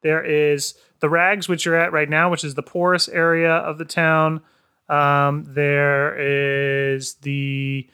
there 0.00 0.24
is 0.24 0.74
the 1.00 1.10
Rags, 1.10 1.46
which 1.46 1.66
you're 1.66 1.76
at 1.76 1.92
right 1.92 2.08
now, 2.08 2.30
which 2.30 2.42
is 2.42 2.54
the 2.54 2.62
poorest 2.62 3.10
area 3.12 3.52
of 3.52 3.76
the 3.76 3.84
town. 3.84 4.40
Um, 4.88 5.44
there 5.46 6.16
is 6.18 7.14
the 7.16 7.86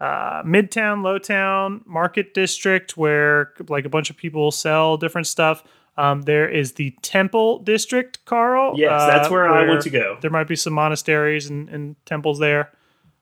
uh, 0.00 0.42
Midtown, 0.42 1.02
Lowtown 1.02 1.86
Market 1.86 2.34
District, 2.34 2.96
where 2.96 3.52
like 3.68 3.84
a 3.84 3.88
bunch 3.88 4.10
of 4.10 4.16
people 4.16 4.50
sell 4.50 4.96
different 4.96 5.26
stuff. 5.26 5.64
Um, 5.96 6.22
there 6.22 6.48
is 6.48 6.72
the 6.72 6.94
Temple 7.00 7.60
District, 7.60 8.22
Carl. 8.26 8.74
Yes, 8.76 8.90
uh, 8.90 9.06
that's 9.06 9.30
where, 9.30 9.48
I 9.48 9.66
want 9.66 9.82
to 9.82 9.90
go. 9.90 10.18
there 10.20 10.30
might 10.30 10.46
be 10.46 10.56
some 10.56 10.74
monasteries 10.74 11.48
and, 11.48 11.68
and 11.70 11.96
temples 12.04 12.38
there. 12.38 12.70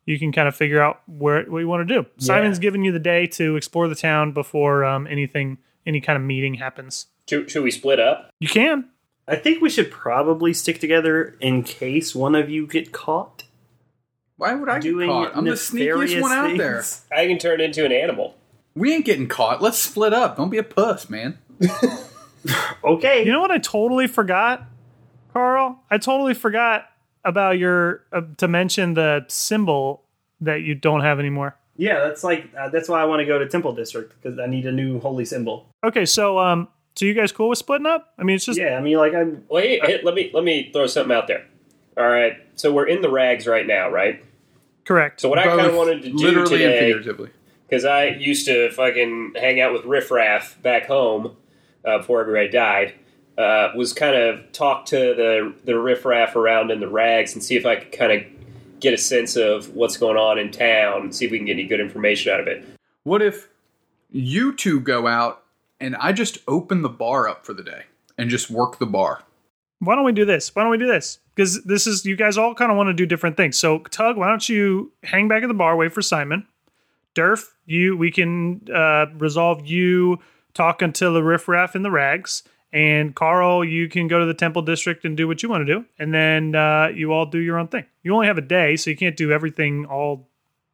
You 0.06 0.18
can 0.18 0.32
kind 0.32 0.48
of 0.48 0.56
figure 0.56 0.82
out 0.82 1.00
where 1.06 1.44
what 1.44 1.60
you 1.60 1.68
want 1.68 1.88
to 1.88 1.94
do. 1.94 2.06
Simon's 2.18 2.58
giving 2.58 2.84
you 2.84 2.92
the 2.92 2.98
day 2.98 3.26
to 3.28 3.56
explore 3.56 3.88
the 3.88 3.94
town 3.94 4.32
before 4.32 4.84
um, 4.84 5.06
anything, 5.06 5.58
any 5.86 6.00
kind 6.00 6.16
of 6.16 6.22
meeting 6.22 6.54
happens. 6.54 7.06
Should, 7.28 7.50
should 7.50 7.62
we 7.62 7.70
split 7.70 8.00
up? 8.00 8.30
You 8.38 8.48
can. 8.48 8.90
I 9.26 9.36
think 9.36 9.62
we 9.62 9.70
should 9.70 9.90
probably 9.90 10.52
stick 10.52 10.80
together 10.80 11.36
in 11.40 11.62
case 11.62 12.14
one 12.14 12.34
of 12.34 12.50
you 12.50 12.66
get 12.66 12.92
caught 12.92 13.44
why 14.36 14.54
would 14.54 14.68
I 14.68 14.74
get 14.78 14.82
doing 14.90 15.08
caught? 15.08 15.36
I'm 15.36 15.44
the 15.44 15.52
sneakiest 15.52 16.20
one 16.20 16.32
out 16.32 16.56
there. 16.56 16.82
things. 16.82 17.06
I 17.14 17.26
can 17.26 17.38
turn 17.38 17.60
into 17.60 17.84
an 17.84 17.92
animal. 17.92 18.34
We 18.74 18.92
ain't 18.92 19.04
getting 19.04 19.28
caught. 19.28 19.62
Let's 19.62 19.78
split 19.78 20.12
up. 20.12 20.36
Don't 20.36 20.50
be 20.50 20.58
a 20.58 20.62
puss, 20.64 21.08
man. 21.08 21.38
Okay. 22.84 23.24
You 23.24 23.32
know 23.32 23.40
what? 23.40 23.50
I 23.50 23.58
totally 23.58 24.06
forgot, 24.06 24.64
Carl. 25.32 25.80
I 25.90 25.96
totally 25.96 26.34
forgot 26.34 26.90
about 27.24 27.58
your 27.58 28.02
uh, 28.12 28.20
to 28.36 28.46
mention 28.48 28.92
the 28.94 29.24
symbol 29.28 30.02
that 30.42 30.60
you 30.60 30.74
don't 30.74 31.00
have 31.00 31.18
anymore. 31.18 31.56
yeah, 31.76 32.00
that's 32.00 32.22
like 32.22 32.50
uh, 32.58 32.68
that's 32.68 32.88
why 32.88 33.00
I 33.00 33.06
want 33.06 33.20
to 33.20 33.24
go 33.24 33.38
to 33.38 33.48
Temple 33.48 33.72
District 33.74 34.12
because 34.20 34.38
I 34.38 34.44
need 34.46 34.66
a 34.66 34.72
new 34.72 35.00
holy 35.00 35.24
symbol. 35.24 35.66
Okay, 35.82 36.04
so 36.04 36.38
um, 36.38 36.68
so 36.94 37.06
you 37.06 37.14
guys 37.14 37.32
cool 37.32 37.48
with 37.48 37.58
splitting 37.58 37.86
up? 37.86 38.12
I 38.18 38.24
mean, 38.24 38.36
it's 38.36 38.44
just 38.44 38.58
Yeah, 38.58 38.76
I 38.76 38.80
mean, 38.82 38.98
like 38.98 39.14
I'm. 39.14 39.44
Wait, 39.48 39.82
hey, 39.86 40.00
let 40.02 40.14
me 40.14 40.30
let 40.34 40.44
me 40.44 40.70
throw 40.70 40.86
something 40.86 41.16
out 41.16 41.26
there. 41.26 41.46
All 41.96 42.08
right, 42.08 42.36
so 42.56 42.72
we're 42.72 42.86
in 42.88 43.02
the 43.02 43.10
rags 43.10 43.46
right 43.46 43.66
now, 43.66 43.88
right? 43.88 44.24
correct. 44.84 45.20
So 45.20 45.28
what 45.28 45.38
I 45.38 45.44
kind 45.44 45.60
of 45.60 45.74
wanted 45.74 46.02
to 46.02 46.10
do 46.10 46.16
literally 46.16 46.64
and 46.64 46.72
today, 46.74 46.92
figuratively. 46.92 47.30
because 47.68 47.84
I 47.84 48.08
used 48.08 48.46
to 48.46 48.70
fucking 48.70 49.32
hang 49.36 49.60
out 49.60 49.72
with 49.72 49.84
riffraff 49.84 50.60
back 50.62 50.86
home 50.86 51.36
uh, 51.84 51.98
before 51.98 52.20
everybody 52.20 52.48
died, 52.48 52.94
uh, 53.38 53.70
was 53.74 53.92
kind 53.92 54.14
of 54.14 54.52
talk 54.52 54.86
to 54.86 54.96
the 54.96 55.54
the 55.64 55.78
riffraff 55.78 56.36
around 56.36 56.70
in 56.70 56.80
the 56.80 56.88
rags 56.88 57.34
and 57.34 57.42
see 57.42 57.56
if 57.56 57.66
I 57.66 57.76
could 57.76 57.92
kind 57.92 58.12
of 58.12 58.22
get 58.80 58.92
a 58.92 58.98
sense 58.98 59.36
of 59.36 59.74
what's 59.74 59.96
going 59.96 60.16
on 60.18 60.38
in 60.38 60.50
town, 60.50 61.02
and 61.02 61.14
see 61.14 61.24
if 61.24 61.30
we 61.30 61.38
can 61.38 61.46
get 61.46 61.54
any 61.54 61.64
good 61.64 61.80
information 61.80 62.32
out 62.32 62.40
of 62.40 62.46
it. 62.46 62.64
What 63.04 63.22
if 63.22 63.48
you 64.10 64.54
two 64.54 64.80
go 64.80 65.06
out 65.06 65.42
and 65.80 65.96
I 65.96 66.12
just 66.12 66.38
open 66.46 66.82
the 66.82 66.88
bar 66.88 67.26
up 67.28 67.46
for 67.46 67.54
the 67.54 67.62
day 67.62 67.84
and 68.18 68.28
just 68.28 68.50
work 68.50 68.78
the 68.78 68.86
bar? 68.86 69.22
Why 69.86 69.94
don't 69.94 70.04
we 70.04 70.12
do 70.12 70.24
this? 70.24 70.54
Why 70.54 70.62
don't 70.62 70.70
we 70.70 70.78
do 70.78 70.86
this? 70.86 71.18
Because 71.34 71.62
this 71.64 71.86
is 71.86 72.04
you 72.04 72.16
guys 72.16 72.38
all 72.38 72.54
kind 72.54 72.70
of 72.70 72.76
want 72.76 72.88
to 72.88 72.94
do 72.94 73.06
different 73.06 73.36
things. 73.36 73.58
So 73.58 73.78
Tug, 73.78 74.16
why 74.16 74.28
don't 74.28 74.48
you 74.48 74.92
hang 75.02 75.28
back 75.28 75.42
at 75.42 75.48
the 75.48 75.54
bar, 75.54 75.76
wait 75.76 75.92
for 75.92 76.02
Simon. 76.02 76.46
Durf, 77.14 77.52
you 77.66 77.96
we 77.96 78.10
can 78.10 78.66
uh, 78.74 79.06
resolve 79.16 79.66
you 79.66 80.18
talking 80.52 80.92
to 80.94 81.10
the 81.10 81.22
riffraff 81.22 81.76
in 81.76 81.82
the 81.82 81.90
rags. 81.90 82.42
And 82.72 83.14
Carl, 83.14 83.64
you 83.64 83.88
can 83.88 84.08
go 84.08 84.18
to 84.18 84.26
the 84.26 84.34
Temple 84.34 84.62
District 84.62 85.04
and 85.04 85.16
do 85.16 85.28
what 85.28 85.44
you 85.44 85.48
want 85.48 85.64
to 85.64 85.72
do, 85.72 85.84
and 85.96 86.12
then 86.12 86.56
uh, 86.56 86.88
you 86.92 87.12
all 87.12 87.24
do 87.24 87.38
your 87.38 87.56
own 87.56 87.68
thing. 87.68 87.84
You 88.02 88.12
only 88.12 88.26
have 88.26 88.36
a 88.36 88.40
day, 88.40 88.74
so 88.74 88.90
you 88.90 88.96
can't 88.96 89.16
do 89.16 89.30
everything 89.30 89.86
all 89.86 90.28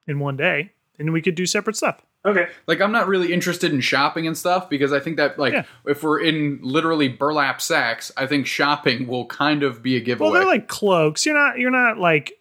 in 0.07 0.19
one 0.19 0.39
day, 0.39 0.73
and 0.99 1.13
we 1.13 1.21
could 1.21 1.35
do 1.35 1.45
separate 1.45 1.77
stuff. 1.77 2.01
Okay. 2.25 2.49
Like 2.67 2.81
I'm 2.83 2.93
not 2.93 3.09
really 3.09 3.33
interested 3.33 3.73
in 3.73 3.81
shopping 3.81 4.27
and 4.27 4.37
stuff 4.37 4.69
because 4.69 4.93
I 4.93 5.01
think 5.01 5.17
that 5.17 5.39
like 5.39 5.53
Yeah. 5.55 5.65
if 5.87 6.03
we're 6.03 6.21
in 6.21 6.59
literally 6.63 7.09
burlap 7.09 7.63
sacks, 7.63 8.13
I 8.17 8.27
think 8.27 8.47
shopping 8.47 9.07
will 9.07 9.25
kind 9.27 9.63
of 9.63 9.83
be 9.83 9.97
a 9.97 10.01
giveaway. 10.01 10.31
Well, 10.31 10.39
they're 10.41 10.47
like 10.51 10.69
cloaks. 10.69 11.25
You're 11.25 11.35
not. 11.35 11.59
You're 11.59 11.71
not 11.71 11.97
like. 11.99 12.35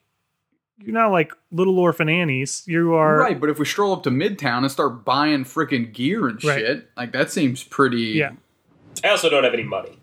You're 0.81 0.93
not 0.93 1.11
like 1.11 1.33
little 1.51 1.77
orphan 1.77 2.07
Annies. 2.07 2.63
You 2.65 2.93
are 2.93 3.17
right, 3.17 3.37
but 3.39 3.49
if 3.49 3.59
we 3.59 3.65
stroll 3.65 3.91
up 3.93 4.03
to 4.03 4.09
Midtown 4.09 4.59
and 4.59 4.71
start 4.71 5.03
buying 5.03 5.43
freaking 5.43 5.93
gear 5.93 6.27
and 6.29 6.41
Right. 6.43 6.59
shit, 6.59 6.89
like 6.95 7.11
that 7.11 7.31
seems 7.31 7.63
pretty. 7.63 7.97
Yeah. 8.17 8.31
I 9.03 9.09
also 9.09 9.29
don't 9.29 9.43
have 9.43 9.53
any 9.53 9.63
money. 9.63 9.97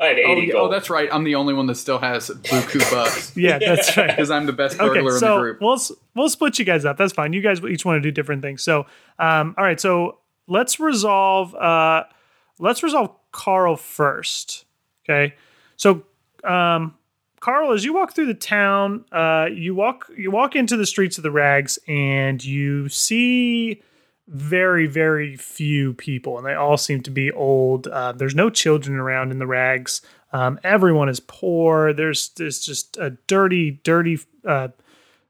I 0.00 0.06
have 0.06 0.16
eighty 0.18 0.26
Oh, 0.26 0.36
yeah, 0.44 0.52
oh, 0.54 0.56
gold. 0.60 0.72
that's 0.72 0.88
right. 0.90 1.08
I'm 1.12 1.24
the 1.24 1.34
only 1.34 1.52
one 1.54 1.66
that 1.66 1.74
still 1.76 1.98
has 1.98 2.30
buku 2.30 2.90
bucks 2.90 3.36
Yeah, 3.36 3.58
that's 3.58 3.96
right. 3.96 4.06
because 4.16 4.30
I'm 4.30 4.46
the 4.46 4.52
best 4.52 4.76
Okay, 4.80 4.86
burglar 4.88 5.00
in 5.00 5.14
the 5.14 5.18
so 5.18 5.38
group. 5.40 5.60
we'll 5.60 5.78
we'll 6.14 6.28
split 6.30 6.58
you 6.58 6.64
guys 6.64 6.84
up. 6.84 6.96
That's 6.96 7.12
fine. 7.12 7.32
You 7.32 7.42
guys 7.42 7.60
each 7.62 7.84
want 7.84 7.98
to 7.98 8.00
do 8.00 8.10
different 8.10 8.40
things. 8.42 8.62
So, 8.62 8.86
um, 9.18 9.54
all 9.58 9.64
right. 9.64 9.78
So 9.80 10.18
let's 10.46 10.80
resolve. 10.80 11.54
Uh, 11.54 12.04
let's 12.58 12.82
resolve 12.82 13.14
Carl 13.32 13.76
first. 13.76 14.64
Okay. 15.04 15.34
So, 15.76 16.02
um, 16.44 16.94
Carl, 17.40 17.72
as 17.72 17.84
you 17.84 17.94
walk 17.94 18.14
through 18.14 18.26
the 18.26 18.34
town, 18.34 19.04
uh, 19.12 19.48
you 19.52 19.74
walk 19.74 20.10
you 20.16 20.30
walk 20.30 20.56
into 20.56 20.76
the 20.76 20.86
streets 20.86 21.16
of 21.18 21.22
the 21.22 21.30
Rags, 21.30 21.78
and 21.88 22.42
you 22.44 22.88
see 22.88 23.82
very 24.30 24.86
very 24.86 25.36
few 25.36 25.94
people, 25.94 26.38
and 26.38 26.46
they 26.46 26.54
all 26.54 26.76
seem 26.76 27.02
to 27.02 27.10
be 27.10 27.30
old. 27.32 27.86
Uh, 27.88 28.12
there's 28.12 28.34
no 28.34 28.48
children 28.48 28.96
around 28.96 29.30
in 29.30 29.38
the 29.38 29.46
Rags. 29.46 30.02
Um, 30.32 30.60
everyone 30.62 31.08
is 31.08 31.20
poor. 31.20 31.92
There's 31.92 32.30
there's 32.30 32.60
just 32.60 32.96
a 32.96 33.10
dirty, 33.26 33.80
dirty 33.82 34.20
uh, 34.46 34.68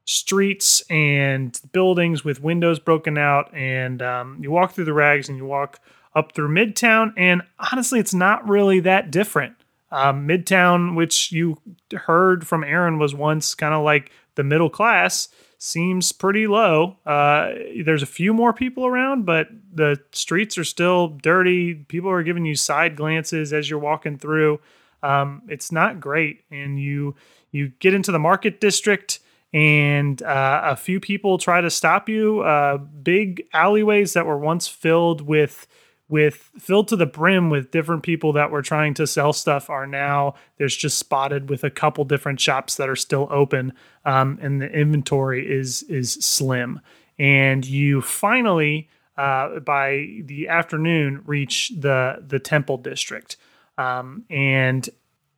streets 0.04 0.82
and 0.90 1.58
buildings 1.72 2.24
with 2.24 2.42
windows 2.42 2.78
broken 2.78 3.16
out. 3.16 3.54
And 3.54 4.02
um, 4.02 4.38
you 4.40 4.50
walk 4.50 4.72
through 4.72 4.86
the 4.86 4.92
rags 4.92 5.28
and 5.28 5.38
you 5.38 5.44
walk 5.44 5.80
up 6.14 6.32
through 6.32 6.48
Midtown. 6.48 7.12
And 7.16 7.42
honestly, 7.58 8.00
it's 8.00 8.14
not 8.14 8.48
really 8.48 8.80
that 8.80 9.10
different. 9.10 9.54
Um, 9.92 10.26
Midtown, 10.26 10.96
which 10.96 11.32
you 11.32 11.58
heard 11.92 12.46
from 12.46 12.64
Aaron, 12.64 12.98
was 12.98 13.14
once 13.14 13.54
kind 13.54 13.74
of 13.74 13.84
like 13.84 14.10
the 14.34 14.44
middle 14.44 14.70
class, 14.70 15.28
seems 15.62 16.10
pretty 16.10 16.46
low. 16.46 16.96
Uh, 17.04 17.52
there's 17.84 18.02
a 18.02 18.06
few 18.06 18.32
more 18.32 18.52
people 18.52 18.86
around, 18.86 19.26
but 19.26 19.48
the 19.72 20.00
streets 20.10 20.56
are 20.56 20.64
still 20.64 21.08
dirty. 21.08 21.74
People 21.74 22.10
are 22.10 22.22
giving 22.22 22.46
you 22.46 22.56
side 22.56 22.96
glances 22.96 23.52
as 23.52 23.68
you're 23.68 23.78
walking 23.78 24.16
through. 24.16 24.58
Um, 25.02 25.42
it's 25.48 25.70
not 25.70 26.00
great, 26.00 26.44
and 26.50 26.80
you 26.80 27.14
you 27.52 27.72
get 27.78 27.94
into 27.94 28.10
the 28.10 28.18
market 28.18 28.60
district 28.60 29.20
and 29.52 30.22
uh, 30.22 30.60
a 30.64 30.76
few 30.76 31.00
people 31.00 31.36
try 31.36 31.60
to 31.60 31.70
stop 31.70 32.08
you. 32.08 32.40
Uh, 32.40 32.78
big 32.78 33.42
alleyways 33.52 34.12
that 34.12 34.24
were 34.26 34.38
once 34.38 34.68
filled 34.68 35.20
with 35.20 35.66
with 36.10 36.50
filled 36.58 36.88
to 36.88 36.96
the 36.96 37.06
brim 37.06 37.50
with 37.50 37.70
different 37.70 38.02
people 38.02 38.32
that 38.34 38.50
were 38.50 38.62
trying 38.62 38.94
to 38.94 39.06
sell 39.06 39.32
stuff 39.32 39.70
are 39.70 39.86
now 39.86 40.34
there's 40.58 40.76
just 40.76 40.98
spotted 40.98 41.48
with 41.48 41.64
a 41.64 41.70
couple 41.70 42.04
different 42.04 42.40
shops 42.40 42.76
that 42.76 42.88
are 42.88 42.96
still 42.96 43.28
open, 43.30 43.72
um, 44.04 44.38
and 44.42 44.60
the 44.60 44.70
inventory 44.70 45.46
is 45.50 45.82
is 45.84 46.12
slim. 46.12 46.80
And 47.18 47.64
you 47.66 48.00
finally, 48.00 48.88
uh, 49.16 49.60
by 49.60 50.20
the 50.24 50.48
afternoon, 50.48 51.22
reach 51.26 51.72
the 51.78 52.22
the 52.26 52.38
temple 52.38 52.78
district, 52.78 53.36
um, 53.78 54.24
and 54.28 54.88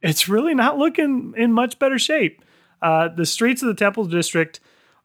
it's 0.02 0.28
really 0.28 0.54
not 0.54 0.78
looking 0.78 1.34
in 1.36 1.52
much 1.52 1.78
better 1.78 1.98
shape. 1.98 2.42
Uh, 2.82 3.08
the 3.08 3.26
streets 3.26 3.62
of 3.62 3.68
the 3.68 3.74
Temple 3.74 4.04
District 4.06 4.58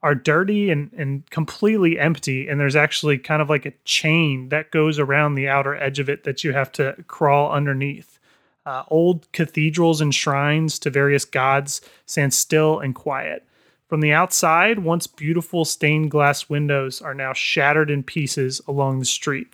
are 0.08 0.16
dirty 0.16 0.70
and, 0.70 0.90
and 0.94 1.30
completely 1.32 2.00
empty, 2.00 2.48
and 2.48 2.62
there's 2.62 2.78
actually 2.78 3.18
kind 3.18 3.42
of 3.42 3.50
like 3.50 3.66
a 3.66 3.74
chain 3.84 4.48
that 4.48 4.72
goes 4.72 5.00
around 5.00 5.36
the 5.36 5.50
outer 5.50 5.76
edge 5.76 6.00
of 6.00 6.08
it 6.08 6.24
that 6.24 6.46
you 6.46 6.54
have 6.54 6.72
to 6.72 6.96
crawl 7.08 7.52
underneath. 7.52 8.18
Uh, 8.66 8.84
old 8.88 9.30
cathedrals 9.34 10.00
and 10.00 10.16
shrines 10.16 10.80
to 10.80 10.90
various 10.90 11.26
gods 11.26 11.82
stand 12.06 12.34
still 12.34 12.80
and 12.80 12.96
quiet. 12.96 13.46
From 13.90 14.00
the 14.00 14.14
outside, 14.14 14.80
once 14.80 15.08
beautiful 15.08 15.66
stained 15.66 16.10
glass 16.10 16.48
windows 16.50 17.02
are 17.02 17.14
now 17.14 17.34
shattered 17.34 17.92
in 17.92 18.02
pieces 18.02 18.62
along 18.66 19.00
the 19.00 19.06
street. 19.06 19.52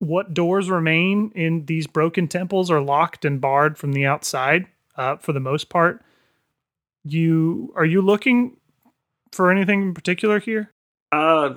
What 0.00 0.34
doors 0.34 0.70
remain 0.70 1.30
in 1.36 1.66
these 1.66 1.86
broken 1.86 2.26
temples 2.26 2.68
are 2.68 2.80
locked 2.80 3.24
and 3.24 3.40
barred 3.40 3.78
from 3.78 3.92
the 3.92 4.06
outside 4.06 4.66
uh, 4.96 5.18
for 5.18 5.32
the 5.32 5.38
most 5.38 5.68
part 5.68 6.02
you 7.04 7.72
are 7.76 7.84
you 7.84 8.00
looking 8.00 8.56
for 9.32 9.50
anything 9.50 9.82
in 9.82 9.94
particular 9.94 10.38
here? 10.38 10.70
Uh, 11.10 11.54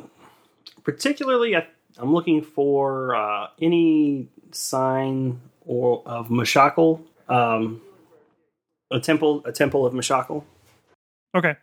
particularly, 0.83 1.55
I, 1.55 1.67
I'm 1.97 2.13
looking 2.13 2.41
for 2.41 3.15
uh, 3.15 3.47
any 3.61 4.27
sign 4.51 5.39
or 5.61 6.01
of 6.05 6.29
Mishakal. 6.29 7.01
Um, 7.29 7.81
A 8.91 8.99
temple, 8.99 9.41
a 9.45 9.51
temple 9.51 9.85
of 9.85 9.93
Mishakal. 9.93 10.43
Okay. 11.33 11.55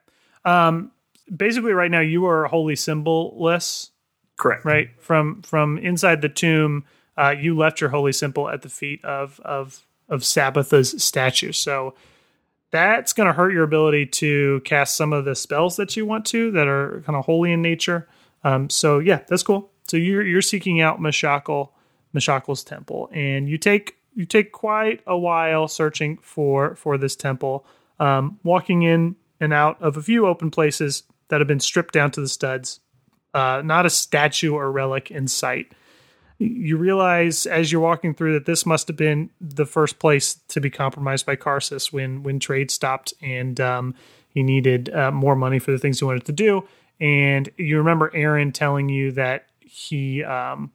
Um, 0.45 0.91
basically, 1.35 1.73
right 1.73 1.91
now 1.91 2.01
you 2.01 2.27
are 2.27 2.47
holy 2.47 2.75
symbolless, 2.75 3.91
Correct. 4.37 4.65
right? 4.65 4.91
From 4.99 5.41
from 5.43 5.79
inside 5.79 6.21
the 6.21 6.29
tomb, 6.29 6.85
uh, 7.17 7.35
you 7.39 7.57
left 7.57 7.81
your 7.81 7.91
holy 7.91 8.13
symbol 8.13 8.49
at 8.49 8.63
the 8.63 8.69
feet 8.69 9.05
of 9.05 9.41
of 9.45 9.87
of 10.09 10.23
Sabbatha's 10.23 11.01
statue. 11.03 11.53
So 11.53 11.95
that's 12.73 13.13
going 13.13 13.27
to 13.27 13.33
hurt 13.33 13.53
your 13.53 13.63
ability 13.63 14.07
to 14.07 14.61
cast 14.65 14.97
some 14.97 15.13
of 15.13 15.25
the 15.25 15.37
spells 15.37 15.77
that 15.77 15.95
you 15.97 16.05
want 16.05 16.25
to 16.27 16.51
that 16.53 16.67
are 16.67 17.03
kind 17.07 17.17
of 17.17 17.25
holy 17.25 17.53
in 17.53 17.63
nature. 17.63 18.09
Um, 18.43 18.69
so 18.71 18.99
yeah, 18.99 19.21
that's 19.29 19.43
cool. 19.43 19.71
So 19.87 19.97
you're 19.97 20.23
you're 20.23 20.43
seeking 20.43 20.81
out 20.81 20.99
Mishakal, 20.99 21.69
Mishakal's 22.15 22.65
temple, 22.65 23.11
and 23.13 23.49
you 23.49 23.59
take 23.59 23.97
you 24.15 24.25
take 24.27 24.53
quite 24.53 25.01
a 25.07 25.17
while 25.17 25.69
searching 25.69 26.19
for 26.23 26.75
for 26.75 26.99
this 26.99 27.15
temple, 27.15 27.67
um, 28.01 28.41
walking 28.43 28.83
in 28.83 29.17
and 29.39 29.53
out 29.53 29.81
of 29.83 29.97
a 29.97 30.03
few 30.03 30.27
open 30.27 30.51
places 30.51 31.05
that 31.29 31.41
have 31.41 31.49
been 31.49 31.61
stripped 31.61 31.93
down 31.95 32.11
to 32.13 32.21
the 32.21 32.29
studs. 32.29 32.81
Uh, 33.35 33.63
not 33.65 33.87
a 33.87 33.91
statue 33.91 34.55
or 34.55 34.71
relic 34.71 35.11
in 35.11 35.27
sight. 35.27 35.73
You 36.43 36.77
realize 36.77 37.47
as 37.47 37.71
you're 37.71 37.81
walking 37.81 38.15
through 38.15 38.33
that 38.35 38.47
this 38.47 38.67
must 38.67 38.89
have 38.89 38.97
been 38.97 39.31
the 39.41 39.67
first 39.67 39.99
place 39.99 40.35
to 40.49 40.61
be 40.61 40.71
compromised 40.71 41.27
by 41.27 41.37
Karsus 41.37 41.93
when 41.93 42.23
when 42.23 42.39
trade 42.41 42.71
stopped 42.71 43.15
and 43.23 43.61
um, 43.61 43.95
he 44.29 44.43
needed 44.43 44.93
uh, 44.95 45.11
more 45.11 45.37
money 45.37 45.59
for 45.59 45.73
the 45.73 45.79
things 45.79 45.99
he 45.99 46.05
wanted 46.05 46.25
to 46.25 46.33
do. 46.33 46.67
And 47.01 47.51
you 47.57 47.79
remember 47.79 48.11
Aaron 48.15 48.53
telling 48.53 48.89
you 48.89 49.13
that 49.13 49.47
he 49.61 50.23
um, 50.25 50.71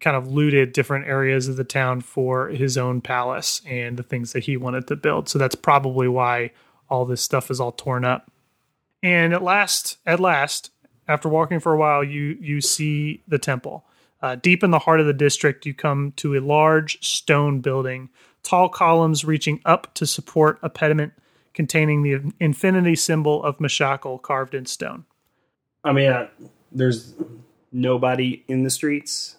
kind 0.00 0.16
of 0.16 0.32
looted 0.32 0.72
different 0.72 1.06
areas 1.06 1.48
of 1.48 1.56
the 1.56 1.64
town 1.64 2.00
for 2.00 2.48
his 2.48 2.78
own 2.78 3.00
palace 3.00 3.62
and 3.66 3.96
the 3.96 4.02
things 4.02 4.32
that 4.32 4.44
he 4.44 4.56
wanted 4.56 4.86
to 4.88 4.96
build. 4.96 5.28
So 5.28 5.38
that's 5.38 5.54
probably 5.54 6.08
why 6.08 6.52
all 6.88 7.04
this 7.04 7.22
stuff 7.22 7.50
is 7.50 7.60
all 7.60 7.72
torn 7.72 8.04
up. 8.04 8.30
And 9.02 9.32
at 9.32 9.42
last, 9.42 9.98
at 10.06 10.20
last, 10.20 10.70
after 11.08 11.28
walking 11.28 11.60
for 11.60 11.72
a 11.72 11.76
while, 11.76 12.04
you 12.04 12.36
you 12.40 12.60
see 12.60 13.22
the 13.26 13.38
temple. 13.38 13.84
Uh, 14.22 14.36
deep 14.36 14.62
in 14.62 14.70
the 14.70 14.78
heart 14.78 15.00
of 15.00 15.06
the 15.06 15.12
district, 15.12 15.66
you 15.66 15.74
come 15.74 16.12
to 16.16 16.36
a 16.36 16.40
large 16.40 17.04
stone 17.04 17.60
building, 17.60 18.08
tall 18.44 18.68
columns 18.68 19.24
reaching 19.24 19.60
up 19.64 19.92
to 19.94 20.06
support 20.06 20.58
a 20.62 20.70
pediment 20.70 21.12
containing 21.54 22.02
the 22.02 22.32
infinity 22.40 22.94
symbol 22.94 23.42
of 23.42 23.58
Mishakal 23.58 24.22
carved 24.22 24.54
in 24.54 24.64
stone. 24.64 25.04
I 25.84 25.92
mean, 25.92 26.10
uh, 26.10 26.28
there's 26.70 27.14
nobody 27.72 28.44
in 28.48 28.62
the 28.62 28.70
streets. 28.70 29.36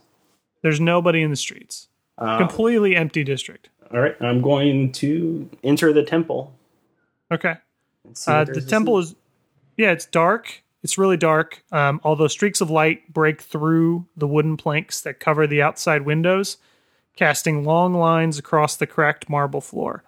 There's 0.61 0.79
nobody 0.79 1.21
in 1.21 1.29
the 1.29 1.37
streets. 1.37 1.87
Uh, 2.17 2.37
Completely 2.37 2.95
empty 2.95 3.23
district. 3.23 3.69
all 3.91 3.99
right, 3.99 4.15
I'm 4.21 4.41
going 4.41 4.91
to 4.93 5.49
enter 5.63 5.93
the 5.93 6.03
temple. 6.03 6.53
Okay. 7.31 7.55
Uh, 8.27 8.43
the 8.43 8.61
temple 8.61 8.99
is, 8.99 9.15
yeah, 9.77 9.91
it's 9.91 10.05
dark. 10.05 10.61
It's 10.83 10.97
really 10.97 11.17
dark. 11.17 11.63
Um, 11.71 12.01
although 12.03 12.27
streaks 12.27 12.61
of 12.61 12.69
light 12.69 13.11
break 13.11 13.41
through 13.41 14.05
the 14.17 14.27
wooden 14.27 14.57
planks 14.57 15.01
that 15.01 15.19
cover 15.19 15.47
the 15.47 15.61
outside 15.61 16.03
windows, 16.03 16.57
casting 17.15 17.63
long 17.63 17.93
lines 17.93 18.37
across 18.37 18.75
the 18.75 18.87
cracked 18.87 19.29
marble 19.29 19.61
floor. 19.61 20.03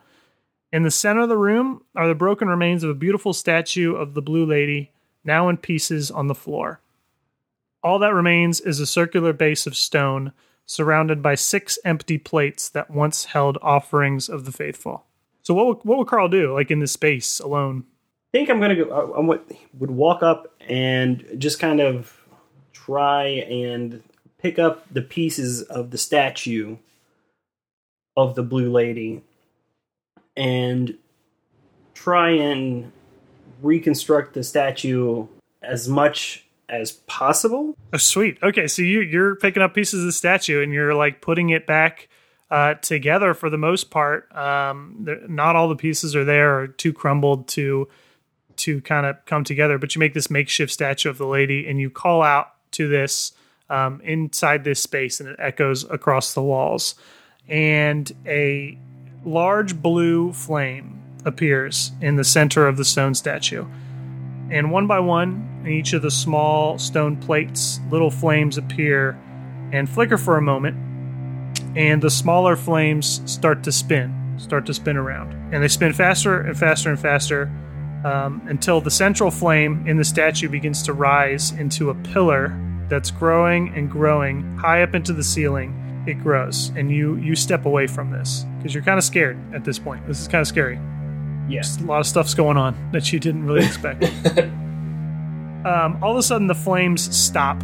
In 0.72 0.84
the 0.84 0.92
center 0.92 1.22
of 1.22 1.30
the 1.30 1.38
room 1.38 1.84
are 1.96 2.08
the 2.08 2.16
broken 2.16 2.50
remains 2.50 2.84
of 2.84 2.90
a 2.90 2.96
beautiful 2.96 3.32
statue 3.32 3.96
of 3.96 4.14
the 4.14 4.22
Blue 4.22 4.46
Lady, 4.46 4.92
now 5.24 5.48
in 5.48 5.58
pieces 5.58 6.12
on 6.12 6.28
the 6.28 6.36
floor. 6.36 6.82
All 7.82 8.00
that 8.00 8.14
remains 8.14 8.60
is 8.60 8.80
a 8.80 8.86
circular 8.86 9.32
base 9.32 9.66
of 9.66 9.78
stone 9.78 10.34
surrounded 10.66 11.22
by 11.22 11.36
six 11.36 11.80
empty 11.86 12.18
plates 12.18 12.68
that 12.70 12.90
once 12.90 13.26
held 13.26 13.58
offerings 13.62 14.28
of 14.28 14.46
the 14.46 14.52
faithful. 14.52 15.06
So 15.44 15.54
what 15.54 15.86
what 15.86 16.00
would 16.00 16.08
Carl 16.08 16.28
do, 16.28 16.54
like 16.54 16.72
in 16.72 16.80
this 16.80 16.92
space 16.92 17.40
alone? 17.40 17.86
Think 18.36 18.50
I'm 18.50 18.60
gonna 18.60 18.76
go. 18.76 19.14
I, 19.16 19.22
would 19.80 19.92
walk 19.92 20.22
up 20.22 20.54
and 20.68 21.26
just 21.38 21.58
kind 21.58 21.80
of 21.80 22.28
try 22.74 23.28
and 23.28 24.04
pick 24.40 24.60
up 24.60 24.86
the 24.94 25.02
pieces 25.02 25.62
of 25.62 25.92
the 25.92 25.98
statue 25.98 26.76
of 28.18 28.36
the 28.36 28.44
blue 28.44 28.70
lady 28.70 29.24
and 30.36 30.98
try 31.94 32.32
and 32.32 32.92
reconstruct 33.62 34.34
the 34.34 34.44
statue 34.44 35.28
as 35.64 35.88
much 35.88 36.46
as 36.68 36.92
possible. 36.92 37.74
Oh, 37.94 37.98
sweet. 37.98 38.38
Okay, 38.44 38.68
so 38.68 38.82
you 38.82 39.00
you're 39.00 39.38
picking 39.38 39.64
up 39.64 39.74
pieces 39.74 40.02
of 40.02 40.08
the 40.08 40.12
statue 40.12 40.62
and 40.62 40.74
you're 40.74 40.94
like 40.94 41.22
putting 41.22 41.52
it 41.52 41.66
back 41.66 42.10
uh, 42.52 42.74
together 42.74 43.34
for 43.34 43.50
the 43.50 43.58
most 43.58 43.92
part. 43.92 44.30
Um, 44.36 45.08
not 45.30 45.56
all 45.56 45.70
the 45.70 45.78
pieces 45.78 46.18
are 46.18 46.26
there 46.26 46.68
too 46.68 46.92
crumbled 46.92 47.48
to 47.48 47.88
to 48.58 48.82
kind 48.82 49.06
of 49.06 49.24
come 49.26 49.44
together. 49.44 49.78
But 49.78 49.96
you 49.96 50.00
make 50.00 50.14
this 50.14 50.30
makeshift 50.30 50.72
statue 50.72 51.10
of 51.10 51.18
the 51.18 51.28
lady 51.28 51.68
and 51.68 51.80
you 51.80 51.90
call 51.90 52.22
out 52.22 52.54
to 52.72 52.88
this 52.88 53.34
um, 53.70 54.02
inside 54.02 54.64
this 54.64 54.82
space, 54.82 55.20
and 55.20 55.30
it 55.30 55.38
echoes 55.40 55.84
across 55.90 56.34
the 56.34 56.42
walls. 56.42 56.96
And 57.48 58.12
a 58.26 58.78
large 59.24 59.82
blue 59.82 60.34
flame 60.34 61.02
appears 61.26 61.92
in 62.02 62.16
the 62.16 62.24
center 62.24 62.68
of 62.68 62.78
the 62.78 62.86
stone 62.86 63.16
statue. 63.16 63.66
And 64.52 64.72
one 64.72 64.86
by 64.86 65.00
one, 65.00 65.62
in 65.64 65.72
each 65.72 65.94
of 65.94 66.04
the 66.04 66.12
small 66.12 66.78
stone 66.78 67.18
plates, 67.18 67.80
little 67.90 68.12
flames 68.12 68.58
appear 68.58 69.20
and 69.72 69.90
flicker 69.90 70.18
for 70.18 70.38
a 70.38 70.42
moment. 70.42 70.78
And 71.76 72.02
the 72.02 72.12
smaller 72.12 72.56
flames 72.56 73.22
start 73.26 73.64
to 73.64 73.72
spin, 73.72 74.36
start 74.38 74.68
to 74.68 74.74
spin 74.74 74.98
around. 74.98 75.34
And 75.52 75.64
they 75.64 75.68
spin 75.68 75.94
faster 75.94 76.40
and 76.40 76.58
faster 76.58 76.90
and 76.90 77.00
faster 77.00 77.52
um, 78.06 78.42
until 78.48 78.80
the 78.80 78.92
central 78.92 79.32
flame 79.32 79.86
in 79.88 79.98
the 79.98 80.04
statue 80.06 80.48
begins 80.48 80.84
to 80.84 80.94
rise 80.94 81.52
into 81.52 81.90
a 81.90 81.96
pillar 81.96 82.56
that's 82.88 83.10
growing 83.10 83.70
and 83.76 83.90
growing 83.90 84.56
high 84.58 84.84
up 84.84 84.94
into 84.94 85.12
the 85.12 85.24
ceiling. 85.24 85.82
It 86.08 86.22
grows, 86.22 86.72
and 86.76 86.92
you 86.92 87.16
you 87.16 87.36
step 87.36 87.66
away 87.66 87.88
from 87.88 88.12
this 88.12 88.46
because 88.58 88.76
you're 88.76 88.84
kind 88.84 89.00
of 89.00 89.04
scared 89.04 89.38
at 89.56 89.66
this 89.66 89.80
point. 89.80 90.06
This 90.06 90.22
is 90.22 90.28
kind 90.28 90.42
of 90.42 90.48
scary 90.48 90.80
Yes. 91.48 91.80
a 91.80 91.86
lot 91.86 92.00
of 92.00 92.08
stuff's 92.08 92.34
going 92.34 92.58
on 92.58 92.76
that 92.92 93.12
you 93.12 93.20
didn't 93.20 93.46
really 93.46 93.66
expect. 93.66 94.04
um, 95.66 95.98
all 96.04 96.12
of 96.12 96.18
a 96.18 96.24
sudden, 96.24 96.48
the 96.48 96.56
flames 96.56 97.16
stop 97.16 97.64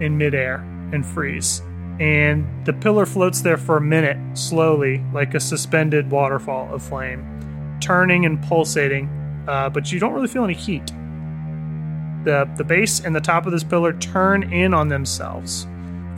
in 0.00 0.18
midair 0.18 0.56
and 0.92 1.04
freeze, 1.04 1.62
and 1.98 2.46
the 2.66 2.72
pillar 2.72 3.06
floats 3.06 3.40
there 3.40 3.56
for 3.56 3.78
a 3.78 3.80
minute, 3.80 4.18
slowly, 4.36 5.02
like 5.12 5.34
a 5.34 5.40
suspended 5.40 6.10
waterfall 6.10 6.72
of 6.72 6.82
flame, 6.82 7.78
turning 7.80 8.26
and 8.26 8.42
pulsating. 8.42 9.08
Uh, 9.48 9.68
but 9.70 9.90
you 9.90 9.98
don't 9.98 10.12
really 10.12 10.28
feel 10.28 10.44
any 10.44 10.54
heat. 10.54 10.86
The 12.24 12.48
the 12.56 12.64
base 12.64 13.00
and 13.00 13.16
the 13.16 13.20
top 13.20 13.46
of 13.46 13.52
this 13.52 13.64
pillar 13.64 13.94
turn 13.94 14.52
in 14.52 14.74
on 14.74 14.88
themselves, 14.88 15.66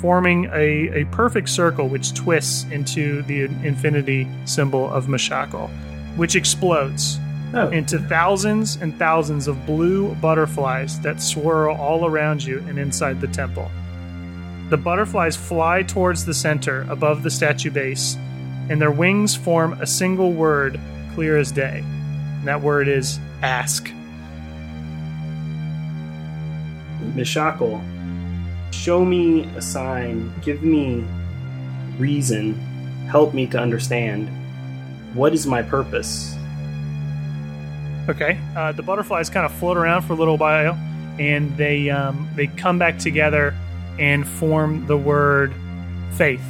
forming 0.00 0.46
a, 0.46 1.02
a 1.02 1.04
perfect 1.06 1.48
circle 1.48 1.88
which 1.88 2.12
twists 2.12 2.64
into 2.72 3.22
the 3.22 3.42
infinity 3.42 4.26
symbol 4.44 4.90
of 4.90 5.06
Mishakal, 5.06 5.70
which 6.16 6.34
explodes 6.34 7.20
Oh, 7.52 7.68
into 7.70 7.98
thousands 7.98 8.76
and 8.76 8.96
thousands 8.96 9.48
of 9.48 9.66
blue 9.66 10.14
butterflies 10.16 11.00
that 11.00 11.20
swirl 11.20 11.76
all 11.76 12.06
around 12.06 12.44
you 12.44 12.58
and 12.68 12.78
inside 12.78 13.20
the 13.20 13.26
temple. 13.26 13.68
The 14.68 14.76
butterflies 14.76 15.36
fly 15.36 15.82
towards 15.82 16.24
the 16.24 16.34
center 16.34 16.86
above 16.88 17.24
the 17.24 17.30
statue 17.30 17.72
base, 17.72 18.16
and 18.68 18.80
their 18.80 18.92
wings 18.92 19.34
form 19.34 19.72
a 19.80 19.86
single 19.86 20.32
word 20.32 20.78
clear 21.14 21.36
as 21.38 21.50
day. 21.50 21.84
And 22.40 22.48
that 22.48 22.62
word 22.62 22.88
is 22.88 23.20
ask. 23.42 23.92
Mishakal, 27.14 27.82
show 28.72 29.04
me 29.04 29.44
a 29.56 29.62
sign, 29.62 30.32
give 30.40 30.62
me 30.62 31.04
reason, 31.98 32.54
help 33.08 33.34
me 33.34 33.46
to 33.48 33.58
understand. 33.58 34.28
What 35.14 35.34
is 35.34 35.46
my 35.46 35.62
purpose? 35.62 36.34
Okay. 38.08 38.40
Uh, 38.56 38.72
the 38.72 38.82
butterflies 38.82 39.28
kind 39.28 39.44
of 39.44 39.52
float 39.52 39.76
around 39.76 40.02
for 40.02 40.14
a 40.14 40.16
little 40.16 40.38
while, 40.38 40.74
and 41.18 41.54
they 41.56 41.90
um, 41.90 42.28
they 42.36 42.46
come 42.46 42.78
back 42.78 42.98
together 42.98 43.54
and 43.98 44.26
form 44.26 44.86
the 44.86 44.96
word 44.96 45.52
faith, 46.14 46.44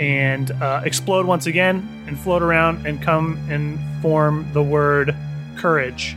and 0.00 0.50
uh, 0.50 0.82
explode 0.84 1.26
once 1.26 1.46
again, 1.46 1.86
and 2.08 2.18
float 2.18 2.42
around 2.42 2.86
and 2.86 3.00
come 3.00 3.38
and 3.48 3.78
form 4.00 4.48
the 4.52 4.62
word 4.62 5.14
courage. 5.56 6.16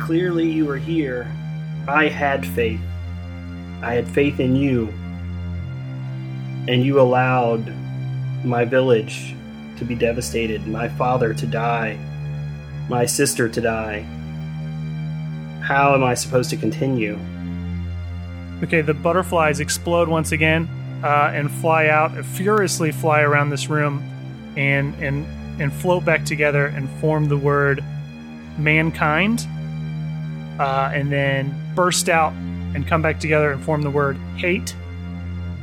Clearly, 0.00 0.50
you 0.50 0.66
were 0.66 0.78
here. 0.78 1.30
I 1.86 2.08
had 2.08 2.46
faith. 2.46 2.80
I 3.82 3.94
had 3.94 4.08
faith 4.08 4.40
in 4.40 4.56
you. 4.56 4.88
And 6.66 6.82
you 6.82 7.00
allowed 7.00 7.72
my 8.44 8.64
village 8.64 9.34
to 9.76 9.84
be 9.84 9.94
devastated, 9.94 10.66
my 10.66 10.88
father 10.88 11.34
to 11.34 11.46
die, 11.46 11.98
my 12.88 13.06
sister 13.06 13.48
to 13.48 13.60
die. 13.60 14.00
How 15.62 15.94
am 15.94 16.04
I 16.04 16.14
supposed 16.14 16.50
to 16.50 16.56
continue? 16.56 17.18
Okay, 18.62 18.82
the 18.82 18.94
butterflies 18.94 19.60
explode 19.60 20.08
once 20.08 20.32
again 20.32 20.68
uh, 21.02 21.30
and 21.34 21.50
fly 21.50 21.88
out, 21.88 22.12
furiously 22.24 22.92
fly 22.92 23.20
around 23.20 23.50
this 23.50 23.68
room, 23.68 24.02
and 24.56 24.94
and 25.02 25.26
and 25.58 25.72
float 25.72 26.04
back 26.04 26.24
together 26.24 26.66
and 26.66 26.88
form 27.00 27.28
the 27.28 27.36
word 27.36 27.82
mankind, 28.58 29.46
uh, 30.58 30.90
and 30.92 31.10
then 31.10 31.54
burst 31.74 32.08
out 32.08 32.32
and 32.74 32.86
come 32.86 33.02
back 33.02 33.20
together 33.20 33.52
and 33.52 33.62
form 33.64 33.82
the 33.82 33.90
word 33.90 34.16
hate, 34.36 34.74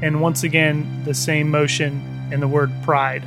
and 0.01 0.21
once 0.21 0.43
again 0.43 1.03
the 1.03 1.13
same 1.13 1.49
motion 1.49 2.01
and 2.31 2.41
the 2.41 2.47
word 2.47 2.71
pride. 2.83 3.23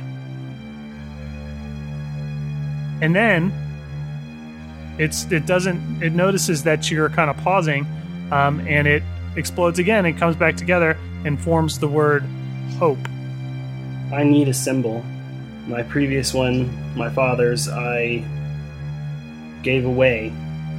And 3.01 3.15
then 3.15 3.53
it's 4.97 5.29
it 5.31 5.45
doesn't 5.45 6.01
it 6.01 6.13
notices 6.13 6.63
that 6.63 6.89
you're 6.89 7.09
kind 7.09 7.29
of 7.29 7.37
pausing, 7.37 7.85
um, 8.31 8.59
and 8.61 8.87
it 8.87 9.03
explodes 9.35 9.79
again 9.79 10.05
and 10.05 10.17
comes 10.17 10.35
back 10.35 10.55
together 10.55 10.97
and 11.25 11.39
forms 11.39 11.79
the 11.79 11.87
word 11.87 12.23
hope. 12.77 12.99
I 14.13 14.23
need 14.23 14.47
a 14.47 14.53
symbol. 14.53 15.03
My 15.67 15.81
previous 15.83 16.33
one, 16.33 16.69
my 16.95 17.09
father's, 17.09 17.67
I 17.67 18.23
gave 19.63 19.85
away. 19.85 20.31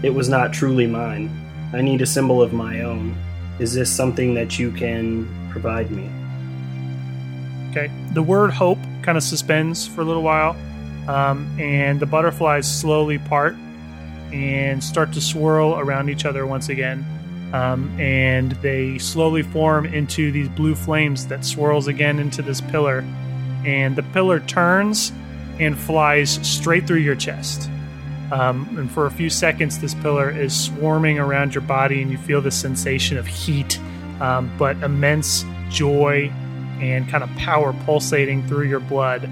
It 0.03 0.11
was 0.11 0.29
not 0.29 0.53
truly 0.53 0.87
mine. 0.87 1.31
I 1.73 1.81
need 1.81 2.03
a 2.03 2.07
symbol 2.07 2.41
of 2.41 2.53
my 2.53 2.83
own. 2.83 3.17
Is 3.59 3.75
this 3.75 3.91
something 3.91 4.35
that 4.35 4.59
you 4.59 4.71
can 4.71 5.29
provide 5.51 5.91
me? 5.91 6.09
Okay. 7.71 7.91
The 8.13 8.23
word 8.23 8.53
hope 8.53 8.79
kind 9.03 9.19
of 9.19 9.25
suspends 9.25 9.87
for 9.87 10.03
a 10.03 10.05
little 10.05 10.23
while, 10.23 10.57
um, 11.09 11.49
and 11.59 11.99
the 11.99 12.07
butterflies 12.07 12.71
slowly 12.71 13.19
part 13.19 13.57
and 14.33 14.83
start 14.83 15.13
to 15.13 15.21
swirl 15.21 15.79
around 15.79 16.11
each 16.11 16.25
other 16.25 16.47
once 16.47 16.69
again. 16.69 17.05
Um, 17.53 17.99
and 17.99 18.53
they 18.53 18.99
slowly 18.99 19.43
form 19.43 19.87
into 19.87 20.31
these 20.33 20.49
blue 20.49 20.75
flames 20.75 21.27
that 21.29 21.45
swirls 21.45 21.87
again 21.87 22.19
into 22.19 22.43
this 22.43 22.61
pillar. 22.61 23.05
And 23.67 23.97
the 23.97 24.05
pillar 24.05 24.39
turns 24.41 25.13
and 25.59 25.77
flies 25.77 26.39
straight 26.47 26.87
through 26.87 27.01
your 27.01 27.17
chest. 27.17 27.69
Um, 28.31 28.77
and 28.79 28.91
for 28.91 29.07
a 29.07 29.11
few 29.11 29.29
seconds, 29.29 29.81
this 29.81 29.95
pillar 29.95 30.31
is 30.31 30.59
swarming 30.59 31.19
around 31.19 31.55
your 31.55 31.63
body, 31.63 32.01
and 32.01 32.11
you 32.11 32.19
feel 32.19 32.41
the 32.41 32.51
sensation 32.51 33.19
of 33.19 33.27
heat, 33.27 33.79
um, 34.21 34.51
but 34.57 34.77
immense 34.79 35.45
joy 35.69 36.31
and 36.81 37.09
kind 37.09 37.25
of 37.25 37.31
power 37.37 37.73
pulsating 37.85 38.47
through 38.47 38.67
your 38.69 38.81
blood. 38.81 39.25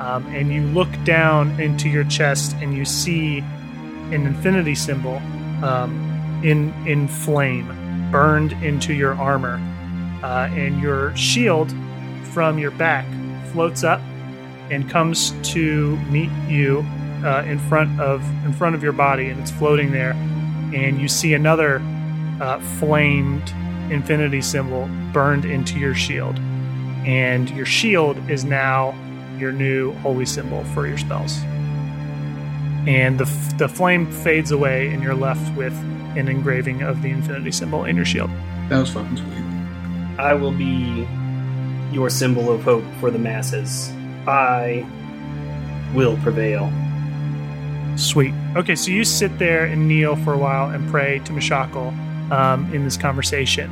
Um, 0.00 0.26
and 0.28 0.52
you 0.52 0.62
look 0.62 0.88
down 1.04 1.58
into 1.60 1.88
your 1.88 2.04
chest, 2.04 2.56
and 2.60 2.74
you 2.74 2.84
see 2.84 3.38
an 3.38 4.26
infinity 4.26 4.74
symbol 4.74 5.16
um, 5.62 6.40
in 6.42 6.72
in 6.86 7.08
flame, 7.08 7.68
burned 8.10 8.52
into 8.64 8.92
your 8.92 9.14
armor, 9.14 9.54
uh, 10.22 10.48
and 10.52 10.80
your 10.80 11.16
shield 11.16 11.74
from 12.32 12.58
your 12.58 12.72
back 12.72 13.06
floats 13.54 13.84
up 13.84 14.00
and 14.70 14.90
comes 14.90 15.30
to 15.52 15.96
meet 16.10 16.30
you 16.48 16.84
uh, 17.24 17.42
in 17.46 17.58
front 17.58 17.98
of 18.00 18.20
in 18.44 18.52
front 18.52 18.74
of 18.74 18.82
your 18.82 18.92
body, 18.92 19.30
and 19.30 19.40
it's 19.40 19.50
floating 19.50 19.92
there. 19.92 20.12
And 20.74 21.00
you 21.00 21.08
see 21.08 21.32
another 21.32 21.80
uh, 22.40 22.60
flamed 22.78 23.48
infinity 23.90 24.42
symbol 24.42 24.88
burned 25.12 25.44
into 25.44 25.78
your 25.78 25.94
shield, 25.94 26.38
and 27.06 27.48
your 27.50 27.66
shield 27.66 28.18
is 28.28 28.44
now 28.44 28.94
your 29.38 29.52
new 29.52 29.92
holy 29.98 30.26
symbol 30.26 30.64
for 30.74 30.86
your 30.86 30.98
spells. 30.98 31.38
And 32.86 33.18
the 33.18 33.24
f- 33.24 33.58
the 33.58 33.68
flame 33.68 34.10
fades 34.10 34.50
away, 34.50 34.88
and 34.88 35.02
you're 35.02 35.14
left 35.14 35.56
with 35.56 35.72
an 36.16 36.28
engraving 36.28 36.82
of 36.82 37.02
the 37.02 37.10
infinity 37.10 37.52
symbol 37.52 37.84
in 37.84 37.96
your 37.96 38.04
shield. 38.04 38.30
That 38.68 38.80
was 38.80 38.90
fucking 38.90 39.16
sweet. 39.16 40.18
I 40.18 40.34
will 40.34 40.52
be 40.52 41.06
your 41.94 42.10
symbol 42.10 42.50
of 42.50 42.62
hope 42.62 42.84
for 43.00 43.10
the 43.10 43.18
masses. 43.18 43.90
I 44.26 44.84
will 45.94 46.16
prevail. 46.18 46.70
Sweet. 47.96 48.34
Okay, 48.56 48.74
so 48.74 48.90
you 48.90 49.04
sit 49.04 49.38
there 49.38 49.64
and 49.64 49.86
kneel 49.86 50.16
for 50.16 50.32
a 50.32 50.38
while 50.38 50.70
and 50.70 50.90
pray 50.90 51.20
to 51.20 51.32
Mishakal 51.32 51.92
um, 52.32 52.72
in 52.74 52.82
this 52.82 52.96
conversation. 52.96 53.70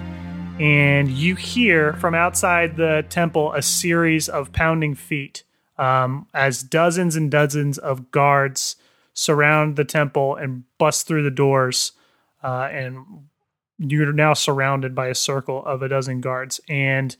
And 0.61 1.09
you 1.09 1.35
hear 1.35 1.95
from 1.95 2.15
outside 2.15 2.77
the 2.77 3.05
temple 3.09 3.53
a 3.53 3.63
series 3.63 4.29
of 4.29 4.53
pounding 4.53 4.95
feet 4.95 5.43
um, 5.77 6.29
as 6.33 6.63
dozens 6.63 7.17
and 7.17 7.31
dozens 7.31 7.79
of 7.79 8.13
guards 8.13 8.77
surround 9.15 9.75
the 9.75 9.85
temple 9.85 10.37
and 10.37 10.63
bust 10.79 11.09
through 11.09 11.25
the 11.25 11.31
doors. 11.31 11.93
Uh, 12.45 12.69
and 12.71 13.05
you're 13.79 14.13
now 14.13 14.35
surrounded 14.35 14.95
by 14.95 15.09
a 15.09 15.15
circle 15.15 15.65
of 15.65 15.83
a 15.83 15.89
dozen 15.89 16.21
guards. 16.21 16.61
And 16.69 17.17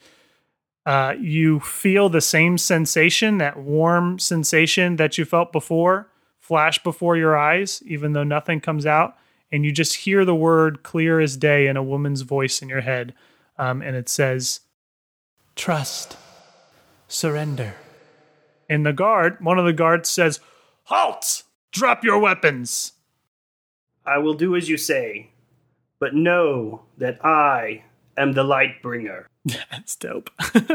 uh, 0.85 1.15
you 1.19 1.59
feel 1.61 2.09
the 2.09 2.21
same 2.21 2.57
sensation, 2.57 3.37
that 3.37 3.57
warm 3.57 4.19
sensation 4.19 4.97
that 4.97 5.17
you 5.17 5.25
felt 5.25 5.51
before, 5.51 6.09
flash 6.39 6.81
before 6.83 7.15
your 7.15 7.37
eyes, 7.37 7.81
even 7.85 8.13
though 8.13 8.23
nothing 8.23 8.59
comes 8.59 8.85
out. 8.85 9.15
And 9.51 9.63
you 9.63 9.71
just 9.71 9.97
hear 9.97 10.25
the 10.25 10.35
word 10.35 10.83
clear 10.83 11.19
as 11.19 11.37
day 11.37 11.67
in 11.67 11.77
a 11.77 11.83
woman's 11.83 12.21
voice 12.21 12.61
in 12.61 12.69
your 12.69 12.81
head. 12.81 13.13
Um, 13.57 13.81
and 13.81 13.95
it 13.95 14.09
says, 14.09 14.61
Trust, 15.55 16.17
surrender. 17.07 17.75
And 18.69 18.85
the 18.85 18.93
guard, 18.93 19.37
one 19.39 19.59
of 19.59 19.65
the 19.65 19.73
guards 19.73 20.09
says, 20.09 20.39
Halt! 20.85 21.43
Drop 21.71 22.03
your 22.03 22.19
weapons! 22.19 22.93
I 24.05 24.17
will 24.17 24.33
do 24.33 24.55
as 24.55 24.67
you 24.67 24.77
say, 24.77 25.31
but 25.99 26.13
know 26.13 26.83
that 26.97 27.23
I 27.23 27.83
am 28.17 28.33
the 28.33 28.43
light 28.43 28.81
bringer. 28.81 29.27
That's 29.71 29.95
dope. 29.95 30.29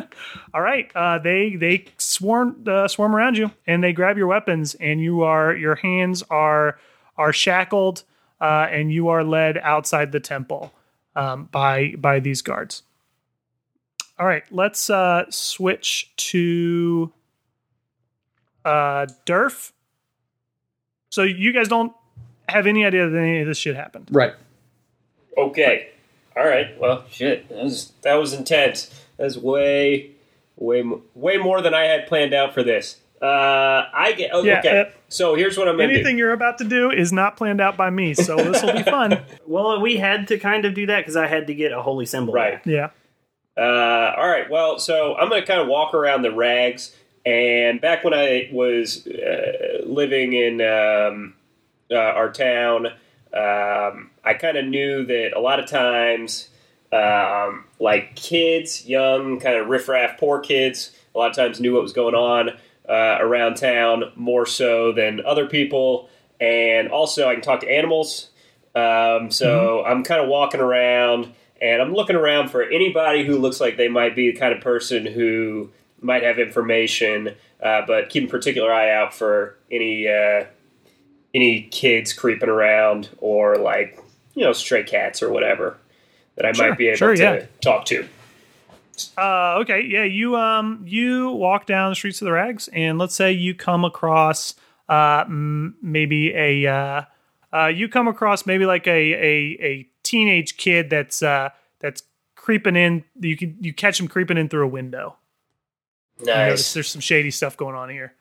All 0.55 0.61
right, 0.61 0.91
uh, 0.95 1.19
they 1.19 1.57
they 1.57 1.87
swarm 1.97 2.65
uh, 2.67 2.87
swarm 2.89 3.15
around 3.15 3.39
you 3.39 3.51
and 3.67 3.83
they 3.83 3.93
grab 3.93 4.19
your 4.19 4.27
weapons 4.27 4.75
and 4.75 5.01
you 5.01 5.23
are 5.23 5.55
your 5.55 5.77
hands 5.77 6.23
are 6.31 6.79
are 7.17 7.33
shackled 7.33 8.05
uh, 8.41 8.67
and 8.71 8.93
you 8.93 9.09
are 9.09 9.25
led 9.25 9.57
outside 9.59 10.13
the 10.13 10.21
temple 10.21 10.75
um, 11.17 11.49
by 11.51 11.95
by 11.97 12.21
these 12.21 12.43
guards. 12.43 12.83
All 14.19 14.27
right, 14.27 14.45
let's 14.51 14.91
uh, 14.91 15.25
switch 15.31 16.13
to 16.17 17.13
uh, 18.65 19.07
Durf. 19.25 19.73
So 21.11 21.23
you 21.23 21.53
guys 21.53 21.69
don't 21.69 21.93
have 22.49 22.67
any 22.67 22.85
idea 22.85 23.09
that 23.09 23.19
any 23.19 23.41
of 23.41 23.47
this 23.47 23.59
shit 23.59 23.77
happened. 23.77 24.09
Right. 24.11 24.35
Okay. 25.39 25.91
All 26.39 26.47
right. 26.47 26.79
Well, 26.81 27.05
shit. 27.11 27.49
That 27.49 27.65
was 27.65 27.93
that 28.03 28.15
was 28.15 28.33
intense. 28.33 28.87
That 29.17 29.25
was 29.25 29.39
way, 29.39 30.13
way, 30.57 30.85
way 31.15 31.37
more 31.39 31.61
than 31.61 31.75
I 31.75 31.85
had 31.85 32.07
planned 32.07 32.33
out 32.35 32.55
for 32.55 32.63
this. 32.63 32.97
Uh, 33.21 33.27
I 33.93 34.13
get. 34.17 34.31
Oh, 34.33 34.45
Yeah, 34.45 34.61
okay. 34.61 34.81
uh, 34.81 34.85
so 35.09 35.35
here's 35.35 35.59
what 35.59 35.67
I'm 35.67 35.77
gonna 35.77 35.93
Anything 35.93 36.15
do. 36.15 36.19
you're 36.19 36.33
about 36.33 36.59
to 36.59 36.65
do 36.65 36.91
is 36.93 37.13
not 37.13 37.37
planned 37.37 37.61
out 37.61 37.77
by 37.77 37.91
me, 37.91 38.15
so 38.15 38.37
this 38.37 38.63
will 38.63 38.75
be 38.75 38.83
fun. 38.85 39.21
Well, 39.47 39.81
we 39.81 39.97
had 39.97 40.29
to 40.29 40.39
kind 40.39 40.65
of 40.65 40.75
do 40.75 40.87
that 40.87 41.01
because 41.01 41.17
I 41.17 41.27
had 41.27 41.49
to 41.49 41.55
get 41.55 41.73
a 41.73 41.83
holy 41.83 42.07
symbol. 42.07 42.33
Right. 42.35 42.63
back. 42.63 42.67
Yeah. 42.67 42.91
Uh, 43.57 44.15
all 44.17 44.29
right. 44.29 44.49
Well, 44.49 44.79
so 44.79 45.17
I'm 45.17 45.29
going 45.29 45.41
to 45.41 45.47
kind 45.49 45.61
of 45.61 45.67
walk 45.67 45.93
around 45.95 46.23
the 46.23 46.31
rags. 46.31 46.95
And 47.27 47.81
back 47.81 48.05
when 48.05 48.15
I 48.15 48.49
was 48.53 49.05
uh, 49.09 49.83
living 49.85 50.33
in 50.33 50.61
um, 50.61 51.35
uh, 51.91 51.97
our 51.97 52.31
town, 52.33 52.87
um, 53.35 54.11
I 54.29 54.35
kind 54.35 54.59
of 54.59 54.67
knew 54.67 55.07
that 55.07 55.33
a 55.35 55.41
lot 55.41 55.59
of 55.59 55.71
times, 55.71 56.51
um, 56.93 57.65
like 57.81 58.15
kids, 58.15 58.87
young, 58.87 59.41
kind 59.41 59.57
of 59.57 59.69
riffraff, 59.69 60.19
poor 60.19 60.39
kids, 60.41 60.93
a 61.15 61.19
lot 61.19 61.31
of 61.31 61.37
times 61.37 61.61
knew 61.61 61.73
what 61.73 61.83
was 61.83 61.95
going 61.95 62.15
on 62.15 62.51
uh, 62.87 63.17
around 63.21 63.55
town 63.55 64.13
more 64.17 64.45
so 64.45 64.93
than 64.93 65.25
other 65.25 65.47
people. 65.47 66.11
And 66.39 66.89
also, 66.89 67.27
I 67.27 67.35
can 67.35 67.43
talk 67.43 67.61
to 67.61 67.71
animals. 67.71 68.29
Um, 68.75 69.31
so 69.31 69.83
I'm 69.85 70.05
kind 70.05 70.21
of 70.21 70.29
walking 70.29 70.61
around 70.61 71.33
and 71.61 71.81
I'm 71.81 71.95
looking 71.95 72.15
around 72.15 72.51
for 72.51 72.63
anybody 72.63 73.25
who 73.25 73.39
looks 73.39 73.61
like 73.63 73.79
they 73.79 73.89
might 73.89 74.15
be 74.15 74.31
the 74.31 74.39
kind 74.39 74.53
of 74.53 74.61
person 74.61 75.07
who 75.07 75.71
might 76.03 76.23
have 76.23 76.39
information, 76.39 77.35
uh, 77.63 77.81
but 77.87 78.11
keeping 78.11 78.29
a 78.29 78.31
particular 78.31 78.73
eye 78.73 78.93
out 78.93 79.15
for 79.15 79.57
any 79.71 80.07
uh, 80.07 80.45
any 81.35 81.63
kids 81.63 82.13
creeping 82.13 82.51
around 82.51 83.09
or 83.19 83.57
like 83.57 83.99
you 84.39 84.45
know 84.45 84.53
stray 84.53 84.83
cats 84.85 85.23
or 85.23 85.31
whatever 85.31 85.77
that 86.37 86.47
I 86.47 86.53
Sure, 86.53 86.69
might 86.69 86.79
be 86.79 86.89
able 86.89 86.97
sure, 86.97 87.17
to 87.17 87.23
yeah. 87.23 87.47
talk 87.61 87.85
to. 87.87 88.07
Uh, 89.17 89.59
okay, 89.61 89.81
yeah, 89.83 90.05
you 90.05 90.37
um 90.37 90.83
you 90.87 91.31
walk 91.31 91.67
down 91.67 91.91
the 91.91 91.95
streets 91.97 92.21
of 92.21 92.27
the 92.27 92.33
rags, 92.33 92.69
and 92.73 92.99
let's 92.99 93.15
say 93.15 93.31
you 93.33 93.55
come 93.55 93.85
across 93.85 94.55
uh 94.89 95.25
m- 95.27 95.77
maybe 95.83 96.33
a 96.35 96.67
uh, 96.67 97.03
uh 97.53 97.67
you 97.67 97.89
come 97.89 98.09
across 98.09 98.45
maybe 98.47 98.67
like 98.67 98.87
a 98.87 98.91
a, 98.91 99.59
a 99.61 99.89
teenage 100.03 100.57
kid 100.57 100.91
that's 100.91 101.23
uh 101.23 101.51
that's 101.81 102.03
creeping 102.35 102.75
in. 102.77 103.05
You 103.21 103.37
can 103.37 103.57
you 103.61 103.73
catch 103.73 104.01
him 104.01 104.09
creeping 104.09 104.37
in 104.39 104.49
through 104.49 104.65
a 104.65 104.69
window. 104.69 105.17
Nice. 106.21 106.73
there's 106.75 106.89
some 106.89 107.01
shady 107.01 107.31
stuff 107.31 107.57
going 107.57 107.77
on 107.77 107.91
here. 107.91 108.15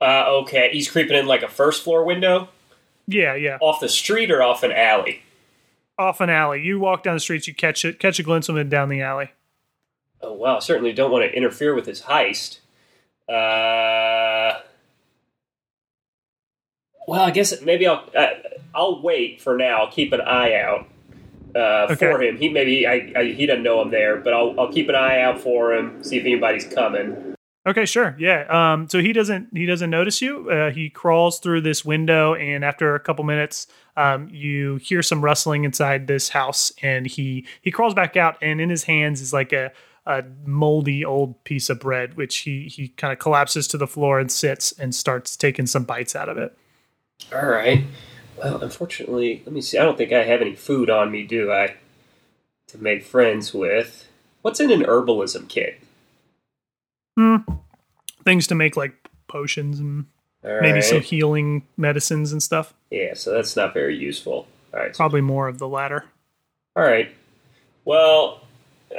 Uh, 0.00 0.24
okay, 0.42 0.70
he's 0.72 0.90
creeping 0.90 1.16
in 1.16 1.26
like 1.26 1.42
a 1.42 1.48
first 1.48 1.82
floor 1.84 2.04
window 2.04 2.48
Yeah, 3.06 3.34
yeah. 3.34 3.58
off 3.60 3.80
the 3.80 3.88
street 3.90 4.30
or 4.30 4.42
off 4.42 4.62
an 4.62 4.72
alley. 4.72 5.22
Off 5.98 6.20
an 6.20 6.30
alley. 6.30 6.62
You 6.62 6.80
walk 6.80 7.02
down 7.04 7.14
the 7.14 7.20
streets, 7.20 7.46
you 7.46 7.54
catch 7.54 7.84
it, 7.84 7.98
catch 8.00 8.18
a 8.18 8.22
glimpse 8.22 8.48
of 8.48 8.56
him 8.56 8.68
down 8.68 8.88
the 8.88 9.00
alley. 9.02 9.30
Oh 10.20 10.32
wow! 10.32 10.58
Certainly 10.58 10.92
don't 10.94 11.10
want 11.10 11.24
to 11.24 11.36
interfere 11.36 11.74
with 11.74 11.86
his 11.86 12.02
heist. 12.02 12.58
Uh, 13.28 14.60
Well, 17.06 17.20
I 17.20 17.30
guess 17.30 17.60
maybe 17.62 17.86
I'll 17.86 18.08
uh, 18.16 18.26
I'll 18.74 19.02
wait 19.02 19.40
for 19.40 19.56
now. 19.56 19.82
I'll 19.84 19.90
keep 19.90 20.12
an 20.12 20.20
eye 20.22 20.54
out 20.54 20.88
uh, 21.54 21.86
Okay. 21.90 21.96
for 21.96 22.20
him. 22.22 22.38
He 22.38 22.48
maybe 22.48 22.86
I, 22.86 23.12
I, 23.14 23.24
he 23.26 23.46
doesn't 23.46 23.62
know 23.62 23.80
I'm 23.80 23.90
there, 23.90 24.16
but 24.16 24.32
I'll 24.32 24.58
I'll 24.58 24.72
keep 24.72 24.88
an 24.88 24.94
eye 24.94 25.20
out 25.20 25.38
for 25.40 25.74
him. 25.74 26.02
See 26.02 26.16
if 26.16 26.22
anybody's 26.24 26.64
coming. 26.66 27.36
Okay, 27.66 27.86
sure. 27.86 28.14
Yeah. 28.18 28.44
Um, 28.50 28.88
so 28.88 29.00
he 29.00 29.12
doesn't 29.12 29.48
he 29.56 29.64
doesn't 29.64 29.88
notice 29.88 30.20
you. 30.20 30.50
Uh, 30.50 30.70
he 30.70 30.90
crawls 30.90 31.38
through 31.38 31.62
this 31.62 31.84
window, 31.84 32.34
and 32.34 32.62
after 32.64 32.94
a 32.94 33.00
couple 33.00 33.24
minutes, 33.24 33.66
um, 33.96 34.28
you 34.30 34.76
hear 34.76 35.02
some 35.02 35.24
rustling 35.24 35.64
inside 35.64 36.06
this 36.06 36.28
house, 36.28 36.72
and 36.82 37.06
he 37.06 37.46
he 37.62 37.70
crawls 37.70 37.94
back 37.94 38.16
out, 38.16 38.36
and 38.42 38.60
in 38.60 38.68
his 38.68 38.84
hands 38.84 39.22
is 39.22 39.32
like 39.32 39.52
a 39.52 39.72
a 40.06 40.22
moldy 40.44 41.04
old 41.04 41.42
piece 41.44 41.70
of 41.70 41.80
bread, 41.80 42.18
which 42.18 42.38
he 42.38 42.68
he 42.68 42.88
kind 42.88 43.12
of 43.12 43.18
collapses 43.18 43.66
to 43.68 43.78
the 43.78 43.86
floor 43.86 44.18
and 44.20 44.30
sits 44.30 44.72
and 44.72 44.94
starts 44.94 45.34
taking 45.34 45.66
some 45.66 45.84
bites 45.84 46.14
out 46.14 46.28
of 46.28 46.36
it. 46.36 46.56
All 47.32 47.46
right. 47.46 47.84
Well, 48.36 48.62
unfortunately, 48.62 49.42
let 49.46 49.54
me 49.54 49.62
see. 49.62 49.78
I 49.78 49.84
don't 49.84 49.96
think 49.96 50.12
I 50.12 50.24
have 50.24 50.42
any 50.42 50.54
food 50.54 50.90
on 50.90 51.10
me, 51.10 51.22
do 51.22 51.50
I? 51.50 51.76
To 52.68 52.78
make 52.78 53.04
friends 53.04 53.54
with. 53.54 54.06
What's 54.42 54.60
in 54.60 54.70
an 54.70 54.82
herbalism 54.82 55.48
kit? 55.48 55.80
Hmm. 57.16 57.36
Things 58.24 58.46
to 58.48 58.54
make 58.54 58.76
like 58.76 58.94
potions 59.28 59.78
and 59.80 60.06
All 60.44 60.60
maybe 60.60 60.74
right. 60.74 60.84
some 60.84 61.00
healing 61.00 61.66
medicines 61.76 62.32
and 62.32 62.42
stuff. 62.42 62.74
Yeah, 62.90 63.14
so 63.14 63.32
that's 63.32 63.54
not 63.56 63.74
very 63.74 63.96
useful. 63.96 64.46
All 64.72 64.80
right. 64.80 64.94
Probably 64.94 65.20
more 65.20 65.46
of 65.48 65.58
the 65.58 65.68
latter. 65.68 66.04
All 66.76 66.82
right. 66.84 67.14
Well, 67.84 68.40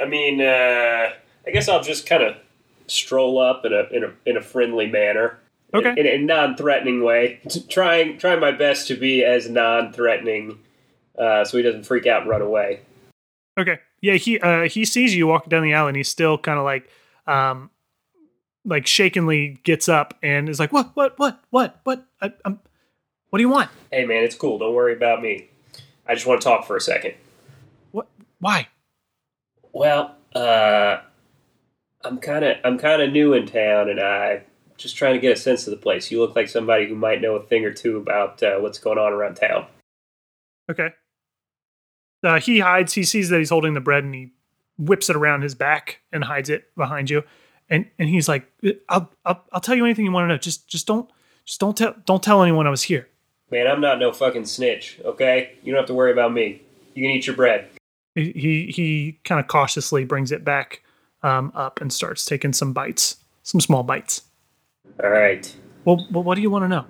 I 0.00 0.06
mean, 0.06 0.40
uh, 0.40 1.10
I 1.46 1.50
guess 1.52 1.68
I'll 1.68 1.82
just 1.82 2.06
kind 2.06 2.22
of 2.22 2.36
stroll 2.86 3.38
up 3.40 3.64
in 3.64 3.72
a 3.72 3.82
in 3.94 4.04
a 4.04 4.12
in 4.24 4.36
a 4.36 4.42
friendly 4.42 4.86
manner, 4.86 5.38
Okay. 5.74 5.90
in, 5.90 6.06
in 6.06 6.20
a 6.22 6.24
non-threatening 6.24 7.02
way, 7.02 7.40
trying 7.68 8.16
trying 8.18 8.40
my 8.40 8.52
best 8.52 8.86
to 8.88 8.94
be 8.96 9.24
as 9.24 9.50
non-threatening, 9.50 10.58
uh, 11.18 11.44
so 11.44 11.56
he 11.56 11.62
doesn't 11.62 11.84
freak 11.84 12.06
out 12.06 12.22
and 12.22 12.30
run 12.30 12.42
away. 12.42 12.80
Okay. 13.58 13.78
Yeah, 14.00 14.14
he 14.14 14.38
uh 14.38 14.62
he 14.68 14.84
sees 14.84 15.14
you 15.16 15.26
walking 15.26 15.50
down 15.50 15.62
the 15.64 15.72
alley 15.72 15.88
and 15.88 15.96
he's 15.96 16.08
still 16.08 16.38
kind 16.38 16.58
of 16.58 16.64
like 16.64 16.88
um 17.26 17.70
like 18.66 18.86
shakenly 18.86 19.62
gets 19.62 19.88
up 19.88 20.14
and 20.22 20.48
is 20.48 20.58
like, 20.58 20.72
"What? 20.72 20.90
What? 20.94 21.18
What? 21.18 21.40
What? 21.50 21.80
What? 21.84 22.04
I, 22.20 22.32
I'm 22.44 22.60
What 23.30 23.38
do 23.38 23.42
you 23.42 23.48
want? 23.48 23.70
Hey, 23.90 24.04
man, 24.04 24.24
it's 24.24 24.34
cool. 24.34 24.58
Don't 24.58 24.74
worry 24.74 24.92
about 24.92 25.22
me. 25.22 25.48
I 26.06 26.14
just 26.14 26.26
want 26.26 26.40
to 26.40 26.44
talk 26.44 26.66
for 26.66 26.76
a 26.76 26.80
second. 26.80 27.14
What? 27.92 28.08
Why? 28.40 28.68
Well, 29.72 30.16
uh, 30.34 30.98
I'm 32.04 32.18
kind 32.18 32.44
of 32.44 32.56
I'm 32.64 32.78
kind 32.78 33.00
of 33.00 33.12
new 33.12 33.32
in 33.32 33.46
town, 33.46 33.88
and 33.88 34.00
I 34.00 34.42
just 34.76 34.96
trying 34.96 35.14
to 35.14 35.20
get 35.20 35.32
a 35.32 35.40
sense 35.40 35.66
of 35.66 35.70
the 35.70 35.76
place. 35.76 36.10
You 36.10 36.20
look 36.20 36.36
like 36.36 36.48
somebody 36.48 36.88
who 36.88 36.94
might 36.94 37.20
know 37.20 37.36
a 37.36 37.42
thing 37.42 37.64
or 37.64 37.72
two 37.72 37.96
about 37.96 38.42
uh, 38.42 38.56
what's 38.58 38.78
going 38.78 38.98
on 38.98 39.12
around 39.12 39.36
town. 39.36 39.66
Okay. 40.70 40.90
Uh, 42.22 42.40
he 42.40 42.58
hides. 42.58 42.94
He 42.94 43.04
sees 43.04 43.28
that 43.28 43.38
he's 43.38 43.50
holding 43.50 43.74
the 43.74 43.80
bread 43.80 44.04
and 44.04 44.14
he 44.14 44.32
whips 44.78 45.08
it 45.08 45.16
around 45.16 45.42
his 45.42 45.54
back 45.54 46.00
and 46.12 46.24
hides 46.24 46.50
it 46.50 46.74
behind 46.76 47.08
you. 47.08 47.22
And 47.68 47.86
and 47.98 48.08
he's 48.08 48.28
like, 48.28 48.50
"I'll 48.88 49.10
I'll, 49.24 49.44
I'll 49.52 49.60
tell 49.60 49.74
you 49.74 49.84
anything 49.84 50.04
you 50.04 50.12
want 50.12 50.24
to 50.24 50.28
know. 50.28 50.38
Just 50.38 50.68
just 50.68 50.86
don't 50.86 51.10
just 51.44 51.60
don't 51.60 51.76
tell 51.76 51.94
don't 52.04 52.22
tell 52.22 52.42
anyone 52.42 52.66
I 52.66 52.70
was 52.70 52.84
here." 52.84 53.08
Man, 53.50 53.66
I'm 53.66 53.80
not 53.80 53.98
no 53.98 54.12
fucking 54.12 54.46
snitch. 54.46 55.00
Okay, 55.04 55.56
you 55.62 55.72
don't 55.72 55.80
have 55.80 55.86
to 55.88 55.94
worry 55.94 56.12
about 56.12 56.32
me. 56.32 56.62
You 56.94 57.02
can 57.02 57.10
eat 57.10 57.26
your 57.26 57.36
bread. 57.36 57.68
He 58.14 58.32
he, 58.32 58.66
he 58.66 59.18
kind 59.24 59.40
of 59.40 59.46
cautiously 59.46 60.04
brings 60.04 60.32
it 60.32 60.44
back 60.44 60.82
um, 61.22 61.52
up 61.54 61.80
and 61.80 61.92
starts 61.92 62.24
taking 62.24 62.52
some 62.52 62.72
bites, 62.72 63.16
some 63.42 63.60
small 63.60 63.82
bites. 63.82 64.22
All 65.02 65.10
right. 65.10 65.54
Well, 65.84 66.06
well 66.10 66.22
what 66.22 66.36
do 66.36 66.42
you 66.42 66.50
want 66.50 66.64
to 66.64 66.68
know? 66.68 66.86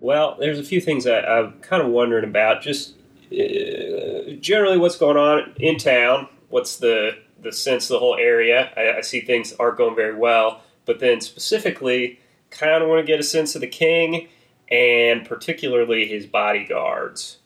Well, 0.00 0.36
there's 0.38 0.58
a 0.58 0.64
few 0.64 0.80
things 0.80 1.06
I, 1.06 1.20
I'm 1.20 1.60
kind 1.60 1.82
of 1.82 1.88
wondering 1.88 2.24
about. 2.24 2.62
Just 2.62 2.94
uh, 3.32 4.32
generally, 4.40 4.78
what's 4.78 4.96
going 4.96 5.16
on 5.16 5.54
in 5.58 5.76
town? 5.76 6.28
What's 6.48 6.76
the 6.76 7.18
the 7.44 7.52
sense 7.52 7.84
of 7.84 7.94
the 7.94 7.98
whole 8.00 8.16
area? 8.16 8.72
I, 8.76 8.98
I 8.98 9.00
see 9.02 9.20
things 9.20 9.52
aren't 9.60 9.78
going 9.78 9.94
very 9.94 10.16
well, 10.16 10.62
but 10.86 10.98
then 10.98 11.20
specifically, 11.20 12.18
kind 12.50 12.82
of 12.82 12.88
want 12.88 13.04
to 13.04 13.06
get 13.06 13.20
a 13.20 13.24
sense 13.24 13.54
of 13.54 13.60
the 13.60 13.66
king 13.66 14.28
and 14.70 15.26
particularly 15.26 16.06
his 16.06 16.26
bodyguards. 16.26 17.38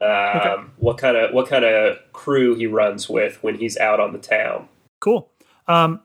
Um, 0.00 0.72
What 0.78 0.98
kind 0.98 1.16
of 1.16 1.32
what 1.32 1.48
kind 1.48 1.64
of 1.64 1.98
crew 2.12 2.56
he 2.56 2.66
runs 2.66 3.08
with 3.08 3.42
when 3.42 3.56
he's 3.56 3.76
out 3.76 4.00
on 4.00 4.12
the 4.12 4.18
town? 4.18 4.68
Cool. 5.00 5.30
Um, 5.68 6.00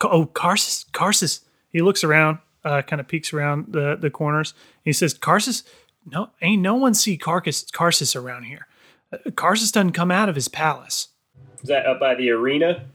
oh, 0.00 0.26
Karsus, 0.26 0.84
Karsus. 0.92 1.40
He 1.70 1.80
looks 1.80 2.04
around, 2.04 2.38
uh, 2.64 2.82
kind 2.82 3.00
of 3.00 3.08
peeks 3.08 3.32
around 3.32 3.72
the, 3.72 3.96
the 3.96 4.10
corners. 4.10 4.54
He 4.84 4.92
says, 4.92 5.14
Karsus, 5.14 5.64
no, 6.06 6.30
ain't 6.40 6.62
no 6.62 6.74
one 6.74 6.94
see 6.94 7.16
Carcass, 7.16 7.64
Karsus 7.70 8.14
around 8.14 8.44
here. 8.44 8.66
Uh, 9.12 9.30
Karsus 9.30 9.72
doesn't 9.72 9.92
come 9.92 10.10
out 10.10 10.28
of 10.28 10.34
his 10.34 10.48
palace. 10.48 11.08
Is 11.62 11.68
that 11.68 11.86
up 11.86 12.00
by 12.00 12.14
the 12.14 12.30
arena? 12.30 12.86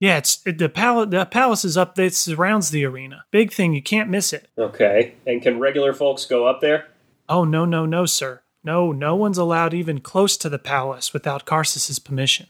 Yeah, 0.00 0.18
it's 0.18 0.36
the 0.36 0.68
palace. 0.68 1.08
The 1.10 1.24
palace 1.24 1.64
is 1.64 1.76
up. 1.76 1.94
That 1.94 2.14
surrounds 2.14 2.70
the 2.70 2.84
arena. 2.84 3.24
Big 3.30 3.52
thing. 3.52 3.72
You 3.72 3.82
can't 3.82 4.10
miss 4.10 4.32
it. 4.32 4.48
Okay. 4.58 5.14
And 5.26 5.40
can 5.40 5.58
regular 5.58 5.92
folks 5.92 6.26
go 6.26 6.46
up 6.46 6.60
there? 6.60 6.88
Oh 7.28 7.44
no, 7.44 7.64
no, 7.64 7.86
no, 7.86 8.04
sir. 8.04 8.42
No, 8.62 8.92
no 8.92 9.14
one's 9.14 9.38
allowed 9.38 9.72
even 9.74 10.00
close 10.00 10.36
to 10.38 10.48
the 10.48 10.58
palace 10.58 11.12
without 11.12 11.46
Karsus's 11.46 11.98
permission. 11.98 12.46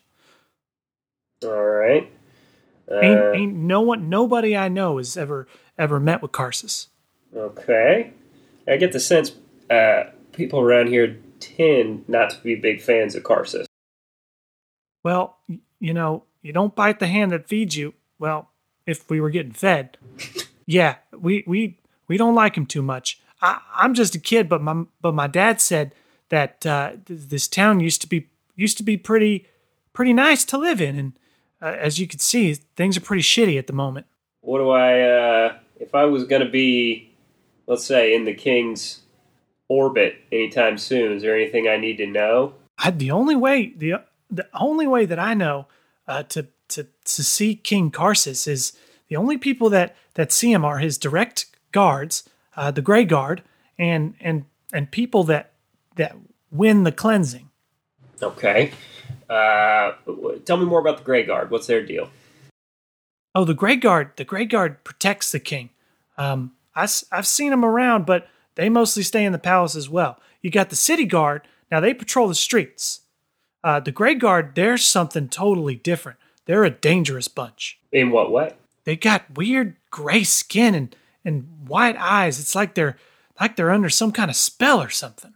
All 1.44 1.50
right. 1.50 2.10
Uh, 2.90 3.00
Ain't, 3.00 3.36
ain't 3.36 3.54
no 3.54 3.80
one, 3.80 4.08
nobody 4.08 4.56
I 4.56 4.68
know 4.68 4.98
has 4.98 5.16
ever 5.16 5.46
ever 5.78 5.98
met 5.98 6.22
with 6.22 6.32
Karsus. 6.32 6.88
Okay. 7.34 8.12
I 8.68 8.76
get 8.76 8.92
the 8.92 9.00
sense 9.00 9.32
uh, 9.70 10.04
people 10.32 10.60
around 10.60 10.88
here 10.88 11.18
tend 11.40 12.08
not 12.08 12.30
to 12.30 12.40
be 12.42 12.54
big 12.54 12.80
fans 12.80 13.14
of 13.14 13.22
Karsus. 13.22 13.66
Well, 15.04 15.36
you 15.78 15.94
know, 15.94 16.24
you 16.42 16.52
don't 16.52 16.74
bite 16.74 16.98
the 16.98 17.06
hand 17.06 17.30
that 17.30 17.48
feeds 17.48 17.76
you. 17.76 17.94
Well, 18.18 18.50
if 18.86 19.08
we 19.08 19.20
were 19.20 19.30
getting 19.30 19.52
fed, 19.52 19.96
yeah, 20.66 20.96
we 21.16 21.44
we 21.46 21.78
we 22.08 22.16
don't 22.16 22.34
like 22.34 22.56
him 22.56 22.66
too 22.66 22.82
much. 22.82 23.20
I, 23.40 23.60
I'm 23.74 23.94
just 23.94 24.16
a 24.16 24.20
kid, 24.20 24.48
but 24.48 24.60
my 24.60 24.84
but 25.00 25.14
my 25.14 25.28
dad 25.28 25.60
said 25.60 25.94
that 26.30 26.66
uh, 26.66 26.92
th- 27.06 27.28
this 27.28 27.46
town 27.46 27.78
used 27.78 28.00
to 28.00 28.08
be 28.08 28.30
used 28.56 28.76
to 28.78 28.82
be 28.82 28.96
pretty 28.96 29.46
pretty 29.92 30.12
nice 30.12 30.44
to 30.46 30.58
live 30.58 30.80
in, 30.80 30.98
and 30.98 31.12
uh, 31.64 31.76
as 31.78 31.98
you 31.98 32.06
can 32.06 32.18
see, 32.18 32.52
things 32.54 32.96
are 32.96 33.00
pretty 33.00 33.22
shitty 33.22 33.58
at 33.58 33.66
the 33.66 33.72
moment. 33.72 34.06
What 34.42 34.58
do 34.58 34.68
I, 34.68 35.00
uh, 35.00 35.56
if 35.80 35.94
I 35.94 36.04
was 36.04 36.24
going 36.24 36.44
to 36.44 36.50
be, 36.50 37.14
let's 37.66 37.86
say, 37.86 38.14
in 38.14 38.24
the 38.24 38.34
king's 38.34 39.00
orbit 39.68 40.16
anytime 40.30 40.76
soon, 40.76 41.12
is 41.12 41.22
there 41.22 41.34
anything 41.34 41.66
I 41.66 41.78
need 41.78 41.96
to 41.96 42.06
know? 42.06 42.52
I, 42.76 42.90
the 42.90 43.10
only 43.10 43.34
way 43.34 43.72
the 43.74 44.02
the 44.30 44.48
only 44.54 44.86
way 44.86 45.06
that 45.06 45.18
I 45.18 45.34
know 45.34 45.66
uh, 46.08 46.22
to 46.24 46.48
to 46.68 46.84
to 46.84 47.24
see 47.24 47.54
King 47.54 47.90
Karsus 47.90 48.46
is 48.46 48.72
the 49.08 49.16
only 49.16 49.38
people 49.38 49.70
that 49.70 49.96
that 50.14 50.32
see 50.32 50.52
him 50.52 50.64
are 50.64 50.78
his 50.78 50.98
direct 50.98 51.46
guards, 51.72 52.28
uh, 52.56 52.70
the 52.70 52.82
Grey 52.82 53.04
Guard, 53.04 53.42
and 53.78 54.14
and 54.20 54.44
and 54.72 54.90
people 54.90 55.24
that 55.24 55.52
that 55.96 56.16
win 56.50 56.84
the 56.84 56.92
cleansing. 56.92 57.50
Okay. 58.22 58.72
Uh, 59.28 59.92
tell 60.44 60.56
me 60.56 60.64
more 60.64 60.80
about 60.80 60.98
the 60.98 61.04
Grey 61.04 61.24
Guard. 61.24 61.50
What's 61.50 61.66
their 61.66 61.84
deal? 61.84 62.10
Oh, 63.34 63.44
the 63.44 63.54
Grey 63.54 63.76
Guard, 63.76 64.12
the 64.16 64.24
Grey 64.24 64.44
Guard 64.44 64.84
protects 64.84 65.32
the 65.32 65.40
king. 65.40 65.70
Um, 66.16 66.52
I, 66.76 66.86
have 67.10 67.26
seen 67.26 67.50
them 67.50 67.64
around, 67.64 68.06
but 68.06 68.28
they 68.54 68.68
mostly 68.68 69.02
stay 69.02 69.24
in 69.24 69.32
the 69.32 69.38
palace 69.38 69.74
as 69.74 69.88
well. 69.88 70.20
You 70.40 70.50
got 70.50 70.70
the 70.70 70.76
City 70.76 71.04
Guard. 71.04 71.42
Now 71.70 71.80
they 71.80 71.94
patrol 71.94 72.28
the 72.28 72.34
streets. 72.34 73.00
Uh, 73.64 73.80
the 73.80 73.90
Grey 73.90 74.14
Guard, 74.14 74.54
they're 74.54 74.78
something 74.78 75.28
totally 75.28 75.74
different. 75.74 76.18
They're 76.44 76.64
a 76.64 76.70
dangerous 76.70 77.26
bunch. 77.26 77.80
In 77.90 78.12
what 78.12 78.30
way? 78.30 78.54
they 78.84 78.96
got 78.96 79.36
weird 79.36 79.76
gray 79.90 80.24
skin 80.24 80.74
and, 80.74 80.96
and 81.24 81.48
white 81.66 81.96
eyes. 81.98 82.38
It's 82.38 82.54
like 82.54 82.74
they're 82.74 82.96
like 83.40 83.56
they're 83.56 83.70
under 83.70 83.88
some 83.88 84.12
kind 84.12 84.30
of 84.30 84.36
spell 84.36 84.80
or 84.80 84.90
something. 84.90 85.34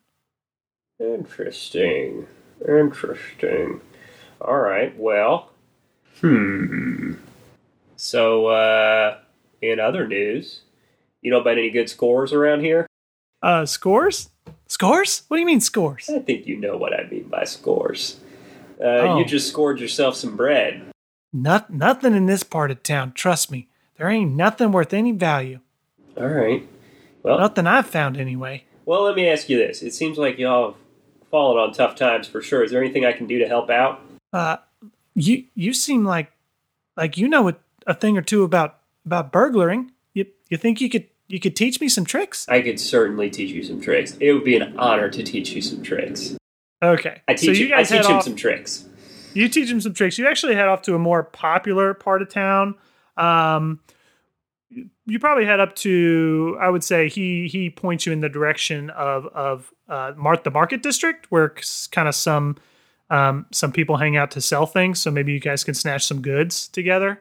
Interesting. 1.00 2.26
Interesting. 2.66 3.80
All 4.40 4.58
right. 4.58 4.96
Well, 4.98 5.50
hmm. 6.20 7.14
So, 7.96 8.46
uh, 8.46 9.18
in 9.60 9.80
other 9.80 10.06
news, 10.06 10.60
you 11.22 11.30
know 11.30 11.40
about 11.40 11.58
any 11.58 11.70
good 11.70 11.88
scores 11.88 12.32
around 12.32 12.60
here? 12.60 12.86
Uh, 13.42 13.64
scores? 13.66 14.30
Scores? 14.66 15.22
What 15.28 15.36
do 15.36 15.40
you 15.40 15.46
mean 15.46 15.60
scores? 15.60 16.08
I 16.10 16.18
think 16.20 16.46
you 16.46 16.56
know 16.56 16.76
what 16.76 16.92
I 16.92 17.08
mean 17.08 17.24
by 17.28 17.44
scores. 17.44 18.20
Uh, 18.80 18.84
Oh. 18.84 19.18
You 19.18 19.24
just 19.24 19.48
scored 19.48 19.80
yourself 19.80 20.14
some 20.16 20.36
bread. 20.36 20.82
Not, 21.32 21.70
nothing 21.70 22.14
in 22.14 22.26
this 22.26 22.42
part 22.42 22.70
of 22.70 22.82
town. 22.82 23.12
Trust 23.12 23.50
me, 23.50 23.68
there 23.96 24.08
ain't 24.08 24.32
nothing 24.34 24.72
worth 24.72 24.92
any 24.94 25.12
value. 25.12 25.60
All 26.16 26.28
right. 26.28 26.66
Well, 27.22 27.38
Nothing 27.38 27.66
I've 27.66 27.86
found 27.86 28.16
anyway. 28.16 28.64
well, 28.86 29.02
let 29.02 29.14
me 29.16 29.28
ask 29.28 29.48
you 29.48 29.58
this. 29.58 29.82
It 29.82 29.92
seems 29.92 30.16
like 30.18 30.38
y'all 30.38 30.70
have 30.72 30.80
fallen 31.30 31.58
on 31.58 31.72
tough 31.72 31.94
times 31.96 32.26
for 32.26 32.40
sure. 32.40 32.62
Is 32.64 32.70
there 32.70 32.82
anything 32.82 33.04
I 33.04 33.12
can 33.12 33.26
do 33.26 33.38
to 33.38 33.46
help 33.46 33.68
out? 33.70 34.00
Uh, 34.32 34.56
you 35.14 35.44
you 35.54 35.72
seem 35.72 36.04
like 36.04 36.30
like 36.96 37.16
you 37.18 37.28
know 37.28 37.48
a, 37.48 37.56
a 37.86 37.94
thing 37.94 38.16
or 38.16 38.22
two 38.22 38.44
about 38.44 38.78
about 39.04 39.32
burglaring. 39.32 39.90
You 40.14 40.26
you 40.48 40.56
think 40.56 40.80
you 40.80 40.88
could 40.88 41.06
you 41.28 41.38
could 41.38 41.54
teach 41.54 41.80
me 41.80 41.88
some 41.88 42.04
tricks. 42.04 42.48
I 42.48 42.62
could 42.62 42.80
certainly 42.80 43.30
teach 43.30 43.50
you 43.50 43.62
some 43.62 43.80
tricks. 43.80 44.16
It 44.18 44.32
would 44.32 44.44
be 44.44 44.56
an 44.56 44.76
honor 44.78 45.10
to 45.10 45.22
teach 45.22 45.50
you 45.50 45.60
some 45.60 45.82
tricks. 45.82 46.36
Okay, 46.82 47.22
I 47.28 47.34
teach 47.34 47.46
so 47.46 47.52
you 47.52 47.66
you, 47.68 47.74
I 47.74 47.82
teach 47.82 48.06
him 48.06 48.16
off. 48.16 48.24
some 48.24 48.36
tricks. 48.36 48.84
You 49.34 49.48
teach 49.48 49.70
him 49.70 49.80
some 49.80 49.94
tricks. 49.94 50.16
You 50.18 50.26
actually 50.26 50.54
head 50.54 50.68
off 50.68 50.82
to 50.82 50.94
a 50.94 50.98
more 50.98 51.22
popular 51.22 51.92
part 51.94 52.22
of 52.22 52.30
town. 52.30 52.74
Um, 53.16 53.80
you 54.70 55.18
probably 55.18 55.44
head 55.44 55.60
up 55.60 55.74
to. 55.76 56.56
I 56.60 56.70
would 56.70 56.84
say 56.84 57.08
he 57.08 57.48
he 57.48 57.68
points 57.70 58.06
you 58.06 58.12
in 58.12 58.20
the 58.20 58.28
direction 58.28 58.90
of 58.90 59.26
of 59.26 59.72
uh, 59.88 60.12
Mart 60.16 60.44
the 60.44 60.50
Market 60.50 60.82
District, 60.82 61.26
where 61.30 61.54
kind 61.90 62.08
of 62.08 62.14
some 62.14 62.56
um, 63.10 63.46
some 63.50 63.72
people 63.72 63.96
hang 63.96 64.16
out 64.16 64.30
to 64.32 64.40
sell 64.40 64.66
things. 64.66 65.00
So 65.00 65.10
maybe 65.10 65.32
you 65.32 65.40
guys 65.40 65.64
can 65.64 65.74
snatch 65.74 66.06
some 66.06 66.22
goods 66.22 66.68
together. 66.68 67.20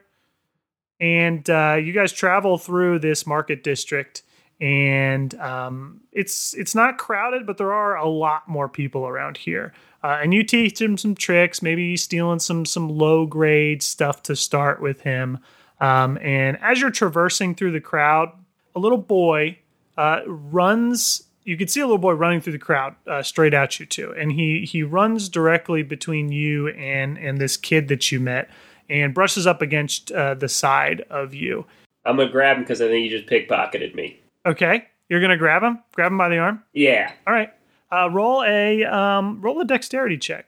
And 1.00 1.48
uh, 1.48 1.78
you 1.82 1.92
guys 1.92 2.12
travel 2.12 2.58
through 2.58 2.98
this 2.98 3.26
market 3.26 3.62
district, 3.62 4.22
and 4.60 5.32
um, 5.36 6.00
it's 6.12 6.54
it's 6.54 6.74
not 6.74 6.98
crowded, 6.98 7.46
but 7.46 7.58
there 7.58 7.72
are 7.72 7.96
a 7.96 8.08
lot 8.08 8.48
more 8.48 8.68
people 8.68 9.06
around 9.06 9.36
here. 9.36 9.72
Uh, 10.02 10.18
and 10.22 10.32
you 10.32 10.44
teach 10.44 10.80
him 10.80 10.96
some 10.96 11.14
tricks, 11.14 11.62
maybe 11.62 11.96
stealing 11.96 12.38
some 12.38 12.64
some 12.64 12.88
low 12.88 13.26
grade 13.26 13.82
stuff 13.82 14.22
to 14.24 14.34
start 14.36 14.80
with 14.80 15.02
him. 15.02 15.38
Um, 15.80 16.18
and 16.18 16.58
as 16.60 16.80
you're 16.80 16.90
traversing 16.90 17.54
through 17.54 17.72
the 17.72 17.80
crowd, 17.80 18.30
a 18.74 18.80
little 18.80 18.98
boy 18.98 19.58
uh, 19.96 20.20
runs. 20.26 21.24
You 21.44 21.56
can 21.56 21.66
see 21.66 21.80
a 21.80 21.84
little 21.84 21.98
boy 21.98 22.12
running 22.12 22.40
through 22.40 22.52
the 22.52 22.58
crowd 22.58 22.94
uh, 23.06 23.22
straight 23.22 23.54
at 23.54 23.80
you 23.80 23.86
too, 23.86 24.14
and 24.16 24.30
he 24.32 24.66
he 24.70 24.82
runs 24.82 25.28
directly 25.28 25.82
between 25.82 26.30
you 26.30 26.68
and 26.68 27.18
and 27.18 27.38
this 27.38 27.56
kid 27.56 27.88
that 27.88 28.12
you 28.12 28.20
met, 28.20 28.50
and 28.88 29.14
brushes 29.14 29.46
up 29.46 29.62
against 29.62 30.12
uh, 30.12 30.34
the 30.34 30.48
side 30.48 31.02
of 31.10 31.34
you. 31.34 31.66
I'm 32.04 32.16
gonna 32.16 32.30
grab 32.30 32.56
him 32.56 32.62
because 32.62 32.80
I 32.80 32.88
think 32.88 33.04
he 33.04 33.08
just 33.08 33.26
pickpocketed 33.26 33.94
me. 33.94 34.20
Okay, 34.46 34.86
you're 35.08 35.20
gonna 35.20 35.36
grab 35.36 35.62
him, 35.62 35.80
grab 35.92 36.12
him 36.12 36.18
by 36.18 36.28
the 36.28 36.38
arm. 36.38 36.62
Yeah. 36.72 37.12
All 37.26 37.34
right, 37.34 37.52
uh, 37.92 38.08
roll 38.10 38.42
a 38.44 38.84
um, 38.84 39.40
roll 39.40 39.60
a 39.60 39.64
dexterity 39.64 40.16
check, 40.18 40.46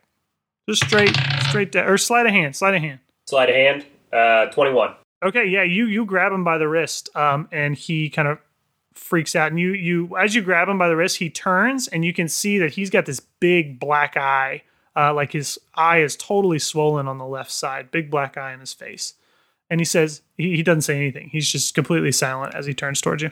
just 0.68 0.84
straight 0.84 1.16
straight 1.48 1.72
de- 1.72 1.86
or 1.86 1.98
sleight 1.98 2.26
of 2.26 2.32
hand, 2.32 2.56
sleight 2.56 2.74
of 2.74 2.80
hand. 2.80 3.00
Sleight 3.26 3.48
of 3.48 3.54
hand. 3.54 3.86
Uh, 4.12 4.46
21. 4.46 4.94
Okay, 5.22 5.46
yeah, 5.46 5.62
you 5.62 5.86
you 5.86 6.04
grab 6.04 6.32
him 6.32 6.44
by 6.44 6.56
the 6.58 6.66
wrist, 6.66 7.14
um, 7.14 7.48
and 7.52 7.76
he 7.76 8.08
kind 8.08 8.26
of 8.26 8.38
freaks 8.94 9.36
out. 9.36 9.50
And 9.50 9.60
you 9.60 9.72
you 9.72 10.16
as 10.16 10.34
you 10.34 10.42
grab 10.42 10.68
him 10.68 10.78
by 10.78 10.88
the 10.88 10.96
wrist, 10.96 11.18
he 11.18 11.28
turns, 11.28 11.88
and 11.88 12.04
you 12.04 12.12
can 12.12 12.28
see 12.28 12.58
that 12.58 12.72
he's 12.72 12.90
got 12.90 13.06
this 13.06 13.20
big 13.20 13.78
black 13.78 14.16
eye, 14.16 14.62
uh, 15.00 15.14
like 15.14 15.32
his 15.32 15.58
eye 15.74 15.98
is 15.98 16.16
totally 16.16 16.58
swollen 16.58 17.08
on 17.08 17.18
the 17.18 17.26
left 17.26 17.50
side, 17.50 17.90
big 17.90 18.10
black 18.10 18.36
eye 18.36 18.52
in 18.52 18.60
his 18.60 18.72
face. 18.72 19.14
And 19.70 19.80
he 19.80 19.84
says 19.84 20.22
he, 20.36 20.56
he 20.56 20.62
doesn't 20.62 20.82
say 20.82 20.96
anything. 20.96 21.28
He's 21.30 21.48
just 21.48 21.74
completely 21.74 22.12
silent 22.12 22.54
as 22.54 22.66
he 22.66 22.74
turns 22.74 23.00
towards 23.00 23.22
you. 23.22 23.30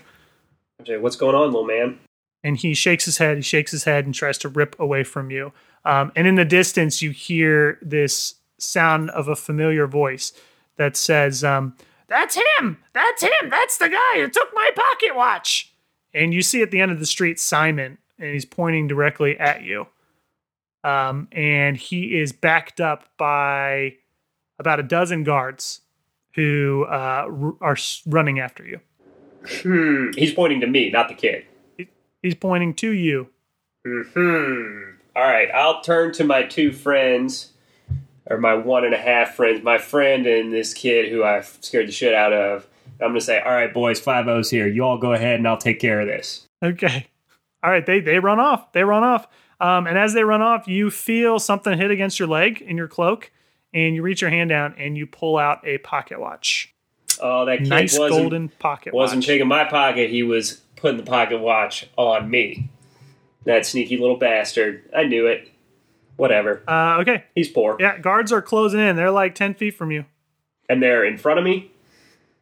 Okay, 0.80 0.96
what's 0.96 1.16
going 1.16 1.34
on, 1.34 1.46
little 1.46 1.64
man? 1.66 1.98
and 2.44 2.56
he 2.56 2.74
shakes 2.74 3.04
his 3.04 3.18
head. 3.18 3.36
He 3.36 3.42
shakes 3.42 3.70
his 3.70 3.84
head 3.84 4.04
and 4.04 4.14
tries 4.14 4.38
to 4.38 4.48
rip 4.48 4.78
away 4.78 5.04
from 5.04 5.30
you. 5.30 5.52
Um, 5.84 6.12
and 6.14 6.26
in 6.26 6.36
the 6.36 6.44
distance, 6.44 7.02
you 7.02 7.10
hear 7.10 7.78
this 7.82 8.36
sound 8.58 9.10
of 9.10 9.28
a 9.28 9.36
familiar 9.36 9.86
voice 9.86 10.32
that 10.76 10.96
says, 10.96 11.42
um, 11.42 11.76
"That's 12.08 12.36
him! 12.36 12.78
That's 12.92 13.22
him! 13.22 13.50
That's 13.50 13.78
the 13.78 13.88
guy 13.88 14.20
who 14.20 14.28
took 14.28 14.50
my 14.54 14.70
pocket 14.74 15.14
watch!" 15.14 15.72
And 16.14 16.32
you 16.32 16.42
see 16.42 16.62
at 16.62 16.70
the 16.70 16.80
end 16.80 16.92
of 16.92 17.00
the 17.00 17.06
street 17.06 17.38
Simon, 17.38 17.98
and 18.18 18.32
he's 18.32 18.44
pointing 18.44 18.88
directly 18.88 19.38
at 19.38 19.62
you. 19.62 19.88
Um, 20.84 21.28
and 21.32 21.76
he 21.76 22.18
is 22.18 22.32
backed 22.32 22.80
up 22.80 23.04
by 23.16 23.96
about 24.58 24.80
a 24.80 24.82
dozen 24.82 25.24
guards 25.24 25.80
who 26.34 26.86
uh, 26.88 27.26
r- 27.28 27.54
are 27.60 27.76
running 28.06 28.38
after 28.38 28.64
you. 28.64 28.80
Hmm. 29.62 30.10
He's 30.16 30.32
pointing 30.32 30.60
to 30.60 30.66
me, 30.66 30.90
not 30.90 31.08
the 31.08 31.14
kid. 31.14 31.44
He's 32.22 32.34
pointing 32.34 32.74
to 32.74 32.90
you. 32.90 33.28
Hmm. 33.84 34.82
All 35.16 35.24
right, 35.24 35.48
I'll 35.52 35.80
turn 35.80 36.12
to 36.14 36.24
my 36.24 36.42
two 36.44 36.72
friends, 36.72 37.52
or 38.26 38.38
my 38.38 38.54
one 38.54 38.84
and 38.84 38.94
a 38.94 38.98
half 38.98 39.34
friends, 39.34 39.64
my 39.64 39.78
friend 39.78 40.26
and 40.26 40.52
this 40.52 40.74
kid 40.74 41.10
who 41.10 41.24
I 41.24 41.40
scared 41.40 41.88
the 41.88 41.92
shit 41.92 42.14
out 42.14 42.32
of. 42.32 42.66
I'm 43.00 43.10
gonna 43.10 43.20
say, 43.20 43.40
all 43.40 43.52
right, 43.52 43.72
boys, 43.72 44.00
five 44.00 44.28
O's 44.28 44.50
here. 44.50 44.66
You 44.66 44.84
all 44.84 44.98
go 44.98 45.12
ahead, 45.12 45.36
and 45.36 45.48
I'll 45.48 45.56
take 45.56 45.80
care 45.80 46.00
of 46.00 46.06
this. 46.06 46.46
Okay. 46.62 47.06
All 47.62 47.70
right. 47.70 47.84
They 47.84 48.00
they 48.00 48.18
run 48.18 48.38
off. 48.40 48.72
They 48.72 48.84
run 48.84 49.02
off. 49.02 49.26
Um, 49.61 49.86
and 49.86 49.98
as 49.98 50.12
they 50.14 50.22
run 50.24 50.40
off, 50.42 50.68
you 50.68 50.90
feel 50.90 51.38
something 51.38 51.76
hit 51.76 51.90
against 51.90 52.18
your 52.18 52.28
leg 52.28 52.62
in 52.62 52.76
your 52.76 52.88
cloak, 52.88 53.30
and 53.74 53.94
you 53.94 54.02
reach 54.02 54.20
your 54.20 54.30
hand 54.30 54.50
down 54.50 54.74
and 54.78 54.96
you 54.96 55.06
pull 55.06 55.36
out 55.36 55.66
a 55.66 55.78
pocket 55.78 56.20
watch. 56.20 56.72
Oh, 57.20 57.44
that 57.46 57.62
Nice 57.62 57.98
wasn't 57.98 58.20
golden 58.20 58.48
pocket 58.48 58.94
watch. 58.94 59.00
wasn't 59.02 59.18
watch. 59.22 59.26
taking 59.26 59.48
my 59.48 59.64
pocket. 59.64 60.11
He 60.11 60.22
was 60.22 60.61
putting 60.76 60.96
the 60.96 61.02
pocket 61.02 61.38
watch 61.40 61.88
on 61.96 62.30
me. 62.30 62.68
That 63.44 63.66
sneaky 63.66 63.96
little 63.96 64.16
bastard. 64.16 64.82
I 64.96 65.04
knew 65.04 65.26
it. 65.26 65.50
Whatever. 66.16 66.62
Uh, 66.68 66.98
okay. 67.00 67.24
He's 67.34 67.48
poor. 67.48 67.76
Yeah. 67.80 67.98
Guards 67.98 68.30
are 68.32 68.42
closing 68.42 68.80
in. 68.80 68.94
They're 68.96 69.11
like 69.11 69.34
ten 69.34 69.54
feet 69.54 69.74
from 69.76 69.90
you. 69.90 70.04
And 70.68 70.82
they're 70.82 71.04
in 71.04 71.16
front 71.18 71.38
of 71.38 71.44
me. 71.44 71.70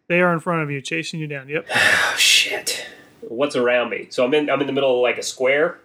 They 0.09 0.21
are 0.21 0.33
in 0.33 0.41
front 0.41 0.62
of 0.62 0.71
you, 0.71 0.81
chasing 0.81 1.21
you 1.21 1.27
down. 1.27 1.49
Yep. 1.49 1.67
Oh 1.75 2.14
shit. 2.19 2.87
What's 3.23 3.57
around 3.57 3.91
me? 3.91 4.09
So 4.11 4.25
I'm 4.25 4.35
in 4.35 4.51
I'm 4.51 4.61
in 4.61 4.67
the 4.67 4.73
middle 4.73 4.95
of 4.97 5.01
like 5.03 5.19
a 5.19 5.23
square. 5.23 5.79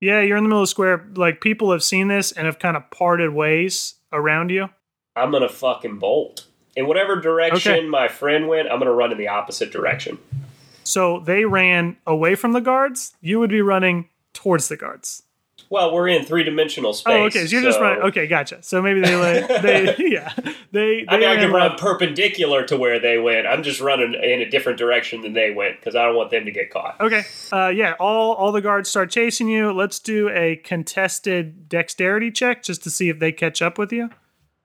Yeah, 0.00 0.20
you're 0.20 0.36
in 0.36 0.44
the 0.44 0.48
middle 0.48 0.60
of 0.62 0.68
the 0.68 0.70
square. 0.70 1.06
Like 1.14 1.40
people 1.40 1.72
have 1.72 1.82
seen 1.82 2.08
this 2.08 2.32
and 2.32 2.46
have 2.46 2.58
kind 2.58 2.76
of 2.76 2.88
parted 2.90 3.32
ways 3.32 3.94
around 4.12 4.50
you. 4.50 4.68
I'm 5.16 5.30
gonna 5.32 5.48
fucking 5.48 5.98
bolt. 5.98 6.46
In 6.76 6.86
whatever 6.86 7.16
direction 7.20 7.72
Okay. 7.74 7.86
my 7.88 8.06
friend 8.08 8.46
went, 8.46 8.70
I'm 8.70 8.78
gonna 8.78 8.92
run 8.92 9.10
in 9.10 9.18
the 9.18 9.28
opposite 9.28 9.72
direction. 9.72 10.18
So 10.84 11.20
they 11.20 11.44
ran 11.44 11.96
away 12.06 12.34
from 12.36 12.52
the 12.52 12.60
guards. 12.60 13.14
You 13.20 13.40
would 13.40 13.50
be 13.50 13.60
running 13.60 14.08
towards 14.32 14.68
the 14.68 14.76
guards. 14.76 15.24
Well, 15.70 15.92
we're 15.92 16.08
in 16.08 16.24
three 16.24 16.44
dimensional 16.44 16.94
space. 16.94 17.12
Oh, 17.14 17.24
okay. 17.26 17.46
So 17.46 17.52
you're 17.56 17.62
just 17.62 17.78
running. 17.78 18.02
Okay, 18.04 18.26
gotcha. 18.26 18.62
So 18.62 18.80
maybe 18.80 19.00
they, 19.00 19.16
like, 19.16 19.48
they, 19.62 19.94
yeah, 19.98 20.32
they. 20.36 20.52
they 20.72 21.04
I 21.08 21.18
mean, 21.18 21.28
I 21.28 21.36
can 21.36 21.50
like- 21.52 21.70
run 21.70 21.78
perpendicular 21.78 22.64
to 22.64 22.76
where 22.78 22.98
they 22.98 23.18
went. 23.18 23.46
I'm 23.46 23.62
just 23.62 23.80
running 23.80 24.14
in 24.14 24.40
a 24.40 24.48
different 24.48 24.78
direction 24.78 25.20
than 25.20 25.34
they 25.34 25.50
went 25.50 25.78
because 25.78 25.94
I 25.94 26.06
don't 26.06 26.16
want 26.16 26.30
them 26.30 26.46
to 26.46 26.50
get 26.50 26.70
caught. 26.70 26.98
Okay. 27.00 27.22
Uh, 27.52 27.68
yeah. 27.68 27.94
All 28.00 28.32
all 28.34 28.50
the 28.50 28.62
guards 28.62 28.88
start 28.88 29.10
chasing 29.10 29.48
you. 29.48 29.70
Let's 29.72 29.98
do 29.98 30.30
a 30.30 30.56
contested 30.56 31.68
dexterity 31.68 32.30
check 32.30 32.62
just 32.62 32.82
to 32.84 32.90
see 32.90 33.10
if 33.10 33.18
they 33.18 33.30
catch 33.32 33.60
up 33.60 33.76
with 33.76 33.92
you. 33.92 34.08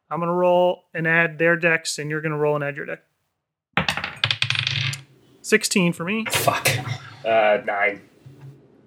I'm 0.09 0.19
gonna 0.19 0.33
roll 0.33 0.85
and 0.93 1.05
add 1.05 1.37
their 1.37 1.57
dex, 1.57 1.97
and 1.99 2.09
you're 2.09 2.21
gonna 2.21 2.37
roll 2.37 2.55
and 2.55 2.63
add 2.63 2.77
your 2.77 2.85
deck. 2.85 3.01
Sixteen 5.41 5.91
for 5.91 6.05
me. 6.05 6.25
Fuck. 6.29 6.69
Uh, 7.25 7.57
nine. 7.65 8.01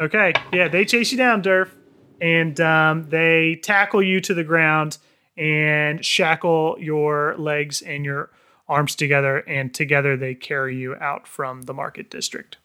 Okay. 0.01 0.33
Yeah, 0.53 0.69
they 0.69 0.85
chase 0.85 1.11
you 1.13 1.19
down, 1.19 1.43
Durf, 1.43 1.71
and 2.21 2.61
um, 2.61 3.09
they 3.11 3.61
tackle 3.63 4.03
you 4.03 4.21
to 4.23 4.35
the 4.35 4.45
ground 4.45 4.99
and 5.37 6.05
shackle 6.05 6.77
your 6.81 7.37
legs 7.37 7.83
and 7.83 8.05
your 8.05 8.31
arms 8.69 8.95
together, 8.97 9.39
and 9.39 9.73
together 9.73 10.17
they 10.17 10.35
carry 10.35 10.77
you 10.77 10.95
out 10.97 11.29
from 11.29 11.63
the 11.63 11.75
market 11.75 12.11
district. 12.11 12.57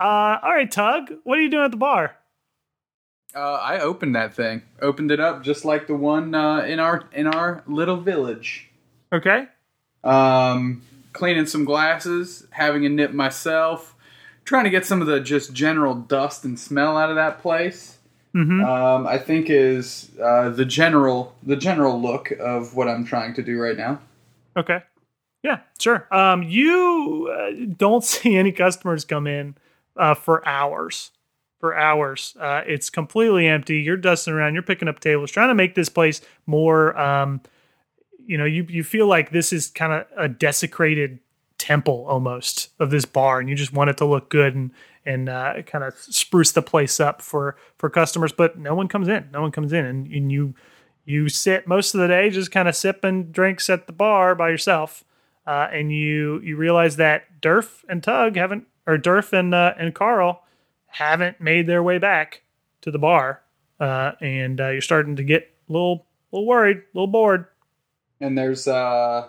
Uh, 0.00 0.38
all 0.42 0.52
right, 0.52 0.70
Tug, 0.70 1.12
what 1.24 1.38
are 1.38 1.42
you 1.42 1.50
doing 1.50 1.64
at 1.64 1.70
the 1.70 1.76
bar? 1.76 2.16
Uh, 3.34 3.54
I 3.54 3.78
opened 3.78 4.14
that 4.14 4.34
thing. 4.34 4.62
Opened 4.80 5.10
it 5.10 5.20
up 5.20 5.42
just 5.42 5.64
like 5.64 5.86
the 5.86 5.94
one 5.94 6.34
uh, 6.34 6.60
in 6.60 6.78
our 6.78 7.04
in 7.12 7.26
our 7.26 7.62
little 7.66 7.96
village. 7.96 8.68
Okay. 9.12 9.46
Um, 10.04 10.82
cleaning 11.12 11.46
some 11.46 11.64
glasses, 11.64 12.46
having 12.50 12.84
a 12.84 12.88
nip 12.88 13.12
myself, 13.12 13.94
trying 14.44 14.64
to 14.64 14.70
get 14.70 14.84
some 14.84 15.00
of 15.00 15.06
the 15.06 15.20
just 15.20 15.52
general 15.52 15.94
dust 15.94 16.44
and 16.44 16.58
smell 16.58 16.96
out 16.96 17.10
of 17.10 17.16
that 17.16 17.40
place. 17.40 17.98
Mm-hmm. 18.34 18.64
Um, 18.64 19.06
I 19.06 19.18
think 19.18 19.50
is 19.50 20.10
uh, 20.20 20.48
the 20.48 20.64
general 20.64 21.34
the 21.42 21.56
general 21.56 22.00
look 22.00 22.30
of 22.32 22.74
what 22.74 22.88
I'm 22.88 23.04
trying 23.04 23.34
to 23.34 23.42
do 23.42 23.60
right 23.60 23.76
now. 23.76 24.00
Okay. 24.56 24.82
Yeah, 25.42 25.60
sure. 25.78 26.06
Um, 26.14 26.42
you 26.42 27.30
uh, 27.32 27.74
don't 27.76 28.04
see 28.04 28.36
any 28.36 28.52
customers 28.52 29.04
come 29.04 29.26
in 29.26 29.56
uh, 29.96 30.14
for 30.14 30.46
hours. 30.46 31.10
For 31.58 31.76
hours, 31.76 32.36
uh, 32.40 32.62
it's 32.66 32.90
completely 32.90 33.46
empty. 33.46 33.78
You're 33.78 33.96
dusting 33.96 34.34
around. 34.34 34.54
You're 34.54 34.64
picking 34.64 34.88
up 34.88 34.98
tables, 34.98 35.30
trying 35.30 35.46
to 35.46 35.54
make 35.54 35.76
this 35.76 35.88
place 35.88 36.20
more. 36.44 36.98
Um, 36.98 37.40
you 38.18 38.36
know, 38.36 38.44
you 38.44 38.66
you 38.68 38.82
feel 38.82 39.06
like 39.06 39.30
this 39.30 39.52
is 39.52 39.68
kind 39.68 39.92
of 39.92 40.06
a 40.16 40.28
desecrated 40.28 41.20
temple 41.58 42.04
almost 42.08 42.70
of 42.80 42.90
this 42.90 43.04
bar, 43.04 43.38
and 43.38 43.48
you 43.48 43.54
just 43.54 43.72
want 43.72 43.90
it 43.90 43.96
to 43.98 44.04
look 44.04 44.28
good 44.28 44.56
and 44.56 44.72
and 45.04 45.28
uh, 45.28 45.62
kind 45.62 45.84
of 45.84 45.94
spruce 45.98 46.52
the 46.52 46.62
place 46.62 47.00
up 47.00 47.22
for 47.22 47.56
for 47.78 47.90
customers. 47.90 48.32
But 48.32 48.58
no 48.58 48.74
one 48.74 48.88
comes 48.88 49.08
in. 49.08 49.28
No 49.32 49.42
one 49.42 49.52
comes 49.52 49.72
in, 49.72 49.84
and, 49.84 50.06
and 50.06 50.32
you 50.32 50.54
you 51.04 51.28
sit 51.28 51.66
most 51.66 51.94
of 51.94 52.00
the 52.00 52.08
day 52.08 52.30
just 52.30 52.50
kind 52.50 52.68
of 52.68 52.76
sipping 52.76 53.32
drinks 53.32 53.68
at 53.68 53.86
the 53.86 53.92
bar 53.92 54.34
by 54.34 54.48
yourself 54.48 55.04
uh, 55.46 55.68
and 55.72 55.92
you 55.92 56.40
you 56.40 56.56
realize 56.56 56.96
that 56.96 57.40
Durf 57.40 57.84
and 57.88 58.02
Tug 58.02 58.36
haven't, 58.36 58.66
or 58.86 58.96
Durf 58.96 59.32
and 59.32 59.54
uh, 59.54 59.74
and 59.78 59.94
Carl 59.94 60.42
haven't 60.86 61.40
made 61.40 61.66
their 61.66 61.82
way 61.82 61.98
back 61.98 62.42
to 62.82 62.90
the 62.90 62.98
bar, 62.98 63.42
uh, 63.80 64.12
and 64.20 64.60
uh, 64.60 64.68
you're 64.68 64.80
starting 64.80 65.16
to 65.16 65.24
get 65.24 65.52
a 65.68 65.72
little 65.72 66.06
little 66.30 66.46
worried, 66.46 66.78
a 66.78 66.82
little 66.94 67.08
bored. 67.08 67.46
And 68.20 68.38
there's 68.38 68.68
uh, 68.68 69.28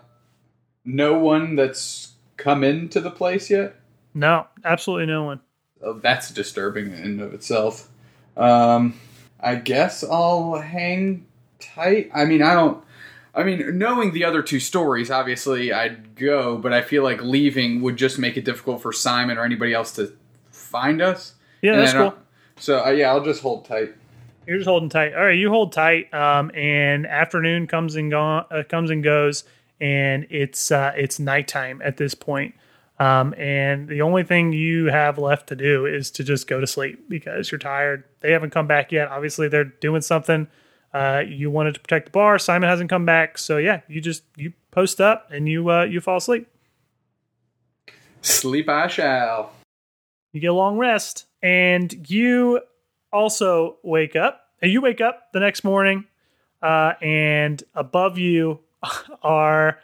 no 0.85 1.17
one 1.17 1.55
that's 1.55 2.13
come 2.37 2.63
into 2.63 2.99
the 2.99 3.11
place 3.11 3.49
yet. 3.49 3.75
No, 4.13 4.45
absolutely 4.63 5.07
no 5.07 5.23
one. 5.23 5.41
Oh, 5.83 5.93
that's 5.93 6.31
disturbing 6.31 6.87
in 6.87 6.93
and 6.93 7.21
of 7.21 7.33
itself. 7.33 7.89
Um, 8.37 8.99
I 9.39 9.55
guess 9.55 10.03
I'll 10.03 10.55
hang 10.55 11.25
tight. 11.59 12.09
I 12.13 12.25
mean, 12.25 12.41
I 12.41 12.53
don't. 12.53 12.83
I 13.35 13.43
mean, 13.43 13.79
knowing 13.79 14.13
the 14.13 14.25
other 14.25 14.43
two 14.43 14.59
stories, 14.59 15.09
obviously 15.09 15.73
I'd 15.73 16.15
go, 16.15 16.57
but 16.57 16.71
I 16.71 16.81
feel 16.81 17.03
like 17.03 17.21
leaving 17.21 17.81
would 17.81 17.97
just 17.97 18.19
make 18.19 18.37
it 18.37 18.45
difficult 18.45 18.81
for 18.81 18.93
Simon 18.93 19.39
or 19.39 19.43
anybody 19.43 19.73
else 19.73 19.91
to 19.95 20.13
find 20.51 21.01
us. 21.01 21.33
Yeah, 21.61 21.73
And 21.73 21.81
that's 21.81 21.93
cool. 21.93 22.13
So 22.57 22.85
uh, 22.85 22.91
yeah, 22.91 23.09
I'll 23.09 23.23
just 23.23 23.41
hold 23.41 23.65
tight. 23.65 23.93
You're 24.45 24.57
just 24.57 24.67
holding 24.67 24.89
tight. 24.89 25.13
All 25.15 25.23
right, 25.23 25.37
you 25.37 25.49
hold 25.49 25.71
tight. 25.71 26.13
Um, 26.13 26.51
and 26.53 27.07
afternoon 27.07 27.67
comes 27.67 27.95
and 27.95 28.11
go, 28.11 28.21
uh, 28.21 28.63
comes 28.67 28.91
and 28.91 29.03
goes, 29.03 29.45
and 29.79 30.27
it's 30.29 30.71
uh, 30.71 30.91
it's 30.95 31.19
nighttime 31.19 31.81
at 31.83 31.97
this 31.97 32.13
point. 32.13 32.55
Um, 32.99 33.33
and 33.37 33.87
the 33.87 34.01
only 34.01 34.23
thing 34.23 34.53
you 34.53 34.85
have 34.85 35.17
left 35.17 35.47
to 35.47 35.55
do 35.55 35.85
is 35.85 36.11
to 36.11 36.23
just 36.23 36.47
go 36.47 36.59
to 36.59 36.67
sleep 36.67 37.09
because 37.09 37.51
you're 37.51 37.59
tired. 37.59 38.03
They 38.19 38.31
haven't 38.31 38.51
come 38.51 38.67
back 38.67 38.91
yet. 38.91 39.07
Obviously, 39.07 39.47
they're 39.47 39.63
doing 39.63 40.01
something. 40.01 40.47
Uh, 40.93 41.23
you 41.27 41.49
wanted 41.49 41.73
to 41.73 41.79
protect 41.79 42.05
the 42.05 42.11
bar. 42.11 42.37
Simon 42.37 42.69
hasn't 42.69 42.89
come 42.89 43.05
back, 43.05 43.37
so 43.39 43.57
yeah, 43.57 43.81
you 43.87 43.99
just 43.99 44.23
you 44.35 44.53
post 44.69 45.01
up 45.01 45.31
and 45.31 45.49
you 45.49 45.69
uh, 45.71 45.83
you 45.83 45.99
fall 45.99 46.17
asleep. 46.17 46.47
Sleep 48.21 48.69
I 48.69 48.87
shall. 48.87 49.51
You 50.31 50.39
get 50.39 50.51
a 50.51 50.53
long 50.53 50.77
rest, 50.77 51.25
and 51.41 52.09
you 52.09 52.61
also 53.11 53.77
wake 53.83 54.15
up. 54.15 54.41
And 54.61 54.71
you 54.71 54.81
wake 54.81 55.01
up 55.01 55.33
the 55.33 55.41
next 55.41 55.65
morning, 55.65 56.05
uh, 56.61 56.93
and 57.01 57.61
above 57.75 58.17
you 58.17 58.59
are 59.23 59.79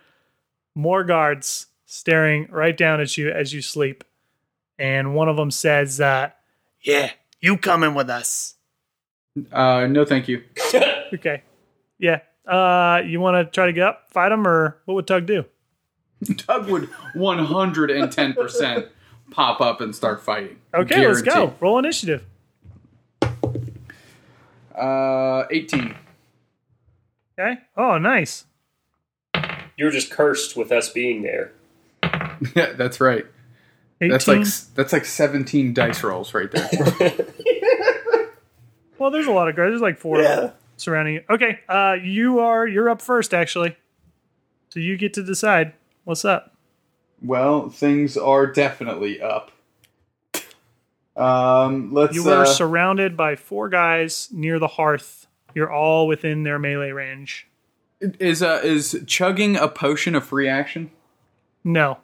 more 0.74 1.03
guards 1.03 1.66
staring 1.90 2.48
right 2.52 2.78
down 2.78 3.02
at 3.02 3.18
you 3.18 3.32
as 3.32 3.52
you 3.52 3.62
sleep. 3.62 4.04
And 4.78 5.16
one 5.16 5.28
of 5.28 5.36
them 5.36 5.52
says, 5.52 6.00
uh, 6.00 6.30
"Yeah, 6.82 7.12
you 7.42 7.58
coming 7.58 7.94
with 7.96 8.10
us?" 8.10 8.56
Uh, 9.52 9.88
no, 9.88 10.06
thank 10.06 10.28
you. 10.28 10.44
Okay, 11.12 11.42
yeah. 11.98 12.20
Uh, 12.48 13.02
you 13.04 13.20
want 13.20 13.44
to 13.44 13.52
try 13.52 13.66
to 13.66 13.74
get 13.74 13.82
up, 13.82 14.12
fight 14.12 14.32
him, 14.32 14.48
or 14.48 14.78
what 14.86 14.94
would 14.94 15.08
Tug 15.08 15.26
do? 15.26 15.44
Tug 16.38 16.70
would 16.70 16.88
110% 17.16 18.90
pop 19.32 19.60
up 19.60 19.82
and 19.82 19.96
start 19.96 20.22
fighting. 20.22 20.58
Okay, 20.72 21.08
let's 21.08 21.24
go. 21.24 21.56
Roll 21.60 21.80
initiative. 21.80 22.24
Uh, 24.76 25.46
18. 25.50 25.96
Okay. 27.40 27.60
Oh, 27.76 27.98
nice. 27.98 28.46
You 29.76 29.86
were 29.86 29.92
just 29.92 30.12
cursed 30.12 30.56
with 30.56 30.72
us 30.72 30.90
being 30.90 31.24
there. 31.24 31.54
Yeah, 32.56 32.74
that's 32.74 33.00
right. 33.02 33.26
18. 34.02 34.12
That's 34.12 34.28
like 34.28 34.46
that's 34.76 34.94
like 34.94 35.06
17 35.06 35.74
dice 35.74 36.04
rolls 36.04 36.34
right 36.34 36.50
there. 36.52 37.12
Well, 38.98 39.12
there's 39.12 39.28
a 39.28 39.32
lot 39.32 39.48
of 39.48 39.56
guys. 39.56 39.70
There's 39.70 39.82
like 39.82 39.98
four 39.98 40.20
of 40.20 40.26
them 40.26 40.52
surrounding 40.76 41.14
you. 41.16 41.24
Okay, 41.30 41.60
uh, 41.70 41.96
you 42.04 42.40
are 42.40 42.68
you're 42.68 42.90
up 42.90 43.02
first 43.02 43.34
actually, 43.34 43.78
so 44.70 44.82
you 44.82 44.98
get 44.98 45.14
to 45.14 45.24
decide 45.24 45.72
what's 46.04 46.26
up. 46.26 46.54
well, 47.22 47.70
things 47.70 48.18
are 48.18 48.46
definitely 48.46 49.22
up. 49.22 49.52
Um, 51.16 51.94
let's 51.94 52.14
You 52.14 52.26
were 52.26 52.42
uh, 52.42 52.46
surrounded 52.46 53.16
by 53.16 53.36
four 53.38 53.70
guys 53.70 54.28
near 54.34 54.60
the 54.60 54.68
hearth. 54.68 55.28
You're 55.56 55.72
all 55.72 56.06
within 56.08 56.44
their 56.44 56.60
melee 56.60 56.92
range. 56.92 57.48
is 58.02 58.44
uh 58.44 58.60
is 58.64 59.02
chugging 59.08 59.56
a 59.56 59.70
potion 59.70 60.14
a 60.14 60.20
free 60.22 60.50
action? 60.50 60.92
No, 61.64 62.00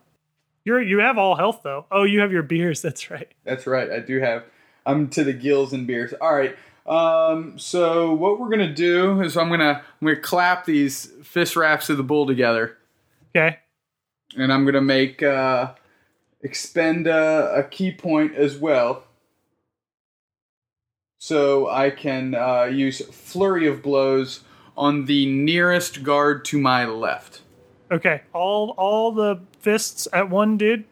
you're 0.65 0.81
you 0.81 0.99
have 0.99 1.17
all 1.17 1.35
health 1.35 1.61
though. 1.63 1.85
Oh, 1.91 2.03
you 2.03 2.19
have 2.19 2.31
your 2.33 2.43
beers. 2.43 2.81
That's 2.83 3.09
right. 3.09 3.31
That's 3.45 3.65
right. 3.65 3.89
I 3.89 3.99
do 3.99 4.19
have. 4.19 4.43
I'm 4.85 5.07
to 5.11 5.23
the 5.23 5.33
gills 5.33 5.71
in 5.73 5.85
beers. 5.85 6.13
All 6.19 6.35
right. 6.35 6.55
Um. 6.85 7.57
So 7.57 8.13
what 8.13 8.39
we're 8.39 8.49
gonna 8.49 8.73
do 8.73 9.21
is 9.21 9.37
I'm 9.37 9.49
gonna 9.49 9.81
I'm 10.01 10.07
gonna 10.07 10.19
clap 10.19 10.65
these 10.65 11.05
fist 11.23 11.55
wraps 11.55 11.89
of 11.89 11.97
the 11.97 12.03
bull 12.03 12.27
together, 12.27 12.77
Okay. 13.35 13.57
and 14.37 14.51
I'm 14.53 14.65
gonna 14.65 14.81
make 14.81 15.23
uh 15.23 15.71
expend 16.41 17.07
uh, 17.07 17.51
a 17.55 17.63
ki 17.63 17.91
point 17.93 18.35
as 18.35 18.57
well. 18.57 19.03
So 21.17 21.67
I 21.67 21.89
can 21.89 22.35
uh, 22.35 22.65
use 22.65 23.03
flurry 23.03 23.65
of 23.67 23.81
blows 23.81 24.41
on 24.77 25.05
the 25.05 25.25
nearest 25.25 26.03
guard 26.03 26.45
to 26.45 26.59
my 26.59 26.85
left. 26.85 27.41
Okay. 27.91 28.21
All 28.33 28.71
all 28.77 29.11
the 29.11 29.39
fists 29.59 30.07
at 30.11 30.29
one 30.29 30.57
dude. 30.57 30.85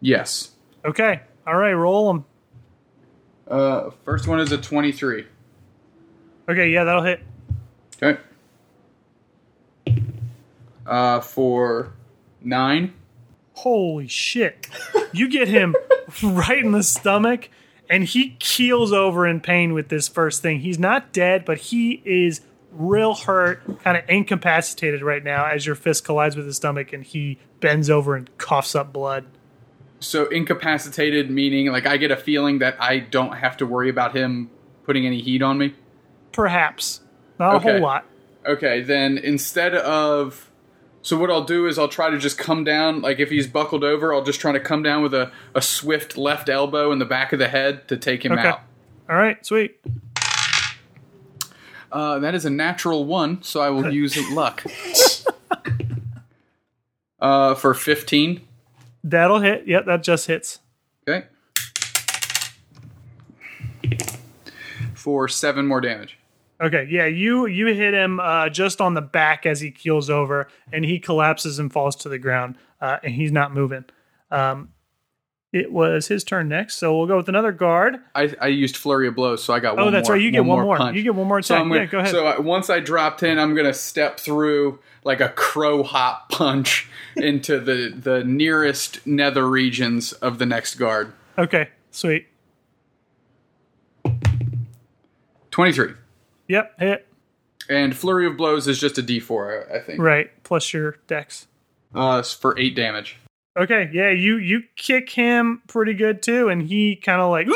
Yes. 0.00 0.52
Okay. 0.84 1.20
All 1.46 1.56
right. 1.56 1.72
Roll 1.72 2.12
them. 2.12 2.24
Uh, 3.46 3.90
first 4.04 4.26
one 4.26 4.40
is 4.40 4.52
a 4.52 4.58
23. 4.58 5.26
Okay. 6.48 6.70
Yeah, 6.70 6.84
that'll 6.84 7.02
hit. 7.02 7.22
Okay. 8.02 8.20
Uh, 10.86 11.20
for 11.20 11.92
nine. 12.42 12.94
Holy 13.54 14.06
shit. 14.06 14.68
You 15.12 15.28
get 15.28 15.48
him 15.48 15.74
right 16.22 16.64
in 16.64 16.72
the 16.72 16.82
stomach, 16.82 17.50
and 17.90 18.04
he 18.04 18.36
keels 18.38 18.92
over 18.92 19.26
in 19.26 19.40
pain 19.40 19.72
with 19.74 19.88
this 19.88 20.06
first 20.08 20.42
thing. 20.42 20.60
He's 20.60 20.78
not 20.78 21.12
dead, 21.12 21.44
but 21.44 21.58
he 21.58 22.00
is 22.04 22.40
real 22.72 23.14
hurt, 23.14 23.62
kind 23.82 23.96
of 23.96 24.04
incapacitated 24.08 25.02
right 25.02 25.22
now 25.22 25.46
as 25.46 25.64
your 25.66 25.74
fist 25.74 26.04
collides 26.04 26.36
with 26.36 26.46
his 26.46 26.56
stomach 26.56 26.92
and 26.92 27.04
he 27.04 27.38
bends 27.60 27.90
over 27.90 28.14
and 28.14 28.36
coughs 28.38 28.74
up 28.74 28.92
blood. 28.92 29.24
So 30.00 30.26
incapacitated 30.26 31.30
meaning 31.30 31.66
like 31.72 31.86
I 31.86 31.96
get 31.96 32.10
a 32.10 32.16
feeling 32.16 32.58
that 32.60 32.76
I 32.80 32.98
don't 33.00 33.32
have 33.36 33.56
to 33.58 33.66
worry 33.66 33.88
about 33.88 34.14
him 34.14 34.50
putting 34.84 35.06
any 35.06 35.20
heat 35.20 35.42
on 35.42 35.58
me. 35.58 35.74
Perhaps. 36.32 37.00
Not 37.38 37.56
a 37.56 37.58
whole 37.58 37.80
lot. 37.80 38.04
Okay, 38.46 38.80
then 38.82 39.18
instead 39.18 39.74
of 39.74 40.50
so 41.02 41.16
what 41.16 41.30
I'll 41.30 41.44
do 41.44 41.66
is 41.66 41.78
I'll 41.78 41.88
try 41.88 42.10
to 42.10 42.18
just 42.18 42.38
come 42.38 42.64
down 42.64 43.00
like 43.00 43.18
if 43.18 43.30
he's 43.30 43.46
buckled 43.46 43.82
over, 43.84 44.12
I'll 44.14 44.24
just 44.24 44.40
try 44.40 44.52
to 44.52 44.60
come 44.60 44.82
down 44.82 45.02
with 45.02 45.14
a, 45.14 45.32
a 45.54 45.62
swift 45.62 46.16
left 46.16 46.48
elbow 46.48 46.92
in 46.92 46.98
the 46.98 47.04
back 47.04 47.32
of 47.32 47.38
the 47.38 47.48
head 47.48 47.88
to 47.88 47.96
take 47.96 48.24
him 48.24 48.32
Okay. 48.32 48.48
out. 48.48 48.60
All 49.08 49.16
right, 49.16 49.44
sweet. 49.44 49.80
Uh, 51.90 52.18
that 52.18 52.34
is 52.34 52.44
a 52.44 52.50
natural 52.50 53.04
one, 53.04 53.42
so 53.42 53.60
I 53.60 53.70
will 53.70 53.92
use 53.92 54.16
luck. 54.30 54.64
uh, 57.20 57.54
for 57.54 57.74
fifteen. 57.74 58.42
That'll 59.02 59.40
hit. 59.40 59.66
Yep, 59.66 59.86
that 59.86 60.02
just 60.02 60.26
hits. 60.26 60.58
Okay. 61.08 61.26
For 64.94 65.28
seven 65.28 65.66
more 65.66 65.80
damage. 65.80 66.18
Okay, 66.60 66.88
yeah, 66.90 67.06
you 67.06 67.46
you 67.46 67.68
hit 67.68 67.94
him 67.94 68.18
uh, 68.18 68.48
just 68.48 68.80
on 68.80 68.94
the 68.94 69.00
back 69.00 69.46
as 69.46 69.60
he 69.60 69.70
keels 69.70 70.10
over, 70.10 70.48
and 70.72 70.84
he 70.84 70.98
collapses 70.98 71.58
and 71.60 71.72
falls 71.72 71.94
to 71.96 72.08
the 72.08 72.18
ground, 72.18 72.56
uh, 72.80 72.98
and 73.02 73.14
he's 73.14 73.30
not 73.30 73.54
moving. 73.54 73.84
Um, 74.30 74.70
it 75.52 75.72
was 75.72 76.08
his 76.08 76.24
turn 76.24 76.48
next, 76.48 76.74
so 76.76 76.96
we'll 76.96 77.06
go 77.06 77.16
with 77.16 77.28
another 77.28 77.52
guard. 77.52 77.96
I, 78.14 78.34
I 78.40 78.48
used 78.48 78.76
flurry 78.76 79.08
of 79.08 79.14
blows, 79.14 79.42
so 79.42 79.54
I 79.54 79.60
got 79.60 79.78
Oh, 79.78 79.84
one 79.84 79.92
that's 79.92 80.08
more. 80.08 80.16
right. 80.16 80.22
You 80.22 80.30
get 80.30 80.44
one 80.44 80.62
more. 80.64 80.76
punch. 80.76 80.96
You 80.96 81.02
get 81.02 81.14
one 81.14 81.26
more 81.26 81.40
So 81.42 81.54
attack. 81.54 81.62
I'm 81.64 81.68
gonna, 81.68 81.80
yeah, 81.80 81.86
go 81.86 81.98
ahead. 82.00 82.10
So 82.10 82.26
uh, 82.26 82.40
once 82.40 82.68
I 82.68 82.80
dropped 82.80 83.22
in, 83.22 83.38
I'm 83.38 83.54
gonna 83.54 83.72
step 83.74 84.20
through 84.20 84.78
like 85.04 85.20
a 85.20 85.30
crow 85.30 85.82
hop 85.82 86.30
punch 86.30 86.88
into 87.16 87.58
the 87.60 87.88
the 87.98 88.24
nearest 88.24 89.06
nether 89.06 89.48
regions 89.48 90.12
of 90.12 90.38
the 90.38 90.46
next 90.46 90.74
guard. 90.74 91.12
okay, 91.38 91.68
sweet. 91.90 92.26
Twenty 95.50 95.72
three. 95.72 95.94
Yep, 96.48 96.78
hit. 96.78 97.06
And 97.68 97.94
flurry 97.96 98.26
of 98.26 98.36
blows 98.36 98.66
is 98.68 98.80
just 98.80 98.96
a 98.98 99.02
D4, 99.02 99.70
I- 99.72 99.76
I 99.76 99.80
think. 99.80 100.00
Right, 100.00 100.30
plus 100.42 100.72
your 100.72 100.96
dex. 101.06 101.46
Uh, 101.94 102.22
for 102.22 102.58
eight 102.58 102.74
damage. 102.74 103.18
Okay, 103.58 103.90
yeah, 103.92 104.10
you 104.10 104.36
you 104.36 104.62
kick 104.76 105.10
him 105.10 105.62
pretty 105.66 105.94
good 105.94 106.22
too, 106.22 106.48
and 106.48 106.62
he 106.62 106.94
kind 106.96 107.20
of 107.20 107.30
like 107.30 107.48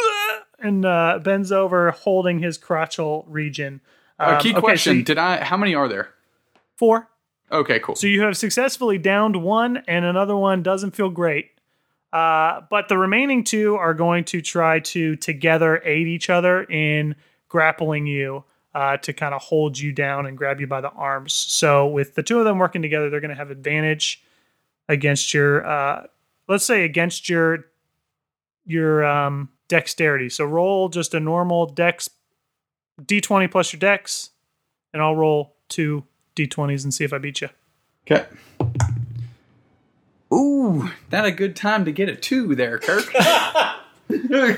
and 0.59 0.85
uh, 0.85 1.21
bends 1.23 1.53
over, 1.53 1.91
holding 1.93 2.41
his 2.41 2.59
crotchal 2.59 3.25
region. 3.29 3.81
Um, 4.19 4.41
key 4.41 4.51
okay, 4.51 4.55
so 4.57 4.61
question: 4.61 4.97
you- 4.99 5.03
Did 5.05 5.19
I? 5.19 5.45
How 5.45 5.57
many 5.57 5.75
are 5.75 5.89
there? 5.89 6.11
four. 6.77 7.09
Okay, 7.53 7.79
cool. 7.81 7.95
So 7.95 8.07
you 8.07 8.23
have 8.23 8.37
successfully 8.37 8.99
downed 8.99 9.37
one, 9.37 9.83
and 9.87 10.05
another 10.05 10.37
one 10.37 10.63
doesn't 10.63 10.93
feel 10.93 11.11
great. 11.11 11.51
Uh, 12.13 12.63
but 12.71 12.89
the 12.89 12.99
remaining 12.99 13.45
two 13.45 13.77
are 13.77 13.95
going 13.95 14.25
to 14.25 14.41
try 14.41 14.81
to 14.81 15.17
together 15.17 15.81
aid 15.85 16.09
each 16.09 16.29
other 16.31 16.65
in 16.65 17.15
grappling 17.49 18.07
you 18.07 18.45
uh, 18.75 18.97
to 18.99 19.13
kind 19.13 19.35
of 19.35 19.43
hold 19.43 19.79
you 19.79 19.93
down 19.93 20.27
and 20.27 20.37
grab 20.37 20.61
you 20.61 20.67
by 20.67 20.81
the 20.81 20.91
arms. 20.91 21.33
So 21.35 21.87
with 21.87 22.15
the 22.15 22.23
two 22.23 22.39
of 22.39 22.45
them 22.45 22.59
working 22.59 22.83
together, 22.83 23.09
they're 23.11 23.21
going 23.21 23.31
to 23.31 23.37
have 23.37 23.51
advantage 23.51 24.23
against 24.89 25.33
your, 25.35 25.67
uh, 25.67 26.07
let's 26.49 26.65
say, 26.65 26.85
against 26.85 27.29
your 27.29 27.67
your 28.65 29.05
um, 29.05 29.49
dexterity. 29.69 30.29
So 30.29 30.45
roll 30.45 30.89
just 30.89 31.15
a 31.15 31.21
normal 31.21 31.67
dex 31.67 32.09
d20 33.01 33.51
plus 33.51 33.73
your 33.73 33.81
dex, 33.81 34.31
and 34.93 35.03
I'll 35.03 35.17
roll 35.17 35.57
two 35.69 36.05
d20s 36.37 36.85
and 36.85 36.93
see 36.95 37.05
if 37.05 37.13
I 37.13 37.19
beat 37.19 37.41
you. 37.41 37.49
Okay. 38.07 38.27
Ooh, 40.33 40.91
not 41.11 41.25
a 41.27 41.31
good 41.31 41.55
time 41.57 41.85
to 41.85 41.93
get 41.93 42.09
a 42.09 42.17
two 42.17 42.55
there, 42.55 42.79
Kirk. 42.79 43.05
So 43.13 43.19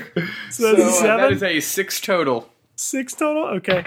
So, 0.49 0.75
that's 0.75 0.81
uh, 0.81 0.91
seven, 0.91 1.17
that 1.17 1.31
is 1.31 1.43
a 1.43 1.59
six 1.59 1.99
total. 2.01 2.49
six 2.75 3.13
total. 3.13 3.45
Okay. 3.57 3.85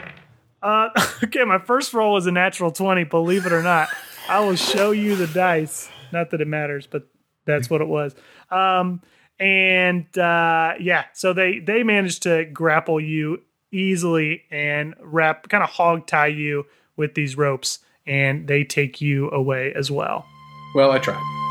Uh, 0.62 0.89
okay, 1.24 1.44
my 1.44 1.59
first 1.59 1.94
roll 1.94 2.15
was 2.15 2.27
a 2.27 2.32
natural 2.32 2.70
twenty. 2.70 3.05
Believe 3.05 3.47
it 3.47 3.52
or 3.52 3.62
not, 3.62 3.89
I 4.28 4.40
will 4.40 4.56
show 4.56 4.90
you 4.90 5.16
the 5.16 5.27
dice. 5.27 5.89
Not 6.12 6.30
that 6.30 6.40
it 6.40 6.48
matters, 6.48 6.86
but 6.86 7.09
that's 7.44 7.70
what 7.70 7.80
it 7.80 7.89
was. 7.89 8.14
Um, 8.51 9.02
and 9.40 10.06
uh, 10.18 10.74
yeah, 10.80 11.05
so 11.14 11.32
they 11.32 11.60
they 11.60 11.82
managed 11.82 12.24
to 12.24 12.44
grapple 12.44 13.01
you 13.01 13.43
easily 13.70 14.43
and 14.51 14.94
wrap, 15.01 15.48
kind 15.48 15.62
of 15.62 15.70
hog 15.70 16.06
tie 16.06 16.26
you 16.26 16.66
with 16.97 17.14
these 17.14 17.36
ropes, 17.36 17.78
and 18.06 18.48
they 18.48 18.64
take 18.64 19.01
you 19.01 19.30
away 19.30 19.72
as 19.74 19.90
well. 19.90 20.26
Well, 20.74 20.90
I 20.90 20.98
tried. 20.98 21.48